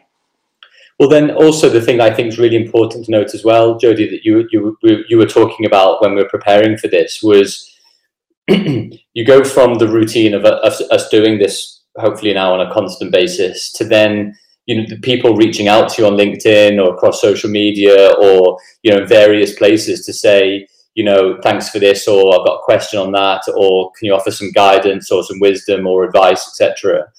Well, 1.00 1.10
then 1.10 1.32
also 1.32 1.70
the 1.70 1.82
thing 1.82 2.00
I 2.00 2.14
think 2.14 2.30
is 2.30 2.40
really 2.40 2.56
important 2.56 3.06
to 3.06 3.12
note 3.12 3.34
as 3.34 3.44
well, 3.44 3.80
Jodie, 3.80 4.10
that 4.10 4.24
you 4.24 4.48
you 4.52 4.78
you 4.82 5.18
were 5.18 5.26
talking 5.26 5.66
about 5.66 6.02
when 6.02 6.16
we 6.16 6.22
were 6.22 6.30
preparing 6.30 6.78
for 6.78 6.88
this 6.88 7.22
was 7.22 7.70
you 8.48 9.26
go 9.26 9.44
from 9.44 9.76
the 9.76 9.88
routine 9.88 10.34
of, 10.34 10.46
of 10.46 10.74
us 10.92 11.10
doing 11.10 11.40
this 11.40 11.82
hopefully 11.98 12.34
now 12.34 12.54
on 12.54 12.66
a 12.66 12.74
constant 12.74 13.12
basis 13.12 13.72
to 13.72 13.86
then 13.86 14.36
you 14.66 14.76
know 14.76 14.86
the 14.88 15.00
people 15.00 15.36
reaching 15.36 15.68
out 15.68 15.90
to 15.90 16.02
you 16.02 16.08
on 16.08 16.14
LinkedIn 16.14 16.84
or 16.84 16.94
across 16.94 17.22
social 17.22 17.50
media 17.50 18.12
or 18.14 18.58
you 18.82 18.92
know 18.92 19.06
various 19.06 19.56
places 19.56 20.06
to 20.06 20.14
say 20.14 20.68
you 20.96 21.04
know, 21.04 21.40
thanks 21.42 21.70
for 21.70 21.80
this, 21.80 22.08
or 22.08 22.34
I've 22.34 22.46
got 22.46 22.60
a 22.60 22.64
question 22.64 23.00
on 23.00 23.12
that, 23.14 23.42
or 23.56 23.92
can 23.98 24.06
you 24.06 24.14
offer 24.14 24.32
some 24.32 24.52
guidance 24.52 25.12
or 25.12 25.24
some 25.24 25.40
wisdom 25.40 25.88
or 25.88 26.04
advice, 26.04 26.48
etc. 26.48 27.12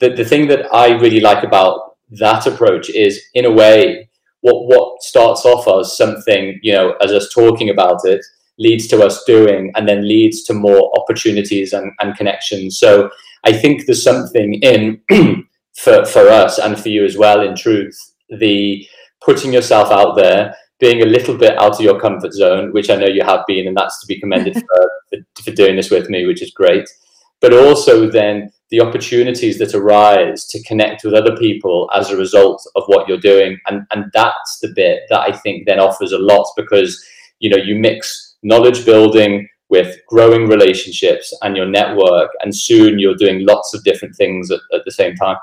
The, 0.00 0.10
the 0.10 0.24
thing 0.24 0.48
that 0.48 0.72
I 0.74 0.90
really 0.98 1.20
like 1.20 1.42
about 1.42 1.96
that 2.10 2.46
approach 2.46 2.90
is, 2.90 3.20
in 3.34 3.46
a 3.46 3.50
way, 3.50 4.10
what 4.42 4.66
what 4.66 5.02
starts 5.02 5.44
off 5.44 5.66
as 5.66 5.96
something, 5.96 6.58
you 6.62 6.72
know, 6.72 6.94
as 7.00 7.10
us 7.10 7.32
talking 7.32 7.70
about 7.70 8.00
it, 8.04 8.24
leads 8.58 8.86
to 8.88 9.02
us 9.02 9.24
doing, 9.24 9.72
and 9.74 9.88
then 9.88 10.06
leads 10.06 10.42
to 10.44 10.54
more 10.54 10.92
opportunities 10.98 11.72
and, 11.72 11.92
and 12.00 12.16
connections. 12.16 12.78
So 12.78 13.10
I 13.44 13.52
think 13.52 13.86
there's 13.86 14.04
something 14.04 14.54
in 14.54 15.00
for 15.74 16.04
for 16.04 16.28
us 16.28 16.58
and 16.58 16.78
for 16.78 16.90
you 16.90 17.04
as 17.04 17.16
well. 17.16 17.40
In 17.40 17.56
truth, 17.56 17.96
the 18.28 18.86
putting 19.24 19.52
yourself 19.52 19.90
out 19.90 20.16
there 20.16 20.54
being 20.78 21.02
a 21.02 21.06
little 21.06 21.36
bit 21.36 21.58
out 21.58 21.74
of 21.74 21.80
your 21.80 21.98
comfort 21.98 22.32
zone, 22.32 22.72
which 22.72 22.90
I 22.90 22.96
know 22.96 23.06
you 23.06 23.24
have 23.24 23.44
been, 23.46 23.66
and 23.66 23.76
that's 23.76 24.00
to 24.00 24.06
be 24.06 24.20
commended 24.20 24.54
for, 24.54 24.90
for, 25.10 25.42
for 25.42 25.50
doing 25.52 25.76
this 25.76 25.90
with 25.90 26.10
me, 26.10 26.26
which 26.26 26.42
is 26.42 26.50
great. 26.50 26.88
But 27.40 27.52
also 27.52 28.10
then 28.10 28.50
the 28.70 28.80
opportunities 28.80 29.58
that 29.58 29.74
arise 29.74 30.44
to 30.46 30.62
connect 30.64 31.04
with 31.04 31.14
other 31.14 31.36
people 31.36 31.88
as 31.94 32.10
a 32.10 32.16
result 32.16 32.66
of 32.74 32.82
what 32.86 33.08
you're 33.08 33.18
doing. 33.18 33.58
And, 33.66 33.86
and 33.92 34.06
that's 34.12 34.58
the 34.60 34.72
bit 34.74 35.02
that 35.08 35.20
I 35.20 35.32
think 35.32 35.66
then 35.66 35.78
offers 35.78 36.12
a 36.12 36.18
lot 36.18 36.46
because, 36.56 37.04
you 37.38 37.48
know, 37.48 37.56
you 37.56 37.76
mix 37.76 38.36
knowledge 38.42 38.84
building 38.84 39.48
with 39.68 39.96
growing 40.08 40.48
relationships 40.48 41.36
and 41.42 41.56
your 41.56 41.66
network, 41.66 42.30
and 42.40 42.54
soon 42.54 42.98
you're 42.98 43.16
doing 43.16 43.44
lots 43.44 43.74
of 43.74 43.82
different 43.82 44.14
things 44.14 44.50
at, 44.50 44.60
at 44.72 44.84
the 44.84 44.92
same 44.92 45.14
time. 45.16 45.36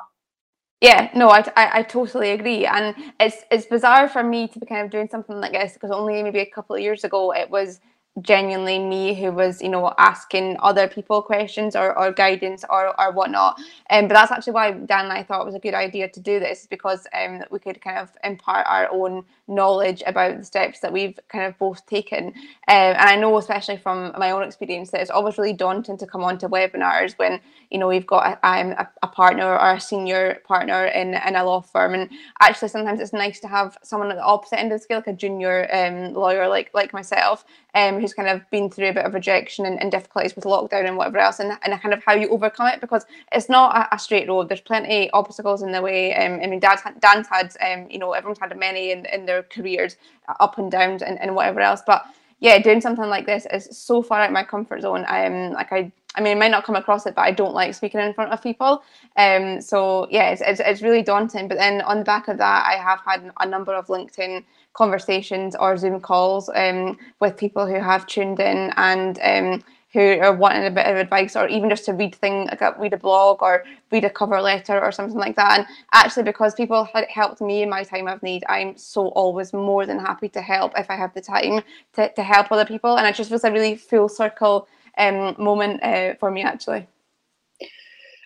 Yeah, 0.83 1.09
no, 1.15 1.29
I, 1.29 1.39
I, 1.55 1.79
I, 1.79 1.83
totally 1.83 2.31
agree, 2.31 2.65
and 2.65 2.93
it's 3.17 3.37
it's 3.49 3.65
bizarre 3.65 4.09
for 4.09 4.21
me 4.21 4.49
to 4.49 4.59
be 4.59 4.65
kind 4.65 4.83
of 4.83 4.91
doing 4.91 5.07
something 5.07 5.39
like 5.39 5.53
this 5.53 5.75
because 5.75 5.91
only 5.91 6.21
maybe 6.21 6.39
a 6.39 6.45
couple 6.45 6.75
of 6.75 6.81
years 6.81 7.05
ago 7.05 7.31
it 7.31 7.49
was 7.49 7.79
genuinely 8.21 8.79
me 8.79 9.13
who 9.15 9.31
was 9.31 9.61
you 9.61 9.69
know 9.69 9.93
asking 9.97 10.57
other 10.59 10.89
people 10.89 11.21
questions 11.21 11.77
or, 11.77 11.97
or 11.97 12.11
guidance 12.11 12.65
or, 12.69 12.99
or 12.99 13.13
whatnot. 13.13 13.57
Um, 13.91 14.09
but 14.09 14.15
that's 14.15 14.33
actually 14.33 14.53
why 14.53 14.71
dan 14.71 15.05
and 15.05 15.13
i 15.13 15.23
thought 15.23 15.43
it 15.43 15.45
was 15.45 15.55
a 15.55 15.59
good 15.59 15.73
idea 15.73 16.09
to 16.09 16.19
do 16.19 16.37
this 16.41 16.67
because 16.69 17.07
um, 17.17 17.43
we 17.49 17.59
could 17.59 17.81
kind 17.81 17.99
of 17.99 18.11
impart 18.25 18.67
our 18.67 18.89
own 18.91 19.23
knowledge 19.47 20.01
about 20.05 20.37
the 20.37 20.43
steps 20.43 20.79
that 20.79 20.93
we've 20.93 21.19
kind 21.29 21.45
of 21.45 21.57
both 21.57 21.85
taken 21.85 22.27
um, 22.27 22.33
and 22.67 22.97
i 22.97 23.15
know 23.15 23.37
especially 23.37 23.77
from 23.77 24.13
my 24.17 24.31
own 24.31 24.43
experience 24.43 24.91
that 24.91 25.01
it's 25.01 25.11
always 25.11 25.37
really 25.37 25.53
daunting 25.53 25.97
to 25.97 26.07
come 26.07 26.23
onto 26.23 26.47
webinars 26.47 27.17
when 27.17 27.39
you 27.69 27.77
know 27.77 27.87
we've 27.87 28.07
got 28.07 28.39
a, 28.43 28.47
um, 28.47 28.71
a, 28.71 28.87
a 29.01 29.07
partner 29.07 29.45
or 29.45 29.73
a 29.73 29.79
senior 29.79 30.41
partner 30.47 30.85
in, 30.85 31.13
in 31.13 31.35
a 31.35 31.43
law 31.43 31.59
firm 31.59 31.93
and 31.93 32.09
actually 32.41 32.69
sometimes 32.69 32.99
it's 32.99 33.13
nice 33.13 33.39
to 33.39 33.47
have 33.47 33.77
someone 33.83 34.09
at 34.09 34.15
the 34.15 34.23
opposite 34.23 34.59
end 34.59 34.71
of 34.71 34.79
the 34.79 34.83
scale 34.83 34.99
like 34.99 35.07
a 35.07 35.13
junior 35.13 35.67
um, 35.73 36.13
lawyer 36.13 36.47
like 36.47 36.69
like 36.73 36.93
myself 36.93 37.45
um, 37.75 37.99
who's 37.99 38.13
kind 38.13 38.29
of 38.29 38.47
been 38.51 38.69
through 38.69 38.89
a 38.89 38.93
bit 38.93 39.05
of 39.05 39.13
rejection 39.13 39.65
and, 39.65 39.81
and, 39.81 39.91
difficulties 39.91 40.35
with 40.35 40.45
lockdown 40.45 40.87
and 40.87 40.95
whatever 40.95 41.17
else, 41.17 41.39
and, 41.39 41.57
and 41.63 41.81
kind 41.81 41.93
of 41.93 42.03
how 42.03 42.13
you 42.13 42.29
overcome 42.29 42.67
it 42.67 42.81
because 42.81 43.05
it's 43.31 43.49
not 43.49 43.75
a, 43.75 43.95
a 43.95 43.99
straight 43.99 44.27
road. 44.27 44.47
There's 44.47 44.61
plenty 44.61 45.09
of 45.09 45.25
obstacles 45.25 45.63
in 45.63 45.71
the 45.71 45.81
way. 45.81 46.13
Um, 46.15 46.39
I 46.41 46.47
mean, 46.47 46.59
Dad's, 46.59 46.83
Dan's 46.99 47.27
had, 47.27 47.55
um, 47.61 47.89
you 47.89 47.97
know, 47.97 48.13
everyone's 48.13 48.39
had 48.39 48.55
many 48.57 48.91
in, 48.91 49.05
in 49.07 49.25
their 49.25 49.32
careers, 49.41 49.97
uh, 50.29 50.35
up 50.39 50.59
and 50.59 50.71
downs 50.71 51.01
and, 51.01 51.19
and 51.19 51.35
whatever 51.35 51.59
else. 51.59 51.81
But 51.85 52.05
yeah, 52.39 52.59
doing 52.59 52.81
something 52.81 53.05
like 53.05 53.25
this 53.25 53.47
is 53.51 53.75
so 53.75 54.03
far 54.03 54.21
out 54.21 54.31
my 54.31 54.43
comfort 54.43 54.81
zone. 54.81 55.05
I'm 55.07 55.51
like 55.53 55.71
I 55.71 55.91
I 56.15 56.21
mean, 56.21 56.37
I 56.37 56.39
might 56.39 56.51
not 56.51 56.63
come 56.63 56.75
across 56.75 57.05
it, 57.05 57.15
but 57.15 57.21
I 57.21 57.31
don't 57.31 57.53
like 57.53 57.73
speaking 57.73 57.99
in 57.99 58.13
front 58.13 58.31
of 58.31 58.41
people. 58.41 58.83
Um, 59.17 59.61
so 59.61 60.07
yeah, 60.11 60.29
it's, 60.29 60.41
it's, 60.41 60.59
it's 60.59 60.81
really 60.81 61.01
daunting. 61.01 61.47
But 61.47 61.57
then 61.57 61.81
on 61.81 61.99
the 61.99 62.05
back 62.05 62.27
of 62.27 62.37
that, 62.37 62.65
I 62.67 62.75
have 62.75 62.99
had 63.05 63.31
a 63.39 63.47
number 63.47 63.73
of 63.73 63.87
LinkedIn 63.87 64.43
conversations 64.73 65.55
or 65.55 65.77
Zoom 65.77 65.99
calls 65.99 66.49
um, 66.53 66.97
with 67.19 67.37
people 67.37 67.65
who 67.65 67.79
have 67.79 68.05
tuned 68.05 68.39
in 68.39 68.71
and 68.77 69.19
um, 69.23 69.63
who 69.93 70.19
are 70.19 70.35
wanting 70.35 70.65
a 70.65 70.71
bit 70.71 70.87
of 70.87 70.97
advice 70.97 71.35
or 71.35 71.47
even 71.47 71.69
just 71.69 71.85
to 71.85 71.93
read 71.93 72.15
thing 72.15 72.47
like 72.47 72.79
read 72.79 72.93
a 72.93 72.97
blog 72.97 73.43
or 73.43 73.63
read 73.91 74.03
a 74.03 74.09
cover 74.09 74.41
letter 74.41 74.81
or 74.81 74.91
something 74.91 75.19
like 75.19 75.35
that. 75.35 75.59
And 75.59 75.67
actually 75.93 76.23
because 76.23 76.55
people 76.55 76.83
had 76.85 77.05
helped 77.09 77.41
me 77.41 77.61
in 77.61 77.69
my 77.69 77.83
time 77.83 78.07
of 78.07 78.23
need 78.23 78.43
i'm 78.49 78.75
so 78.75 79.07
always 79.09 79.53
more 79.53 79.85
than 79.85 79.99
happy 79.99 80.29
to 80.29 80.41
help 80.41 80.73
if 80.77 80.89
i 80.89 80.95
have 80.95 81.13
the 81.13 81.21
time 81.21 81.61
to, 81.93 82.11
to 82.13 82.23
help 82.23 82.51
other 82.51 82.65
people. 82.65 82.97
And 82.97 83.07
it 83.07 83.15
just 83.15 83.31
was 83.31 83.43
a 83.43 83.51
really 83.51 83.75
full 83.75 84.09
circle 84.09 84.67
um, 84.97 85.35
moment 85.37 85.83
uh, 85.83 86.15
for 86.15 86.31
me 86.31 86.41
actually. 86.41 86.87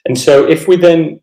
And 0.05 0.17
so 0.17 0.47
if 0.47 0.67
we 0.67 0.77
then 0.77 1.19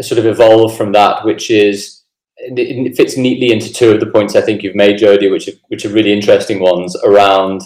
sort 0.00 0.18
of 0.18 0.26
evolve 0.26 0.76
from 0.76 0.92
that 0.92 1.24
which 1.24 1.50
is 1.50 2.00
it 2.42 2.96
fits 2.96 3.16
neatly 3.16 3.52
into 3.52 3.72
two 3.72 3.90
of 3.90 4.00
the 4.00 4.06
points 4.06 4.34
I 4.34 4.40
think 4.40 4.62
you've 4.62 4.74
made, 4.74 4.98
Jodie, 4.98 5.30
which 5.30 5.48
are, 5.48 5.52
which 5.68 5.84
are 5.84 5.90
really 5.90 6.12
interesting 6.12 6.58
ones 6.58 6.96
around, 7.04 7.62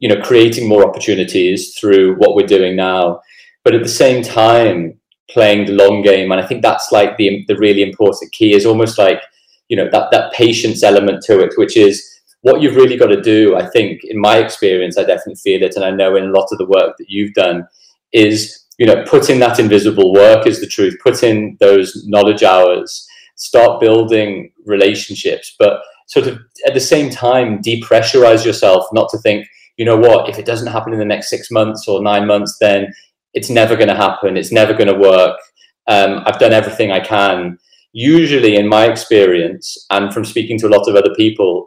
you 0.00 0.08
know, 0.08 0.20
creating 0.20 0.68
more 0.68 0.86
opportunities 0.88 1.76
through 1.78 2.16
what 2.16 2.34
we're 2.34 2.46
doing 2.46 2.74
now, 2.74 3.20
but 3.64 3.74
at 3.74 3.82
the 3.82 3.88
same 3.88 4.22
time 4.22 4.98
playing 5.30 5.66
the 5.66 5.72
long 5.72 6.02
game. 6.02 6.32
And 6.32 6.40
I 6.40 6.46
think 6.46 6.62
that's 6.62 6.90
like 6.90 7.16
the 7.16 7.44
the 7.46 7.56
really 7.56 7.82
important 7.82 8.32
key 8.32 8.54
is 8.54 8.66
almost 8.66 8.98
like, 8.98 9.22
you 9.68 9.76
know, 9.76 9.88
that 9.92 10.10
that 10.10 10.32
patience 10.32 10.82
element 10.82 11.22
to 11.24 11.40
it, 11.40 11.52
which 11.56 11.76
is 11.76 12.04
what 12.42 12.60
you've 12.60 12.76
really 12.76 12.96
got 12.96 13.08
to 13.08 13.20
do. 13.20 13.56
I 13.56 13.66
think, 13.66 14.02
in 14.04 14.18
my 14.18 14.38
experience, 14.38 14.98
I 14.98 15.04
definitely 15.04 15.36
feel 15.36 15.62
it, 15.62 15.76
and 15.76 15.84
I 15.84 15.90
know 15.90 16.16
in 16.16 16.24
a 16.24 16.32
lot 16.32 16.48
of 16.50 16.58
the 16.58 16.66
work 16.66 16.96
that 16.98 17.08
you've 17.08 17.34
done 17.34 17.68
is, 18.12 18.66
you 18.78 18.86
know, 18.86 19.04
put 19.04 19.30
in 19.30 19.38
that 19.40 19.60
invisible 19.60 20.12
work 20.12 20.46
is 20.46 20.60
the 20.60 20.66
truth. 20.66 20.96
Put 21.02 21.22
in 21.22 21.56
those 21.60 22.04
knowledge 22.06 22.42
hours 22.42 23.06
start 23.40 23.80
building 23.80 24.52
relationships, 24.66 25.56
but 25.58 25.80
sort 26.06 26.26
of 26.26 26.38
at 26.66 26.74
the 26.74 26.80
same 26.80 27.08
time, 27.10 27.62
depressurize 27.62 28.44
yourself 28.44 28.84
not 28.92 29.08
to 29.08 29.18
think, 29.18 29.46
you 29.80 29.86
know 29.86 29.96
what, 29.96 30.28
if 30.28 30.38
it 30.38 30.44
doesn't 30.44 30.66
happen 30.66 30.92
in 30.92 30.98
the 30.98 31.06
next 31.06 31.30
six 31.30 31.50
months 31.50 31.88
or 31.88 32.02
nine 32.02 32.26
months, 32.26 32.58
then 32.60 32.92
it's 33.32 33.48
never 33.48 33.76
going 33.76 33.88
to 33.88 33.94
happen. 33.94 34.36
It's 34.36 34.52
never 34.52 34.74
going 34.74 34.92
to 34.92 34.98
work. 34.98 35.38
Um, 35.86 36.22
I've 36.26 36.38
done 36.38 36.52
everything 36.52 36.92
I 36.92 37.00
can. 37.00 37.58
Usually, 37.94 38.56
in 38.56 38.68
my 38.68 38.84
experience, 38.84 39.86
and 39.88 40.12
from 40.12 40.26
speaking 40.26 40.58
to 40.58 40.66
a 40.66 40.74
lot 40.76 40.86
of 40.86 40.96
other 40.96 41.14
people, 41.14 41.66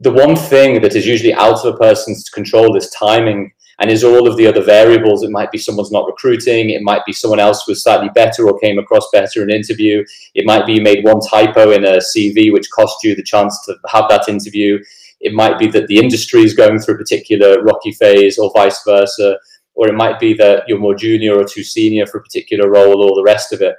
the 0.00 0.12
one 0.12 0.36
thing 0.36 0.82
that 0.82 0.94
is 0.94 1.06
usually 1.06 1.32
out 1.32 1.64
of 1.64 1.74
a 1.74 1.78
person's 1.78 2.28
control 2.28 2.76
is 2.76 2.90
timing 2.90 3.50
and 3.78 3.90
is 3.90 4.04
all 4.04 4.28
of 4.28 4.36
the 4.36 4.46
other 4.46 4.62
variables. 4.62 5.22
It 5.22 5.30
might 5.30 5.50
be 5.50 5.56
someone's 5.56 5.90
not 5.90 6.06
recruiting. 6.06 6.68
It 6.68 6.82
might 6.82 7.06
be 7.06 7.14
someone 7.14 7.40
else 7.40 7.66
was 7.66 7.82
slightly 7.82 8.10
better 8.10 8.46
or 8.46 8.58
came 8.58 8.78
across 8.78 9.08
better 9.10 9.42
in 9.42 9.48
an 9.48 9.56
interview. 9.56 10.04
It 10.34 10.44
might 10.44 10.66
be 10.66 10.74
you 10.74 10.82
made 10.82 11.02
one 11.02 11.20
typo 11.20 11.70
in 11.70 11.86
a 11.86 11.96
CV 11.96 12.52
which 12.52 12.70
cost 12.70 13.02
you 13.02 13.14
the 13.16 13.22
chance 13.22 13.58
to 13.64 13.76
have 13.88 14.04
that 14.10 14.28
interview. 14.28 14.80
It 15.20 15.32
might 15.34 15.58
be 15.58 15.66
that 15.68 15.86
the 15.88 15.98
industry 15.98 16.42
is 16.42 16.54
going 16.54 16.78
through 16.78 16.94
a 16.94 16.98
particular 16.98 17.62
rocky 17.62 17.92
phase 17.92 18.38
or 18.38 18.52
vice 18.54 18.82
versa. 18.84 19.38
Or 19.74 19.88
it 19.88 19.94
might 19.94 20.18
be 20.18 20.34
that 20.34 20.64
you're 20.66 20.78
more 20.78 20.94
junior 20.94 21.36
or 21.36 21.44
too 21.44 21.62
senior 21.62 22.06
for 22.06 22.18
a 22.18 22.22
particular 22.22 22.68
role 22.68 23.02
or 23.02 23.14
the 23.14 23.22
rest 23.22 23.52
of 23.52 23.60
it. 23.60 23.76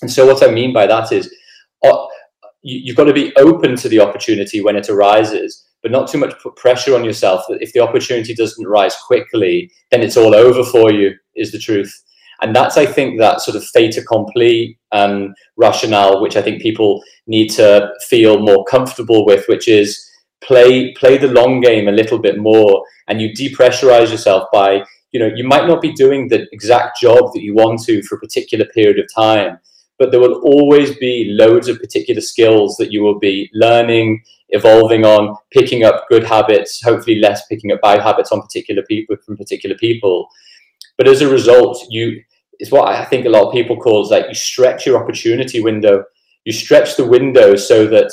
And 0.00 0.10
so 0.10 0.26
what 0.26 0.42
I 0.42 0.50
mean 0.50 0.72
by 0.72 0.86
that 0.86 1.12
is 1.12 1.34
uh, 1.82 2.06
you've 2.62 2.96
got 2.96 3.04
to 3.04 3.12
be 3.12 3.34
open 3.36 3.76
to 3.76 3.88
the 3.88 4.00
opportunity 4.00 4.62
when 4.62 4.76
it 4.76 4.88
arises 4.88 5.64
but 5.84 5.92
not 5.92 6.08
too 6.08 6.16
much 6.16 6.32
put 6.42 6.56
pressure 6.56 6.96
on 6.96 7.04
yourself 7.04 7.44
that 7.46 7.60
if 7.60 7.74
the 7.74 7.78
opportunity 7.78 8.34
doesn't 8.34 8.66
rise 8.66 8.96
quickly, 9.06 9.70
then 9.90 10.00
it's 10.00 10.16
all 10.16 10.34
over 10.34 10.64
for 10.64 10.90
you, 10.90 11.14
is 11.36 11.52
the 11.52 11.58
truth. 11.58 11.94
And 12.40 12.56
that's, 12.56 12.78
I 12.78 12.86
think, 12.86 13.18
that 13.20 13.42
sort 13.42 13.54
of 13.54 13.64
fait 13.66 13.98
accompli 13.98 14.78
um, 14.92 15.34
rationale, 15.58 16.22
which 16.22 16.36
I 16.36 16.42
think 16.42 16.62
people 16.62 17.02
need 17.26 17.48
to 17.50 17.90
feel 18.08 18.38
more 18.40 18.64
comfortable 18.64 19.26
with, 19.26 19.44
which 19.46 19.68
is 19.68 20.10
play 20.46 20.92
play 20.94 21.18
the 21.18 21.28
long 21.28 21.60
game 21.60 21.88
a 21.88 21.92
little 21.92 22.18
bit 22.18 22.38
more, 22.38 22.84
and 23.08 23.20
you 23.20 23.30
depressurize 23.30 24.10
yourself 24.10 24.48
by, 24.52 24.84
you 25.12 25.20
know, 25.20 25.30
you 25.34 25.44
might 25.44 25.66
not 25.66 25.82
be 25.82 25.92
doing 25.92 26.28
the 26.28 26.46
exact 26.52 27.00
job 27.00 27.32
that 27.32 27.42
you 27.42 27.54
want 27.54 27.82
to 27.84 28.02
for 28.02 28.16
a 28.16 28.20
particular 28.20 28.64
period 28.66 28.98
of 28.98 29.06
time, 29.14 29.58
but 29.98 30.10
there 30.10 30.20
will 30.20 30.40
always 30.42 30.96
be 30.96 31.34
loads 31.38 31.68
of 31.68 31.80
particular 31.80 32.20
skills 32.20 32.76
that 32.76 32.92
you 32.92 33.02
will 33.02 33.18
be 33.18 33.48
learning, 33.52 34.22
evolving 34.50 35.04
on, 35.04 35.36
picking 35.50 35.84
up 35.84 36.06
good 36.08 36.24
habits, 36.24 36.82
hopefully 36.82 37.18
less 37.18 37.46
picking 37.46 37.72
up 37.72 37.80
bad 37.80 38.00
habits 38.00 38.32
on 38.32 38.42
particular 38.42 38.82
people 38.82 39.16
from 39.24 39.36
particular 39.36 39.76
people. 39.76 40.28
But 40.96 41.08
as 41.08 41.22
a 41.22 41.28
result, 41.28 41.86
you 41.90 42.22
it's 42.60 42.70
what 42.70 42.88
I 42.88 43.04
think 43.04 43.26
a 43.26 43.30
lot 43.30 43.46
of 43.46 43.52
people 43.52 43.76
call 43.76 44.04
is 44.04 44.10
like 44.10 44.26
you 44.28 44.34
stretch 44.34 44.86
your 44.86 45.02
opportunity 45.02 45.60
window. 45.60 46.04
You 46.44 46.52
stretch 46.52 46.96
the 46.96 47.06
window 47.06 47.56
so 47.56 47.86
that 47.88 48.12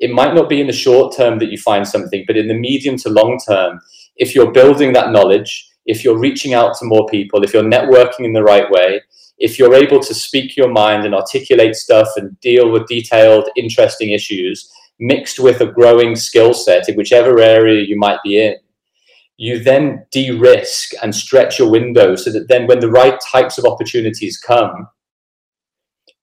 it 0.00 0.10
might 0.10 0.34
not 0.34 0.48
be 0.48 0.60
in 0.60 0.66
the 0.66 0.72
short 0.72 1.16
term 1.16 1.38
that 1.38 1.50
you 1.50 1.58
find 1.58 1.86
something, 1.86 2.24
but 2.26 2.36
in 2.36 2.48
the 2.48 2.54
medium 2.54 2.96
to 2.98 3.08
long 3.08 3.38
term, 3.46 3.80
if 4.16 4.34
you're 4.34 4.52
building 4.52 4.92
that 4.92 5.10
knowledge, 5.10 5.68
if 5.86 6.04
you're 6.04 6.18
reaching 6.18 6.54
out 6.54 6.76
to 6.78 6.84
more 6.84 7.06
people, 7.06 7.42
if 7.42 7.54
you're 7.54 7.62
networking 7.62 8.24
in 8.24 8.32
the 8.32 8.42
right 8.42 8.70
way, 8.70 9.00
if 9.38 9.58
you're 9.58 9.74
able 9.74 10.00
to 10.00 10.14
speak 10.14 10.56
your 10.56 10.70
mind 10.70 11.04
and 11.04 11.14
articulate 11.14 11.76
stuff 11.76 12.08
and 12.16 12.38
deal 12.40 12.70
with 12.70 12.86
detailed, 12.86 13.48
interesting 13.56 14.10
issues, 14.10 14.70
mixed 14.98 15.38
with 15.38 15.60
a 15.60 15.66
growing 15.66 16.16
skill 16.16 16.54
set 16.54 16.88
in 16.88 16.96
whichever 16.96 17.38
area 17.40 17.84
you 17.86 17.98
might 17.98 18.18
be 18.24 18.42
in, 18.42 18.56
you 19.36 19.62
then 19.62 20.06
de-risk 20.10 20.92
and 21.02 21.14
stretch 21.14 21.58
your 21.58 21.70
window 21.70 22.16
so 22.16 22.32
that 22.32 22.48
then 22.48 22.66
when 22.66 22.80
the 22.80 22.90
right 22.90 23.18
types 23.30 23.58
of 23.58 23.66
opportunities 23.66 24.38
come, 24.38 24.88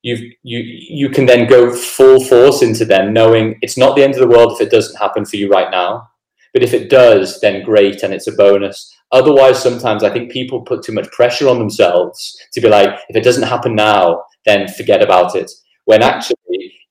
you 0.04 0.32
you 0.44 0.60
you 0.60 1.10
can 1.10 1.26
then 1.26 1.48
go 1.48 1.74
full 1.76 2.24
force 2.24 2.62
into 2.62 2.86
them, 2.86 3.14
knowing 3.14 3.58
it's 3.62 3.78
not 3.78 3.96
the 3.96 4.04
end 4.04 4.14
of 4.16 4.20
the 4.20 4.28
world 4.28 4.54
if 4.54 4.62
it 4.62 4.72
doesn't 4.72 4.98
happen 5.00 5.26
for 5.26 5.38
you 5.38 5.50
right 5.50 5.72
now, 5.72 6.10
But 6.54 6.64
if 6.64 6.74
it 6.74 6.90
does, 6.90 7.40
then 7.42 7.64
great, 7.64 8.04
and 8.04 8.14
it's 8.14 8.28
a 8.28 8.32
bonus. 8.34 8.96
Otherwise, 9.12 9.62
sometimes 9.62 10.04
I 10.04 10.12
think 10.12 10.32
people 10.32 10.62
put 10.62 10.84
too 10.84 10.92
much 10.94 11.12
pressure 11.12 11.50
on 11.50 11.60
themselves 11.60 12.38
to 12.54 12.62
be 12.62 12.70
like, 12.70 12.90
if 13.10 13.16
it 13.16 13.24
doesn't 13.24 13.44
happen 13.48 13.76
now, 13.76 14.24
then 14.46 14.68
forget 14.68 15.02
about 15.02 15.36
it. 15.36 15.52
When 15.86 16.04
actually, 16.04 16.36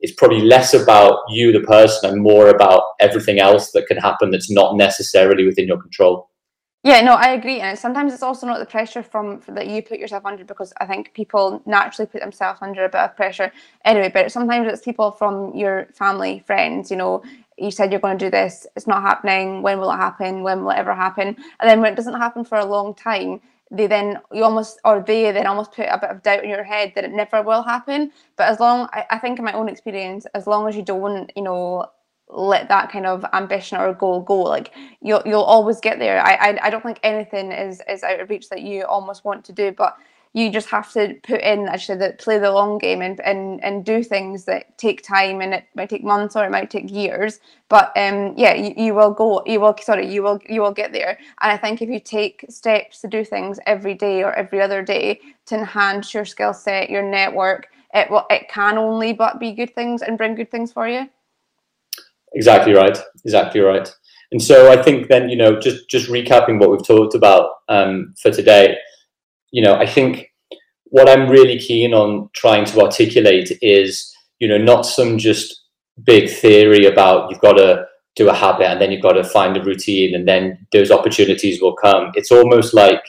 it's 0.01 0.15
probably 0.15 0.41
less 0.43 0.75
about 0.75 1.21
you, 1.31 1.53
the 1.53 1.61
person, 1.61 2.11
and 2.11 2.23
more 2.23 2.49
about 2.49 2.83
everything 3.01 3.39
else 3.39 3.71
that 3.73 3.87
can 3.87 3.99
happen 3.99 4.31
that's 4.31 4.51
not 4.51 4.77
necessarily 4.77 5.47
within 5.47 5.69
your 5.69 5.81
control. 5.81 6.29
Yeah, 6.85 7.01
no, 7.03 7.15
I 7.15 7.29
agree, 7.35 7.61
and 7.61 7.79
sometimes 7.79 8.13
it's 8.13 8.25
also 8.25 8.45
not 8.45 8.59
the 8.59 8.67
pressure 8.67 9.05
from 9.05 9.41
that 9.49 9.69
you 9.69 9.83
put 9.83 10.01
yourself 10.01 10.27
under 10.27 10.45
because 10.45 10.73
I 10.81 10.87
think 10.87 11.15
people 11.15 11.63
naturally 11.65 12.09
put 12.11 12.23
themselves 12.23 12.59
under 12.61 12.85
a 12.85 12.89
bit 12.89 13.01
of 13.01 13.15
pressure 13.15 13.53
anyway. 13.85 14.11
But 14.13 14.33
sometimes 14.33 14.67
it's 14.67 14.83
people 14.83 15.13
from 15.13 15.55
your 15.55 15.87
family, 15.95 16.43
friends. 16.45 16.91
You 16.91 16.97
know, 16.97 17.23
you 17.57 17.71
said 17.71 17.93
you're 17.93 18.01
going 18.01 18.19
to 18.19 18.25
do 18.27 18.31
this, 18.31 18.67
it's 18.75 18.89
not 18.89 19.03
happening. 19.03 19.63
When 19.63 19.79
will 19.79 19.93
it 19.93 19.97
happen? 19.97 20.43
When 20.43 20.65
will 20.65 20.73
it 20.73 20.79
ever 20.79 20.93
happen? 20.93 21.29
And 21.61 21.71
then 21.71 21.81
when 21.81 21.93
it 21.93 21.97
doesn't 21.97 22.15
happen 22.15 22.45
for 22.45 22.59
a 22.59 22.65
long 22.65 22.95
time, 22.97 23.41
they 23.71 23.87
then 23.87 24.19
you 24.33 24.43
almost 24.43 24.81
or 24.85 25.01
they 25.07 25.31
then 25.31 25.47
almost 25.47 25.71
put 25.73 25.87
a 25.89 25.99
bit 25.99 26.11
of 26.11 26.23
doubt 26.25 26.43
in 26.43 26.51
your 26.51 26.65
head 26.65 26.93
that 26.97 27.05
it 27.05 27.13
never 27.13 27.43
will 27.43 27.63
happen. 27.63 28.11
But 28.37 28.49
as 28.49 28.59
long 28.59 28.89
I, 28.93 29.07
I 29.09 29.19
think 29.19 29.39
in 29.39 29.45
my 29.45 29.53
own 29.53 29.69
experience, 29.69 30.27
as 30.35 30.49
long 30.49 30.69
as 30.69 30.75
you 30.75 30.83
don't, 30.83 31.31
you 31.37 31.43
know, 31.43 31.87
let 32.33 32.69
that 32.69 32.91
kind 32.91 33.07
of 33.07 33.25
ambition 33.33 33.79
or 33.79 33.95
goal 33.95 34.21
go 34.21 34.39
like 34.41 34.73
you'll 35.03 35.23
you'll 35.27 35.43
always 35.43 35.81
get 35.81 35.99
there. 35.99 36.21
I, 36.21 36.35
I 36.35 36.67
i 36.67 36.71
don't 36.71 36.83
think 36.83 37.01
anything 37.03 37.53
is 37.53 37.83
is 37.89 38.03
out 38.03 38.21
of 38.21 38.31
reach 38.31 38.49
that 38.51 38.63
you 38.63 38.85
almost 38.85 39.25
want 39.25 39.45
to 39.47 39.53
do 39.53 39.73
but 39.73 39.97
you 40.35 40.51
just 40.51 40.71
have 40.71 40.91
to 40.93 41.15
put 41.23 41.43
in 41.43 41.69
actually 41.69 41.99
that 41.99 42.19
play 42.19 42.39
the 42.39 42.51
long 42.51 42.79
game 42.79 43.03
and, 43.03 43.21
and 43.21 43.63
and 43.65 43.85
do 43.85 44.03
things 44.03 44.45
that 44.47 44.77
take 44.79 45.03
time 45.03 45.41
and 45.43 45.55
it 45.55 45.67
might 45.75 45.91
take 45.91 46.05
months 46.05 46.37
or 46.37 46.45
it 46.45 46.51
might 46.51 46.71
take 46.71 46.91
years 46.91 47.41
but 47.69 47.93
um 47.97 48.35
yeah 48.37 48.55
you, 48.55 48.75
you 48.77 48.95
will 48.95 49.13
go 49.13 49.43
you 49.47 49.61
will 49.61 49.77
sorry 49.83 50.13
you 50.13 50.23
will 50.23 50.41
you 50.49 50.61
will 50.63 50.73
get 50.73 50.93
there. 50.93 51.19
And 51.43 51.53
i 51.53 51.57
think 51.57 51.83
if 51.83 51.89
you 51.91 52.01
take 52.01 52.47
steps 52.49 53.01
to 53.03 53.09
do 53.09 53.25
things 53.25 53.59
every 53.67 53.95
day 53.95 54.23
or 54.23 54.33
every 54.35 54.61
other 54.61 54.83
day 54.83 55.21
to 55.47 55.57
enhance 55.57 56.15
your 56.15 56.25
skill 56.25 56.55
set 56.55 56.91
your 56.91 57.03
network 57.03 57.69
it 57.95 58.11
will 58.11 58.27
it 58.31 58.49
can 58.49 58.79
only 58.79 59.13
but 59.13 59.39
be 59.41 59.53
good 59.53 59.75
things 59.75 60.03
and 60.03 60.19
bring 60.19 60.35
good 60.35 60.51
things 60.51 60.73
for 60.73 60.89
you 60.89 61.09
Exactly 62.35 62.73
right. 62.73 62.99
Exactly 63.25 63.61
right. 63.61 63.93
And 64.33 64.43
so 64.43 64.73
I 64.73 64.83
think 64.83 65.09
then 65.09 65.29
you 65.29 65.37
know 65.37 65.61
just 65.61 65.89
just 65.89 66.09
recapping 66.11 66.59
what 66.59 66.71
we've 66.71 66.87
talked 66.87 67.15
about 67.15 67.51
um, 67.69 68.15
for 68.21 68.31
today, 68.31 68.77
you 69.51 69.63
know 69.63 69.75
I 69.75 69.87
think 69.87 70.29
what 70.87 71.09
I'm 71.09 71.29
really 71.29 71.59
keen 71.59 71.95
on 71.95 72.31
trying 72.35 72.65
to 72.67 72.81
articulate 72.81 73.59
is 73.63 74.15
you 74.39 74.49
know 74.49 74.59
not 74.59 74.83
some 74.87 75.19
just 75.19 75.63
big 76.05 76.31
theory 76.31 76.87
about 76.87 77.31
you've 77.31 77.41
got 77.41 77.55
to 77.55 77.85
do 78.17 78.29
a 78.29 78.35
habit 78.35 78.67
and 78.67 78.81
then 78.81 78.91
you've 78.93 79.03
got 79.03 79.13
to 79.13 79.25
find 79.25 79.57
a 79.57 79.63
routine 79.63 80.15
and 80.15 80.27
then 80.29 80.67
those 80.73 80.91
opportunities 80.91 81.61
will 81.63 81.75
come. 81.77 82.11
It's 82.15 82.31
almost 82.33 82.75
like 82.75 83.03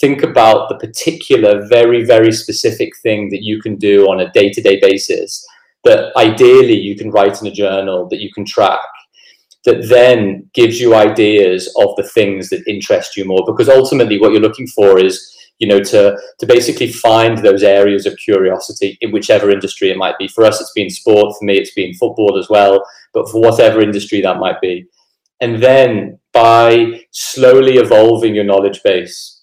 think 0.00 0.22
about 0.22 0.68
the 0.68 0.76
particular 0.76 1.66
very 1.68 2.04
very 2.04 2.32
specific 2.32 2.90
thing 3.02 3.28
that 3.30 3.42
you 3.42 3.60
can 3.60 3.76
do 3.76 4.06
on 4.06 4.20
a 4.20 4.30
day-to-day 4.32 4.80
basis 4.80 5.46
that 5.84 6.16
ideally 6.16 6.78
you 6.78 6.96
can 6.96 7.10
write 7.10 7.40
in 7.40 7.46
a 7.46 7.52
journal 7.52 8.08
that 8.08 8.20
you 8.20 8.32
can 8.32 8.44
track 8.44 8.80
that 9.64 9.88
then 9.88 10.48
gives 10.52 10.78
you 10.78 10.94
ideas 10.94 11.72
of 11.78 11.96
the 11.96 12.02
things 12.02 12.50
that 12.50 12.66
interest 12.66 13.16
you 13.16 13.24
more. 13.24 13.42
Because 13.46 13.68
ultimately 13.68 14.20
what 14.20 14.32
you're 14.32 14.40
looking 14.40 14.66
for 14.66 14.98
is 14.98 15.30
you 15.58 15.68
know 15.68 15.80
to 15.80 16.18
to 16.40 16.46
basically 16.46 16.90
find 16.90 17.38
those 17.38 17.62
areas 17.62 18.06
of 18.06 18.16
curiosity 18.16 18.98
in 19.00 19.12
whichever 19.12 19.50
industry 19.50 19.90
it 19.90 19.96
might 19.96 20.18
be. 20.18 20.28
For 20.28 20.44
us 20.44 20.60
it's 20.60 20.72
been 20.72 20.90
sport. 20.90 21.36
For 21.38 21.44
me 21.44 21.56
it's 21.56 21.74
been 21.74 21.94
football 21.94 22.38
as 22.38 22.48
well. 22.48 22.84
But 23.12 23.28
for 23.28 23.40
whatever 23.40 23.80
industry 23.80 24.20
that 24.20 24.38
might 24.38 24.60
be. 24.60 24.86
And 25.40 25.62
then 25.62 26.18
by 26.32 27.02
slowly 27.10 27.76
evolving 27.76 28.34
your 28.34 28.44
knowledge 28.44 28.82
base 28.82 29.33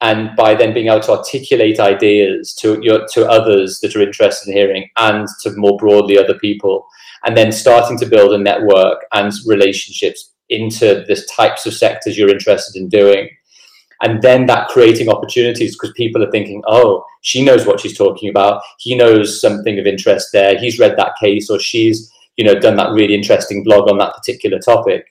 and 0.00 0.34
by 0.34 0.54
then 0.54 0.72
being 0.72 0.88
able 0.88 1.00
to 1.00 1.12
articulate 1.12 1.78
ideas 1.78 2.54
to 2.54 2.78
your 2.82 3.06
to 3.12 3.28
others 3.28 3.80
that 3.80 3.94
are 3.94 4.02
interested 4.02 4.48
in 4.48 4.56
hearing 4.56 4.88
and 4.96 5.28
to 5.42 5.54
more 5.56 5.76
broadly 5.76 6.18
other 6.18 6.38
people 6.38 6.86
and 7.24 7.36
then 7.36 7.52
starting 7.52 7.98
to 7.98 8.06
build 8.06 8.32
a 8.32 8.38
network 8.38 9.04
and 9.12 9.32
relationships 9.46 10.32
into 10.48 11.04
the 11.06 11.26
types 11.36 11.66
of 11.66 11.74
sectors 11.74 12.16
you're 12.16 12.30
interested 12.30 12.80
in 12.80 12.88
doing. 12.88 13.28
And 14.02 14.22
then 14.22 14.46
that 14.46 14.68
creating 14.68 15.10
opportunities 15.10 15.76
because 15.76 15.92
people 15.94 16.24
are 16.24 16.30
thinking 16.30 16.62
oh 16.66 17.04
she 17.22 17.44
knows 17.44 17.66
what 17.66 17.80
she's 17.80 17.98
talking 17.98 18.30
about. 18.30 18.62
He 18.78 18.94
knows 18.94 19.40
something 19.40 19.78
of 19.78 19.86
interest 19.86 20.30
there. 20.32 20.58
He's 20.58 20.78
read 20.78 20.96
that 20.96 21.12
case 21.20 21.50
or 21.50 21.58
she's 21.58 22.10
you 22.36 22.44
know 22.44 22.54
done 22.54 22.76
that 22.76 22.92
really 22.92 23.14
interesting 23.14 23.62
blog 23.62 23.90
on 23.90 23.98
that 23.98 24.14
particular 24.14 24.58
topic 24.58 25.04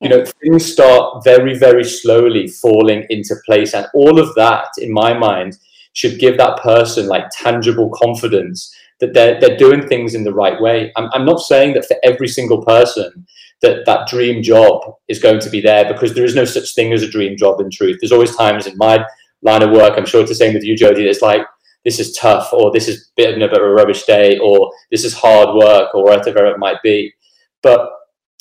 you 0.00 0.08
know 0.08 0.24
things 0.42 0.70
start 0.72 1.24
very 1.24 1.58
very 1.58 1.84
slowly 1.84 2.46
falling 2.46 3.06
into 3.10 3.34
place 3.44 3.74
and 3.74 3.86
all 3.94 4.18
of 4.18 4.34
that 4.34 4.68
in 4.78 4.92
my 4.92 5.12
mind 5.12 5.56
should 5.92 6.18
give 6.18 6.36
that 6.36 6.62
person 6.62 7.06
like 7.06 7.24
tangible 7.30 7.90
confidence 7.90 8.74
that 9.00 9.14
they're, 9.14 9.40
they're 9.40 9.56
doing 9.56 9.86
things 9.86 10.14
in 10.14 10.24
the 10.24 10.32
right 10.32 10.58
way. 10.60 10.90
I'm, 10.96 11.10
I'm 11.12 11.26
not 11.26 11.40
saying 11.40 11.74
that 11.74 11.86
for 11.86 11.96
every 12.02 12.28
single 12.28 12.64
person 12.64 13.26
that 13.60 13.84
that 13.84 14.08
dream 14.08 14.42
job 14.42 14.94
is 15.08 15.18
going 15.18 15.40
to 15.40 15.50
be 15.50 15.60
there 15.60 15.90
because 15.90 16.14
there 16.14 16.24
is 16.24 16.34
no 16.34 16.44
such 16.46 16.74
thing 16.74 16.92
as 16.94 17.02
a 17.02 17.10
dream 17.10 17.36
job 17.36 17.60
in 17.60 17.70
truth. 17.70 17.98
There's 18.00 18.12
always 18.12 18.36
times 18.36 18.66
in 18.66 18.76
my 18.76 19.04
line 19.42 19.62
of 19.62 19.70
work 19.70 19.92
i'm 19.96 20.06
sure 20.06 20.22
it's 20.22 20.30
the 20.30 20.34
same 20.34 20.54
with 20.54 20.64
you 20.64 20.74
jody 20.74 21.06
it's 21.06 21.20
like 21.20 21.42
this 21.86 22.00
is 22.00 22.12
tough 22.16 22.52
or 22.52 22.72
this 22.72 22.88
is 22.88 23.02
a 23.02 23.10
bit 23.16 23.40
of 23.40 23.52
a 23.52 23.70
rubbish 23.70 24.02
day 24.06 24.38
or 24.38 24.72
this 24.90 25.04
is 25.04 25.14
hard 25.14 25.54
work 25.54 25.94
or 25.94 26.02
whatever 26.02 26.44
it 26.46 26.58
might 26.58 26.82
be. 26.82 27.14
But 27.62 27.88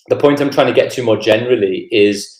the 0.07 0.15
point 0.15 0.39
I'm 0.39 0.51
trying 0.51 0.67
to 0.67 0.73
get 0.73 0.91
to 0.93 1.03
more 1.03 1.17
generally 1.17 1.87
is 1.91 2.35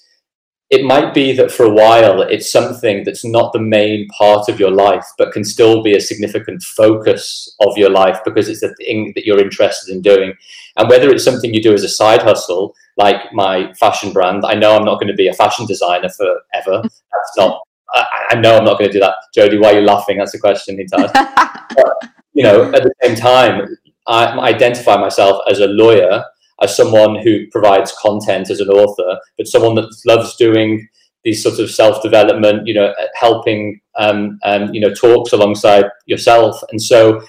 it 0.70 0.84
might 0.84 1.13
be 1.13 1.32
that 1.34 1.51
for 1.51 1.66
a 1.66 1.74
while 1.74 2.22
it's 2.22 2.51
something 2.51 3.03
that's 3.03 3.24
not 3.24 3.53
the 3.53 3.59
main 3.59 4.07
part 4.18 4.49
of 4.49 4.59
your 4.59 4.72
life, 4.72 5.05
but 5.18 5.32
can 5.32 5.43
still 5.43 5.84
be 5.84 5.95
a 5.95 6.01
significant 6.01 6.63
focus 6.63 7.55
of 7.61 7.78
your 7.78 7.91
life 7.91 8.20
because 8.26 8.49
it's 8.49 8.61
the 8.61 8.74
thing 8.76 9.11
that 9.16 9.26
you're 9.26 9.39
interested 9.39 9.93
in 9.93 10.01
doing. 10.01 10.34
And 10.78 10.89
whether 10.89 11.09
it's 11.09 11.24
something 11.24 11.53
you 11.53 11.61
do 11.61 11.74
as 11.74 11.84
a 11.84 11.89
side 11.89 12.24
hustle, 12.24 12.76
like 12.97 13.32
my 13.34 13.72
fashion 13.74 14.11
brand, 14.11 14.43
I 14.45 14.55
know 14.55 14.76
I'm 14.76 14.86
not 14.86 14.99
going 14.99 15.07
to 15.07 15.13
be 15.13 15.28
a 15.28 15.34
fashion 15.34 15.68
designer 15.68 16.09
forever. 16.09 16.82
That's 16.84 17.38
not. 17.38 17.61
I, 17.93 18.05
I 18.32 18.36
know 18.36 18.57
I'm 18.57 18.66
not 18.66 18.80
going 18.80 18.89
to 18.89 18.93
do 18.93 18.99
that. 19.01 19.16
Jody, 19.34 19.59
why 19.59 19.74
are 19.74 19.80
you 19.80 19.86
laughing? 19.86 20.18
That's 20.18 20.34
a 20.34 20.39
question 20.39 20.78
but, 20.91 21.93
you 22.34 22.43
know, 22.43 22.74
at 22.74 22.84
the 22.84 22.91
same 23.03 23.16
time, 23.16 23.78
I 24.07 24.26
identify 24.39 24.97
myself 24.97 25.41
as 25.49 25.59
a 25.59 25.68
lawyer 25.68 26.24
as 26.62 26.76
someone 26.76 27.16
who 27.24 27.47
provides 27.51 27.93
content 28.01 28.49
as 28.49 28.60
an 28.60 28.70
author, 28.70 29.20
but 29.38 29.47
someone 29.47 29.76
that 29.76 29.93
loves 30.06 30.36
doing 30.36 30.88
these 31.24 31.41
sorts 31.41 31.60
of 31.60 31.72
self-development, 31.72 32.68
you 32.68 32.74
know, 32.74 32.93
helping, 33.16 33.82
um, 33.97 34.38
um, 34.43 34.74
you 34.74 34.80
know, 34.80 34.93
talks 34.93 35.34
alongside 35.34 35.86
yourself. 36.06 36.62
And 36.72 36.82
so 36.82 37.22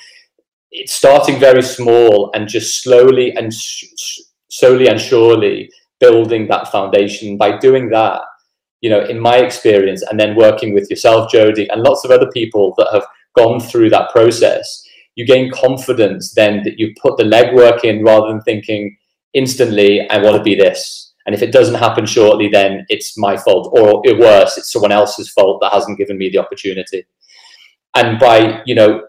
it's 0.71 0.95
starting 0.95 1.41
very 1.41 1.63
small 1.63 2.31
and 2.35 2.47
just 2.47 2.83
slowly 2.83 3.35
and 3.35 3.53
sh- 3.53 3.85
slowly 4.51 4.89
and 4.89 5.01
surely 5.01 5.71
building 5.99 6.47
that 6.49 6.69
foundation. 6.69 7.39
By 7.39 7.59
doing 7.59 7.89
that, 7.91 8.21
you 8.83 8.91
know, 8.91 9.03
in 9.03 9.19
my 9.19 9.39
experience, 9.39 10.03
and 10.03 10.21
then 10.21 10.37
working 10.37 10.75
with 10.75 10.91
yourself, 10.91 11.33
Jody, 11.33 11.67
and 11.71 11.83
lots 11.83 12.05
of 12.05 12.11
other 12.11 12.31
people 12.31 12.75
that 12.77 12.89
have 12.93 13.07
gone 13.35 13.59
through 13.59 13.89
that 13.91 14.11
process, 14.11 14.87
you 15.15 15.27
gain 15.27 15.51
confidence 15.51 16.35
then 16.35 16.63
that 16.65 16.79
you 16.79 16.93
put 17.01 17.17
the 17.17 17.25
legwork 17.25 17.85
in 17.85 18.05
rather 18.05 18.29
than 18.29 18.43
thinking, 18.43 18.95
instantly, 19.37 20.09
I 20.11 20.19
want 20.19 20.37
to 20.37 20.43
be 20.43 20.57
this. 20.57 21.13
And 21.27 21.35
if 21.35 21.43
it 21.43 21.53
doesn't 21.53 21.75
happen 21.75 22.07
shortly, 22.07 22.49
then 22.49 22.87
it's 22.89 23.19
my 23.19 23.37
fault, 23.37 23.71
or 23.73 24.03
worse, 24.19 24.57
it's 24.57 24.73
someone 24.73 24.93
else's 24.93 25.29
fault 25.29 25.61
that 25.61 25.73
hasn't 25.73 25.99
given 25.99 26.17
me 26.17 26.31
the 26.31 26.39
opportunity. 26.39 27.05
And 27.95 28.19
by 28.19 28.63
you 28.67 28.75
know 28.75 29.03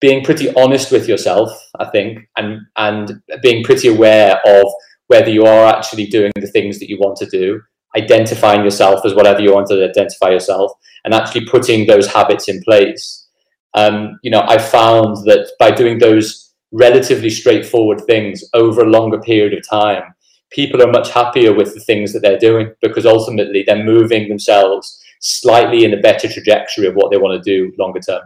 being 0.00 0.24
pretty 0.24 0.52
honest 0.54 0.90
with 0.90 1.06
yourself, 1.08 1.50
I 1.78 1.86
think, 1.90 2.26
and 2.36 2.60
and 2.76 3.22
being 3.42 3.62
pretty 3.62 3.88
aware 3.88 4.40
of 4.46 4.64
whether 5.08 5.30
you 5.30 5.44
are 5.44 5.66
actually 5.66 6.06
doing 6.06 6.32
the 6.36 6.46
things 6.46 6.78
that 6.78 6.88
you 6.88 6.96
want 6.98 7.16
to 7.18 7.26
do, 7.26 7.60
identifying 7.96 8.64
yourself 8.64 9.04
as 9.04 9.14
whatever 9.14 9.40
you 9.40 9.52
want 9.52 9.66
to 9.68 9.84
identify 9.84 10.30
yourself, 10.30 10.72
and 11.04 11.12
actually 11.12 11.44
putting 11.46 11.86
those 11.86 12.06
habits 12.06 12.48
in 12.48 12.62
place. 12.62 13.26
Um, 13.74 14.18
you 14.22 14.30
know, 14.30 14.44
I 14.48 14.58
found 14.58 15.16
that 15.26 15.52
by 15.58 15.70
doing 15.70 15.98
those 15.98 16.49
relatively 16.72 17.30
straightforward 17.30 18.00
things 18.06 18.44
over 18.54 18.82
a 18.82 18.90
longer 18.90 19.20
period 19.20 19.54
of 19.54 19.68
time, 19.68 20.14
people 20.50 20.82
are 20.82 20.90
much 20.90 21.10
happier 21.10 21.52
with 21.52 21.74
the 21.74 21.80
things 21.80 22.12
that 22.12 22.20
they're 22.20 22.38
doing 22.38 22.72
because 22.82 23.06
ultimately 23.06 23.62
they're 23.66 23.84
moving 23.84 24.28
themselves 24.28 25.02
slightly 25.20 25.84
in 25.84 25.94
a 25.94 26.00
better 26.00 26.28
trajectory 26.28 26.86
of 26.86 26.94
what 26.94 27.10
they 27.10 27.18
want 27.18 27.42
to 27.42 27.50
do 27.50 27.72
longer 27.78 28.00
term. 28.00 28.22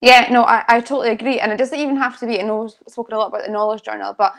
Yeah, 0.00 0.28
no, 0.30 0.44
I, 0.44 0.64
I 0.66 0.80
totally 0.80 1.10
agree. 1.10 1.40
And 1.40 1.52
it 1.52 1.58
doesn't 1.58 1.78
even 1.78 1.96
have 1.96 2.18
to 2.20 2.26
be, 2.26 2.40
I 2.40 2.44
know 2.44 2.62
we've 2.62 2.92
spoken 2.92 3.14
a 3.14 3.18
lot 3.18 3.28
about 3.28 3.44
the 3.44 3.52
knowledge 3.52 3.82
journal, 3.82 4.14
but 4.16 4.32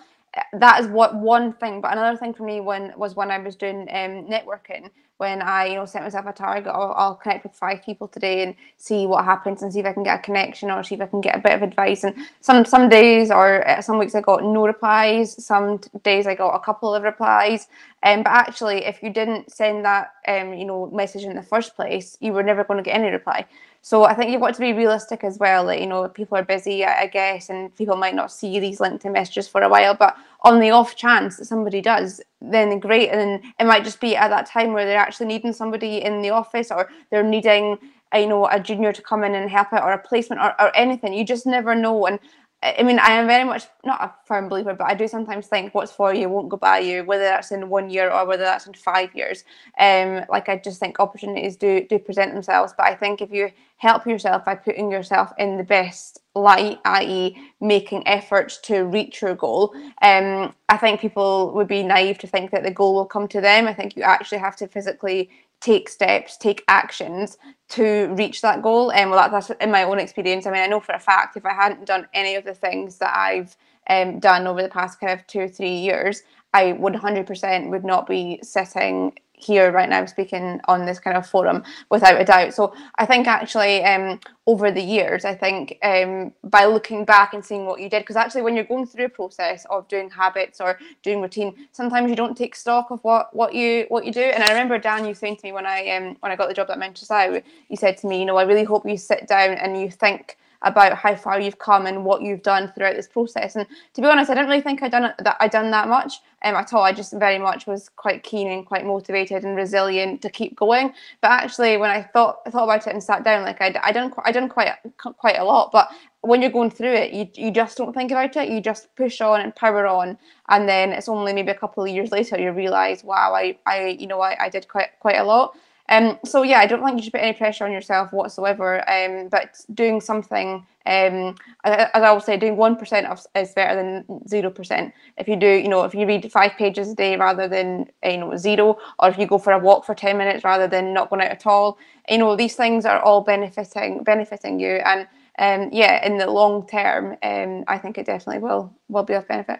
that 0.53 0.79
is 0.79 0.87
what 0.87 1.13
one 1.15 1.53
thing. 1.53 1.81
But 1.81 1.91
another 1.91 2.17
thing 2.17 2.33
for 2.33 2.43
me 2.43 2.61
when 2.61 2.93
was 2.97 3.15
when 3.15 3.29
I 3.29 3.37
was 3.37 3.55
doing 3.55 3.81
um, 3.81 4.27
networking 4.27 4.89
when 5.21 5.39
I, 5.43 5.67
you 5.67 5.75
know, 5.75 5.85
set 5.85 6.01
myself 6.01 6.25
a 6.25 6.33
target, 6.33 6.71
I'll, 6.73 6.93
I'll, 6.97 7.13
connect 7.13 7.43
with 7.43 7.53
five 7.53 7.83
people 7.83 8.07
today 8.07 8.41
and 8.41 8.55
see 8.77 9.05
what 9.05 9.23
happens 9.23 9.61
and 9.61 9.71
see 9.71 9.79
if 9.79 9.85
I 9.85 9.93
can 9.93 10.01
get 10.01 10.19
a 10.19 10.23
connection 10.23 10.71
or 10.71 10.83
see 10.83 10.95
if 10.95 11.01
I 11.01 11.05
can 11.05 11.21
get 11.21 11.35
a 11.35 11.39
bit 11.39 11.53
of 11.53 11.61
advice. 11.61 12.03
And 12.03 12.15
some 12.39 12.65
some 12.65 12.89
days 12.89 13.29
or 13.29 13.47
uh, 13.69 13.83
some 13.83 13.99
weeks 13.99 14.15
I 14.15 14.21
got 14.21 14.43
no 14.43 14.65
replies. 14.65 15.27
Some 15.45 15.79
days 16.01 16.25
I 16.25 16.33
got 16.33 16.55
a 16.55 16.59
couple 16.59 16.95
of 16.95 17.03
replies. 17.03 17.67
Um, 18.01 18.23
but 18.23 18.31
actually, 18.31 18.83
if 18.83 19.03
you 19.03 19.11
didn't 19.11 19.51
send 19.51 19.85
that, 19.85 20.13
um, 20.27 20.55
you 20.55 20.65
know, 20.65 20.89
message 20.89 21.23
in 21.23 21.35
the 21.35 21.43
first 21.43 21.75
place, 21.75 22.17
you 22.19 22.33
were 22.33 22.41
never 22.41 22.63
going 22.63 22.83
to 22.83 22.89
get 22.89 22.95
any 22.99 23.11
reply. 23.11 23.45
So 23.83 24.03
I 24.03 24.13
think 24.13 24.31
you've 24.31 24.41
got 24.41 24.53
to 24.53 24.59
be 24.59 24.73
realistic 24.73 25.23
as 25.23 25.39
well. 25.39 25.65
That 25.65 25.81
you 25.81 25.87
know 25.87 26.07
people 26.07 26.37
are 26.37 26.43
busy, 26.43 26.85
I 26.85 27.07
guess, 27.07 27.49
and 27.49 27.75
people 27.75 27.95
might 27.95 28.13
not 28.13 28.31
see 28.31 28.59
these 28.59 28.79
LinkedIn 28.79 29.11
messages 29.11 29.47
for 29.47 29.61
a 29.61 29.69
while. 29.69 29.95
But 29.95 30.15
on 30.41 30.59
the 30.59 30.69
off 30.69 30.95
chance 30.95 31.37
that 31.37 31.45
somebody 31.45 31.81
does, 31.81 32.21
then 32.41 32.79
great. 32.79 33.09
And 33.09 33.43
it 33.59 33.65
might 33.65 33.83
just 33.83 33.99
be 33.99 34.15
at 34.15 34.29
that 34.29 34.45
time 34.45 34.73
where 34.73 34.85
they're 34.85 34.99
actually 34.99 35.27
needing 35.27 35.51
somebody 35.51 35.97
in 36.03 36.21
the 36.21 36.29
office, 36.29 36.69
or 36.69 36.89
they're 37.09 37.23
needing 37.23 37.79
uh, 38.13 38.19
you 38.19 38.27
know 38.27 38.47
a 38.47 38.59
junior 38.59 38.93
to 38.93 39.01
come 39.01 39.23
in 39.23 39.33
and 39.33 39.49
help 39.49 39.73
out, 39.73 39.83
or 39.83 39.93
a 39.93 39.97
placement, 39.97 40.41
or, 40.41 40.53
or 40.61 40.75
anything. 40.75 41.13
You 41.13 41.25
just 41.25 41.47
never 41.47 41.73
know. 41.73 42.05
And 42.05 42.19
I 42.63 42.83
mean, 42.83 42.99
I 42.99 43.13
am 43.13 43.25
very 43.25 43.43
much 43.43 43.65
not 43.83 44.01
a 44.01 44.13
firm 44.27 44.47
believer, 44.47 44.75
but 44.75 44.85
I 44.85 44.93
do 44.93 45.07
sometimes 45.07 45.47
think 45.47 45.73
what's 45.73 45.91
for 45.91 46.13
you 46.13 46.29
won't 46.29 46.49
go 46.49 46.57
by 46.57 46.77
you, 46.79 47.03
whether 47.03 47.23
that's 47.23 47.51
in 47.51 47.69
one 47.69 47.89
year 47.89 48.11
or 48.11 48.27
whether 48.27 48.43
that's 48.43 48.67
in 48.67 48.75
five 48.75 49.15
years. 49.15 49.43
Um, 49.79 50.25
like 50.29 50.47
I 50.47 50.57
just 50.57 50.79
think 50.79 50.99
opportunities 50.99 51.57
do 51.57 51.87
do 51.89 51.97
present 51.97 52.33
themselves, 52.33 52.73
but 52.77 52.85
I 52.85 52.93
think 52.93 53.19
if 53.19 53.31
you 53.31 53.49
help 53.77 54.05
yourself 54.05 54.45
by 54.45 54.53
putting 54.53 54.91
yourself 54.91 55.31
in 55.39 55.57
the 55.57 55.63
best 55.63 56.19
light, 56.35 56.79
i.e., 56.85 57.35
making 57.59 58.07
efforts 58.07 58.59
to 58.59 58.81
reach 58.81 59.23
your 59.23 59.33
goal, 59.33 59.73
um, 60.03 60.53
I 60.69 60.77
think 60.77 61.01
people 61.01 61.51
would 61.55 61.67
be 61.67 61.81
naive 61.81 62.19
to 62.19 62.27
think 62.27 62.51
that 62.51 62.61
the 62.61 62.71
goal 62.71 62.93
will 62.93 63.05
come 63.05 63.27
to 63.29 63.41
them. 63.41 63.67
I 63.67 63.73
think 63.73 63.95
you 63.95 64.03
actually 64.03 64.37
have 64.37 64.55
to 64.57 64.67
physically 64.67 65.31
take 65.61 65.89
steps, 65.89 66.37
take 66.37 66.63
actions 66.67 67.37
to 67.69 68.07
reach 68.15 68.41
that 68.41 68.61
goal. 68.63 68.91
And 68.91 69.11
well, 69.11 69.19
that, 69.19 69.31
that's 69.31 69.51
in 69.61 69.71
my 69.71 69.83
own 69.83 69.99
experience. 69.99 70.45
I 70.47 70.51
mean, 70.51 70.61
I 70.61 70.67
know 70.67 70.81
for 70.81 70.93
a 70.93 70.99
fact 70.99 71.37
if 71.37 71.45
I 71.45 71.53
hadn't 71.53 71.85
done 71.85 72.07
any 72.13 72.35
of 72.35 72.45
the 72.45 72.55
things 72.55 72.97
that 72.99 73.15
I've 73.15 73.57
um, 73.89 74.19
done 74.19 74.47
over 74.47 74.61
the 74.61 74.69
past 74.69 74.99
kind 74.99 75.13
of 75.13 75.25
two 75.27 75.41
or 75.41 75.47
three 75.47 75.75
years, 75.75 76.23
I 76.53 76.73
would 76.73 76.93
100% 76.95 77.69
would 77.71 77.85
not 77.85 78.07
be 78.07 78.39
sitting 78.43 79.13
here 79.43 79.71
right 79.71 79.89
now 79.89 80.05
speaking 80.05 80.59
on 80.67 80.85
this 80.85 80.99
kind 80.99 81.17
of 81.17 81.27
forum 81.27 81.63
without 81.89 82.19
a 82.19 82.25
doubt. 82.25 82.53
So 82.53 82.73
I 82.95 83.05
think 83.05 83.27
actually 83.27 83.83
um, 83.83 84.19
over 84.47 84.71
the 84.71 84.81
years, 84.81 85.25
I 85.25 85.35
think 85.35 85.77
um, 85.83 86.33
by 86.43 86.65
looking 86.65 87.05
back 87.05 87.33
and 87.33 87.43
seeing 87.43 87.65
what 87.65 87.79
you 87.79 87.89
did, 87.89 88.03
because 88.03 88.15
actually 88.15 88.41
when 88.41 88.55
you're 88.55 88.65
going 88.65 88.85
through 88.85 89.05
a 89.05 89.09
process 89.09 89.65
of 89.69 89.87
doing 89.87 90.09
habits 90.09 90.59
or 90.59 90.79
doing 91.03 91.21
routine, 91.21 91.55
sometimes 91.71 92.09
you 92.09 92.15
don't 92.15 92.37
take 92.37 92.55
stock 92.55 92.91
of 92.91 93.03
what 93.03 93.35
what 93.35 93.53
you 93.53 93.85
what 93.89 94.05
you 94.05 94.11
do. 94.11 94.21
And 94.21 94.43
I 94.43 94.49
remember 94.49 94.77
Dan, 94.77 95.05
you 95.05 95.13
saying 95.13 95.37
to 95.37 95.45
me 95.45 95.51
when 95.51 95.65
I 95.65 95.89
um, 95.95 96.17
when 96.19 96.31
I 96.31 96.35
got 96.35 96.47
the 96.47 96.53
job 96.53 96.69
at 96.69 96.79
Manchester, 96.79 97.41
you 97.69 97.77
said 97.77 97.97
to 97.97 98.07
me, 98.07 98.19
you 98.19 98.25
know, 98.25 98.37
I 98.37 98.43
really 98.43 98.63
hope 98.63 98.87
you 98.87 98.97
sit 98.97 99.27
down 99.27 99.51
and 99.51 99.79
you 99.79 99.89
think 99.89 100.37
about 100.63 100.97
how 100.97 101.15
far 101.15 101.39
you've 101.39 101.59
come 101.59 101.85
and 101.85 102.05
what 102.05 102.21
you've 102.21 102.43
done 102.43 102.71
throughout 102.71 102.95
this 102.95 103.07
process. 103.07 103.55
And 103.55 103.65
to 103.93 104.01
be 104.01 104.07
honest, 104.07 104.29
I 104.29 104.35
didn't 104.35 104.49
really 104.49 104.61
think 104.61 104.83
I'd 104.83 104.91
done 104.91 105.13
that 105.17 105.37
I'd 105.39 105.51
done 105.51 105.71
that 105.71 105.87
much 105.87 106.19
um, 106.43 106.55
at 106.55 106.73
all. 106.73 106.83
I 106.83 106.91
just 106.91 107.13
very 107.13 107.39
much 107.39 107.67
was 107.67 107.89
quite 107.89 108.23
keen 108.23 108.49
and 108.49 108.65
quite 108.65 108.85
motivated 108.85 109.43
and 109.43 109.55
resilient 109.55 110.21
to 110.21 110.29
keep 110.29 110.55
going. 110.55 110.93
But 111.21 111.31
actually, 111.31 111.77
when 111.77 111.89
I 111.89 112.03
thought 112.03 112.39
I 112.45 112.49
thought 112.49 112.65
about 112.65 112.87
it 112.87 112.93
and 112.93 113.03
sat 113.03 113.23
down, 113.23 113.43
like 113.43 113.61
I 113.61 113.73
I 113.83 113.91
done 113.91 114.13
I 114.23 114.31
done 114.31 114.49
quite 114.49 114.73
quite 114.97 115.39
a 115.39 115.43
lot. 115.43 115.71
But 115.71 115.89
when 116.21 116.41
you're 116.41 116.51
going 116.51 116.71
through 116.71 116.93
it, 116.93 117.13
you 117.13 117.27
you 117.35 117.51
just 117.51 117.77
don't 117.77 117.93
think 117.93 118.11
about 118.11 118.35
it. 118.35 118.49
You 118.49 118.61
just 118.61 118.95
push 118.95 119.21
on 119.21 119.41
and 119.41 119.55
power 119.55 119.87
on, 119.87 120.17
and 120.49 120.69
then 120.69 120.91
it's 120.91 121.09
only 121.09 121.33
maybe 121.33 121.51
a 121.51 121.55
couple 121.55 121.83
of 121.83 121.89
years 121.89 122.11
later 122.11 122.39
you 122.39 122.51
realise, 122.51 123.03
wow, 123.03 123.33
I 123.33 123.57
I 123.65 123.97
you 123.99 124.07
know 124.07 124.21
I, 124.21 124.45
I 124.45 124.49
did 124.49 124.67
quite 124.67 124.89
quite 124.99 125.17
a 125.17 125.23
lot. 125.23 125.55
Um, 125.91 126.17
so 126.23 126.43
yeah, 126.43 126.59
I 126.59 126.67
don't 126.67 126.83
think 126.85 126.97
you 126.97 127.03
should 127.03 127.11
put 127.11 127.21
any 127.21 127.33
pressure 127.33 127.65
on 127.65 127.71
yourself 127.73 128.13
whatsoever. 128.13 128.89
Um, 128.89 129.27
but 129.27 129.59
doing 129.73 129.99
something, 129.99 130.65
um, 130.85 131.35
as 131.65 131.89
I 131.93 132.11
will 132.13 132.21
say, 132.21 132.37
doing 132.37 132.55
one 132.55 132.77
percent 132.77 133.07
is 133.35 133.51
better 133.51 133.75
than 133.75 134.05
zero 134.25 134.49
percent. 134.49 134.93
If 135.17 135.27
you 135.27 135.35
do, 135.35 135.49
you 135.49 135.67
know, 135.67 135.83
if 135.83 135.93
you 135.93 136.07
read 136.07 136.31
five 136.31 136.53
pages 136.53 136.91
a 136.93 136.95
day 136.95 137.17
rather 137.17 137.49
than 137.49 137.87
you 138.05 138.17
know 138.17 138.37
zero, 138.37 138.77
or 138.99 139.09
if 139.09 139.17
you 139.17 139.27
go 139.27 139.37
for 139.37 139.51
a 139.51 139.59
walk 139.59 139.85
for 139.85 139.93
ten 139.93 140.17
minutes 140.17 140.45
rather 140.45 140.65
than 140.65 140.93
not 140.93 141.09
going 141.09 141.21
out 141.21 141.31
at 141.31 141.45
all, 141.45 141.77
you 142.09 142.17
know, 142.17 142.37
these 142.37 142.55
things 142.55 142.85
are 142.85 143.01
all 143.01 143.19
benefiting 143.19 144.01
benefiting 144.03 144.61
you. 144.61 144.75
And 144.85 145.07
um, 145.39 145.69
yeah, 145.73 146.05
in 146.05 146.17
the 146.17 146.27
long 146.31 146.65
term, 146.67 147.17
um, 147.21 147.65
I 147.67 147.77
think 147.77 147.97
it 147.97 148.05
definitely 148.05 148.41
will 148.41 148.73
will 148.87 149.03
be 149.03 149.13
of 149.13 149.27
benefit. 149.27 149.59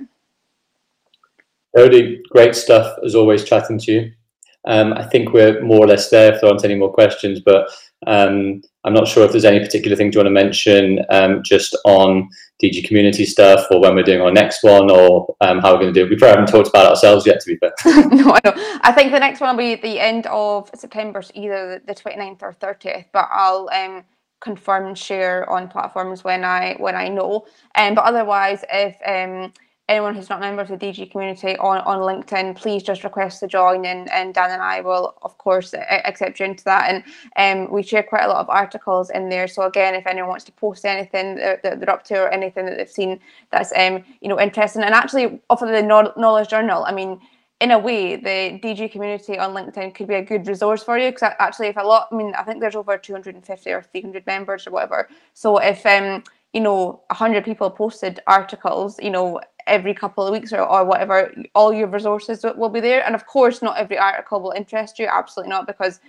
Jodie, 1.76 2.22
great 2.30 2.56
stuff 2.56 2.98
as 3.06 3.16
always. 3.16 3.44
Chatting 3.44 3.80
to 3.80 3.92
you. 3.92 4.12
Um, 4.66 4.94
I 4.94 5.04
think 5.04 5.34
we're 5.34 5.62
more 5.62 5.84
or 5.84 5.88
less 5.88 6.10
there 6.10 6.34
if 6.34 6.42
there 6.42 6.50
aren't 6.50 6.66
any 6.66 6.76
more 6.76 6.94
questions, 6.94 7.40
but 7.40 7.70
um, 8.08 8.62
I'm 8.84 8.94
not 8.94 9.08
sure 9.08 9.26
if 9.26 9.32
there's 9.32 9.46
any 9.46 9.60
particular 9.60 9.96
thing 9.96 10.12
you 10.12 10.20
want 10.20 10.28
to 10.28 10.32
mention 10.32 11.06
um, 11.10 11.42
just 11.44 11.76
on 11.86 12.30
DG 12.62 12.88
community 12.88 13.26
stuff 13.26 13.68
or 13.72 13.80
when 13.80 13.96
we're 13.96 14.04
doing 14.04 14.22
our 14.22 14.32
next 14.32 14.64
one 14.64 14.90
or 14.90 15.36
um, 15.42 15.60
how 15.60 15.74
we're 15.74 15.82
going 15.82 15.94
to 15.94 16.00
do 16.00 16.06
it. 16.06 16.10
We 16.10 16.16
probably 16.16 16.40
haven't 16.40 16.52
talked 16.52 16.70
about 16.70 16.88
ourselves 16.88 17.26
yet, 17.26 17.40
to 17.42 17.48
be 17.48 17.58
fair. 17.58 17.74
no, 18.12 18.34
I 18.34 18.40
know. 18.44 18.80
I 18.82 18.92
think 18.92 19.12
the 19.12 19.20
next 19.20 19.40
one 19.40 19.56
will 19.56 19.64
be 19.64 19.76
the 19.76 20.00
end 20.00 20.28
of 20.28 20.70
September, 20.76 21.22
so 21.22 21.32
either 21.36 21.82
the 21.86 21.94
29th 21.94 22.42
or 22.42 22.54
30th, 22.54 23.06
but 23.14 23.28
I'll 23.32 23.70
um, 23.72 24.04
confirm 24.42 24.96
share 24.96 25.48
on 25.50 25.68
platforms 25.68 26.24
when 26.24 26.44
I 26.44 26.76
when 26.80 26.96
I 26.96 27.08
know. 27.08 27.46
Um, 27.76 27.96
but 27.96 28.04
otherwise, 28.04 28.66
if 28.72 28.98
um, 29.06 29.54
anyone 29.92 30.16
who's 30.16 30.30
not 30.30 30.40
a 30.40 30.42
member 30.42 30.62
of 30.62 30.70
the 30.70 30.78
DG 30.78 31.12
community 31.12 31.58
on, 31.58 31.80
on 31.80 32.00
LinkedIn, 32.00 32.56
please 32.56 32.82
just 32.82 33.04
request 33.04 33.42
to 33.42 33.48
join 33.48 33.86
and, 33.86 34.10
and 34.10 34.34
Dan 34.34 34.52
and 34.52 34.62
I 34.62 34.80
will, 34.80 35.16
of 35.22 35.38
course, 35.38 35.74
accept 35.74 36.40
you 36.40 36.46
into 36.46 36.64
that. 36.64 36.90
And 36.90 37.04
um, 37.68 37.72
we 37.72 37.84
share 37.84 38.02
quite 38.02 38.24
a 38.24 38.30
lot 38.30 38.38
of 38.38 38.50
articles 38.50 39.10
in 39.10 39.28
there. 39.28 39.50
So 39.50 39.64
again, 39.64 39.94
if 39.94 40.08
anyone 40.08 40.30
wants 40.30 40.46
to 40.46 40.54
post 40.54 40.86
anything 40.86 41.36
that, 41.36 41.62
they're 41.62 41.90
up 41.90 42.06
to 42.06 42.22
or 42.22 42.30
anything 42.30 42.66
that 42.66 42.78
they've 42.78 42.90
seen 42.90 43.20
that's, 43.52 43.74
um, 43.76 44.04
you 44.22 44.30
know, 44.30 44.40
interesting. 44.40 44.82
And 44.82 44.96
actually, 44.96 45.42
off 45.50 45.62
of 45.62 45.68
the 45.70 45.82
Knowledge 45.84 46.50
Journal, 46.50 46.86
I 46.86 46.94
mean, 46.94 47.20
in 47.60 47.72
a 47.72 47.78
way, 47.78 48.16
the 48.16 48.60
DG 48.64 48.92
community 48.94 49.38
on 49.38 49.54
LinkedIn 49.54 49.94
could 49.94 50.08
be 50.08 50.16
a 50.16 50.24
good 50.24 50.48
resource 50.48 50.84
for 50.84 50.98
you 50.98 51.12
because 51.12 51.34
actually, 51.38 51.68
if 51.68 51.78
a 51.78 51.82
lot, 51.82 52.08
I 52.12 52.16
mean, 52.16 52.34
I 52.34 52.44
think 52.44 52.62
there's 52.62 52.76
over 52.76 52.98
250 52.98 53.70
or 53.72 53.82
300 53.84 54.26
members 54.26 54.66
or 54.66 54.72
whatever. 54.72 55.10
So 55.34 55.58
if 55.58 55.86
um, 55.86 56.24
you 56.54 56.60
know, 56.60 57.02
100 57.08 57.46
people 57.46 57.70
posted 57.70 58.20
articles, 58.28 59.00
you 59.02 59.10
know, 59.10 59.40
every 59.68 59.94
couple 59.94 60.26
of 60.26 60.32
weeks 60.32 60.54
or, 60.54 60.62
or 60.62 60.86
whatever, 60.86 61.34
all 61.56 61.74
your 61.74 61.88
resources 61.88 62.44
will 62.56 62.70
be 62.70 62.80
there. 62.80 63.06
And 63.06 63.16
of 63.16 63.26
course, 63.26 63.62
not 63.62 63.78
every 63.78 63.98
article 63.98 64.42
will 64.42 64.52
interest 64.52 65.00
you, 65.00 65.08
absolutely 65.08 65.50
not, 65.50 65.68
because 65.68 66.00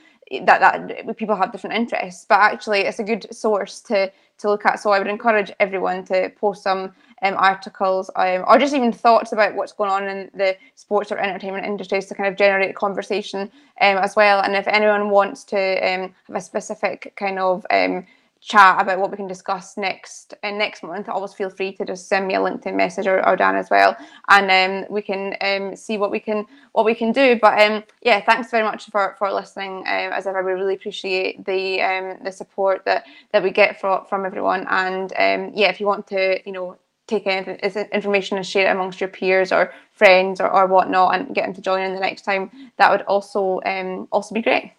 that, 0.45 0.61
that 0.61 1.17
people 1.17 1.37
have 1.37 1.53
different 1.53 1.77
interests. 1.77 2.27
But 2.29 2.41
actually, 2.41 2.81
it's 2.81 2.99
a 2.99 3.05
good 3.05 3.27
source 3.35 3.81
to, 3.83 4.11
to 4.39 4.49
look 4.49 4.65
at. 4.67 4.81
So 4.81 4.91
I 4.91 4.99
would 4.99 5.09
encourage 5.09 5.53
everyone 5.61 6.05
to 6.07 6.31
post 6.41 6.63
some 6.63 6.93
um, 7.23 7.35
articles 7.37 8.11
um, 8.17 8.45
or 8.47 8.59
just 8.59 8.75
even 8.75 8.93
thoughts 8.93 9.33
about 9.33 9.55
what's 9.55 9.73
going 9.73 9.91
on 9.91 10.09
in 10.09 10.31
the 10.35 10.57
sports 10.75 11.13
or 11.13 11.19
entertainment 11.19 11.67
industries 11.67 12.07
to 12.07 12.15
kind 12.15 12.29
of 12.29 12.37
generate 12.37 12.71
a 12.71 12.75
conversation 12.75 13.51
um, 13.81 13.99
as 13.99 14.17
well. 14.17 14.41
And 14.41 14.57
if 14.57 14.67
anyone 14.67 15.11
wants 15.11 15.45
to 15.45 15.57
um, 15.57 16.15
have 16.27 16.37
a 16.37 16.41
specific 16.41 17.13
kind 17.17 17.39
of 17.39 17.65
um, 17.71 18.07
chat 18.45 18.83
about 18.83 18.99
what 18.99 19.11
we 19.11 19.17
can 19.17 19.29
discuss 19.29 19.77
next 19.77 20.35
uh, 20.43 20.51
next 20.51 20.83
month, 20.83 21.09
always 21.09 21.33
feel 21.33 21.49
free 21.49 21.73
to 21.73 21.85
just 21.85 22.09
send 22.09 22.27
me 22.27 22.35
a 22.35 22.39
LinkedIn 22.39 22.75
message 22.75 23.07
or, 23.07 23.25
or 23.27 23.37
Dan 23.37 23.55
as 23.55 23.71
well, 23.71 23.97
and 24.29 24.51
um, 24.51 24.93
we 24.93 25.01
can 25.01 25.37
um, 25.41 25.77
see 25.77 25.97
what 25.97 26.11
we 26.11 26.19
can 26.19 26.45
what 26.73 26.85
we 26.85 26.95
can 26.95 27.13
do. 27.13 27.39
But 27.41 27.61
um, 27.61 27.85
yeah, 28.03 28.21
thanks 28.21 28.51
very 28.51 28.65
much 28.65 28.91
for 28.91 29.15
for 29.19 29.33
listening. 29.33 29.79
Um, 29.79 30.13
as 30.13 30.27
ever, 30.27 30.43
we 30.43 30.53
really 30.53 30.75
appreciate 30.75 31.45
the 31.45 31.81
um, 31.83 32.19
the 32.25 32.33
support 32.33 32.85
that 32.85 33.05
that 33.33 33.43
we 33.43 33.51
get 33.51 33.81
from 33.81 34.07
from 34.07 34.27
everyone. 34.27 34.67
And 34.69 35.13
um, 35.13 35.53
yeah, 35.55 35.69
if 35.69 35.81
you 35.81 35.87
want 35.87 36.07
to, 36.09 36.41
you 36.45 36.53
know. 36.53 36.77
Take 37.09 37.27
any 37.27 37.59
information 37.93 38.37
and 38.39 38.47
share 38.47 38.69
it 38.69 38.71
amongst 38.71 39.01
your 39.01 39.09
peers 39.09 39.51
or 39.53 39.75
friends 39.91 40.41
or, 40.41 40.49
or 40.49 40.67
whatnot, 40.67 41.15
and 41.15 41.35
get 41.35 41.45
them 41.45 41.53
to 41.53 41.61
join 41.61 41.83
in 41.83 41.95
the 41.95 42.01
next 42.01 42.23
time. 42.23 42.51
That 42.79 42.91
would 42.93 43.03
also 43.03 43.61
um, 43.67 44.07
also 44.13 44.35
be 44.35 44.41
great. 44.41 44.73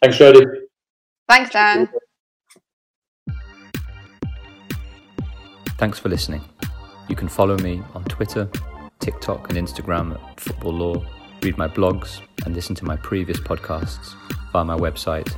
Thanks, 0.00 0.16
Jodie. 0.18 0.46
Thanks, 1.28 1.50
Dan. 1.50 1.90
Thanks 5.80 5.98
for 5.98 6.10
listening. 6.10 6.44
You 7.08 7.16
can 7.16 7.26
follow 7.26 7.56
me 7.56 7.82
on 7.94 8.04
Twitter, 8.04 8.46
TikTok, 8.98 9.48
and 9.48 9.56
Instagram 9.56 10.12
at 10.12 10.38
Football 10.38 10.74
Law, 10.74 11.06
read 11.42 11.56
my 11.56 11.68
blogs, 11.68 12.20
and 12.44 12.54
listen 12.54 12.74
to 12.74 12.84
my 12.84 12.96
previous 12.96 13.40
podcasts 13.40 14.14
via 14.52 14.62
my 14.62 14.76
website, 14.76 15.34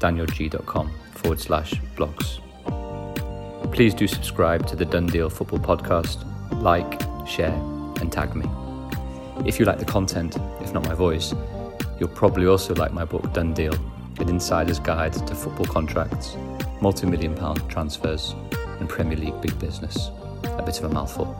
danielgeey.com 0.00 0.90
forward 1.12 1.38
slash 1.38 1.74
blogs. 1.94 2.40
Please 3.72 3.94
do 3.94 4.08
subscribe 4.08 4.66
to 4.66 4.74
the 4.74 4.84
Done 4.84 5.06
Deal 5.06 5.30
Football 5.30 5.60
Podcast, 5.60 6.24
like, 6.60 7.00
share, 7.24 7.54
and 8.00 8.10
tag 8.10 8.34
me. 8.34 8.46
If 9.48 9.60
you 9.60 9.66
like 9.66 9.78
the 9.78 9.84
content, 9.84 10.36
if 10.62 10.74
not 10.74 10.84
my 10.84 10.94
voice, 10.94 11.32
you'll 12.00 12.08
probably 12.08 12.48
also 12.48 12.74
like 12.74 12.92
my 12.92 13.04
book 13.04 13.32
Done 13.32 13.54
Deal, 13.54 13.76
an 14.18 14.28
insider's 14.28 14.80
guide 14.80 15.12
to 15.12 15.34
football 15.36 15.66
contracts, 15.66 16.36
multi 16.80 17.06
million 17.06 17.36
pound 17.36 17.70
transfers, 17.70 18.34
and 18.80 18.88
Premier 18.88 19.16
League 19.16 19.40
big 19.40 19.58
business. 19.58 20.10
A 20.44 20.62
bit 20.62 20.78
of 20.78 20.84
a 20.84 20.88
mouthful. 20.88 21.36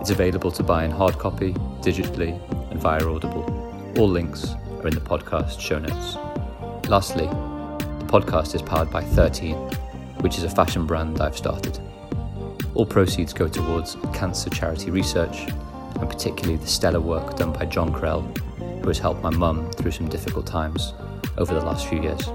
It's 0.00 0.10
available 0.10 0.50
to 0.52 0.62
buy 0.62 0.84
in 0.84 0.90
hard 0.90 1.18
copy, 1.18 1.52
digitally, 1.80 2.32
and 2.70 2.80
via 2.80 3.06
Audible. 3.06 3.44
All 3.98 4.08
links 4.08 4.54
are 4.80 4.88
in 4.88 4.94
the 4.94 5.00
podcast 5.00 5.60
show 5.60 5.78
notes. 5.78 6.16
Lastly, 6.88 7.26
the 7.26 8.06
podcast 8.08 8.54
is 8.54 8.62
powered 8.62 8.90
by 8.90 9.02
13, 9.02 9.54
which 10.20 10.38
is 10.38 10.44
a 10.44 10.50
fashion 10.50 10.86
brand 10.86 11.20
I've 11.20 11.36
started. 11.36 11.78
All 12.74 12.86
proceeds 12.86 13.32
go 13.32 13.48
towards 13.48 13.96
cancer 14.12 14.50
charity 14.50 14.90
research, 14.90 15.46
and 16.00 16.08
particularly 16.08 16.56
the 16.56 16.66
stellar 16.66 17.00
work 17.00 17.36
done 17.36 17.52
by 17.52 17.66
John 17.66 17.92
Krell, 17.92 18.36
who 18.80 18.88
has 18.88 18.98
helped 18.98 19.22
my 19.22 19.30
mum 19.30 19.70
through 19.72 19.92
some 19.92 20.08
difficult 20.08 20.46
times 20.46 20.94
over 21.38 21.54
the 21.54 21.64
last 21.64 21.86
few 21.86 22.02
years. 22.02 22.26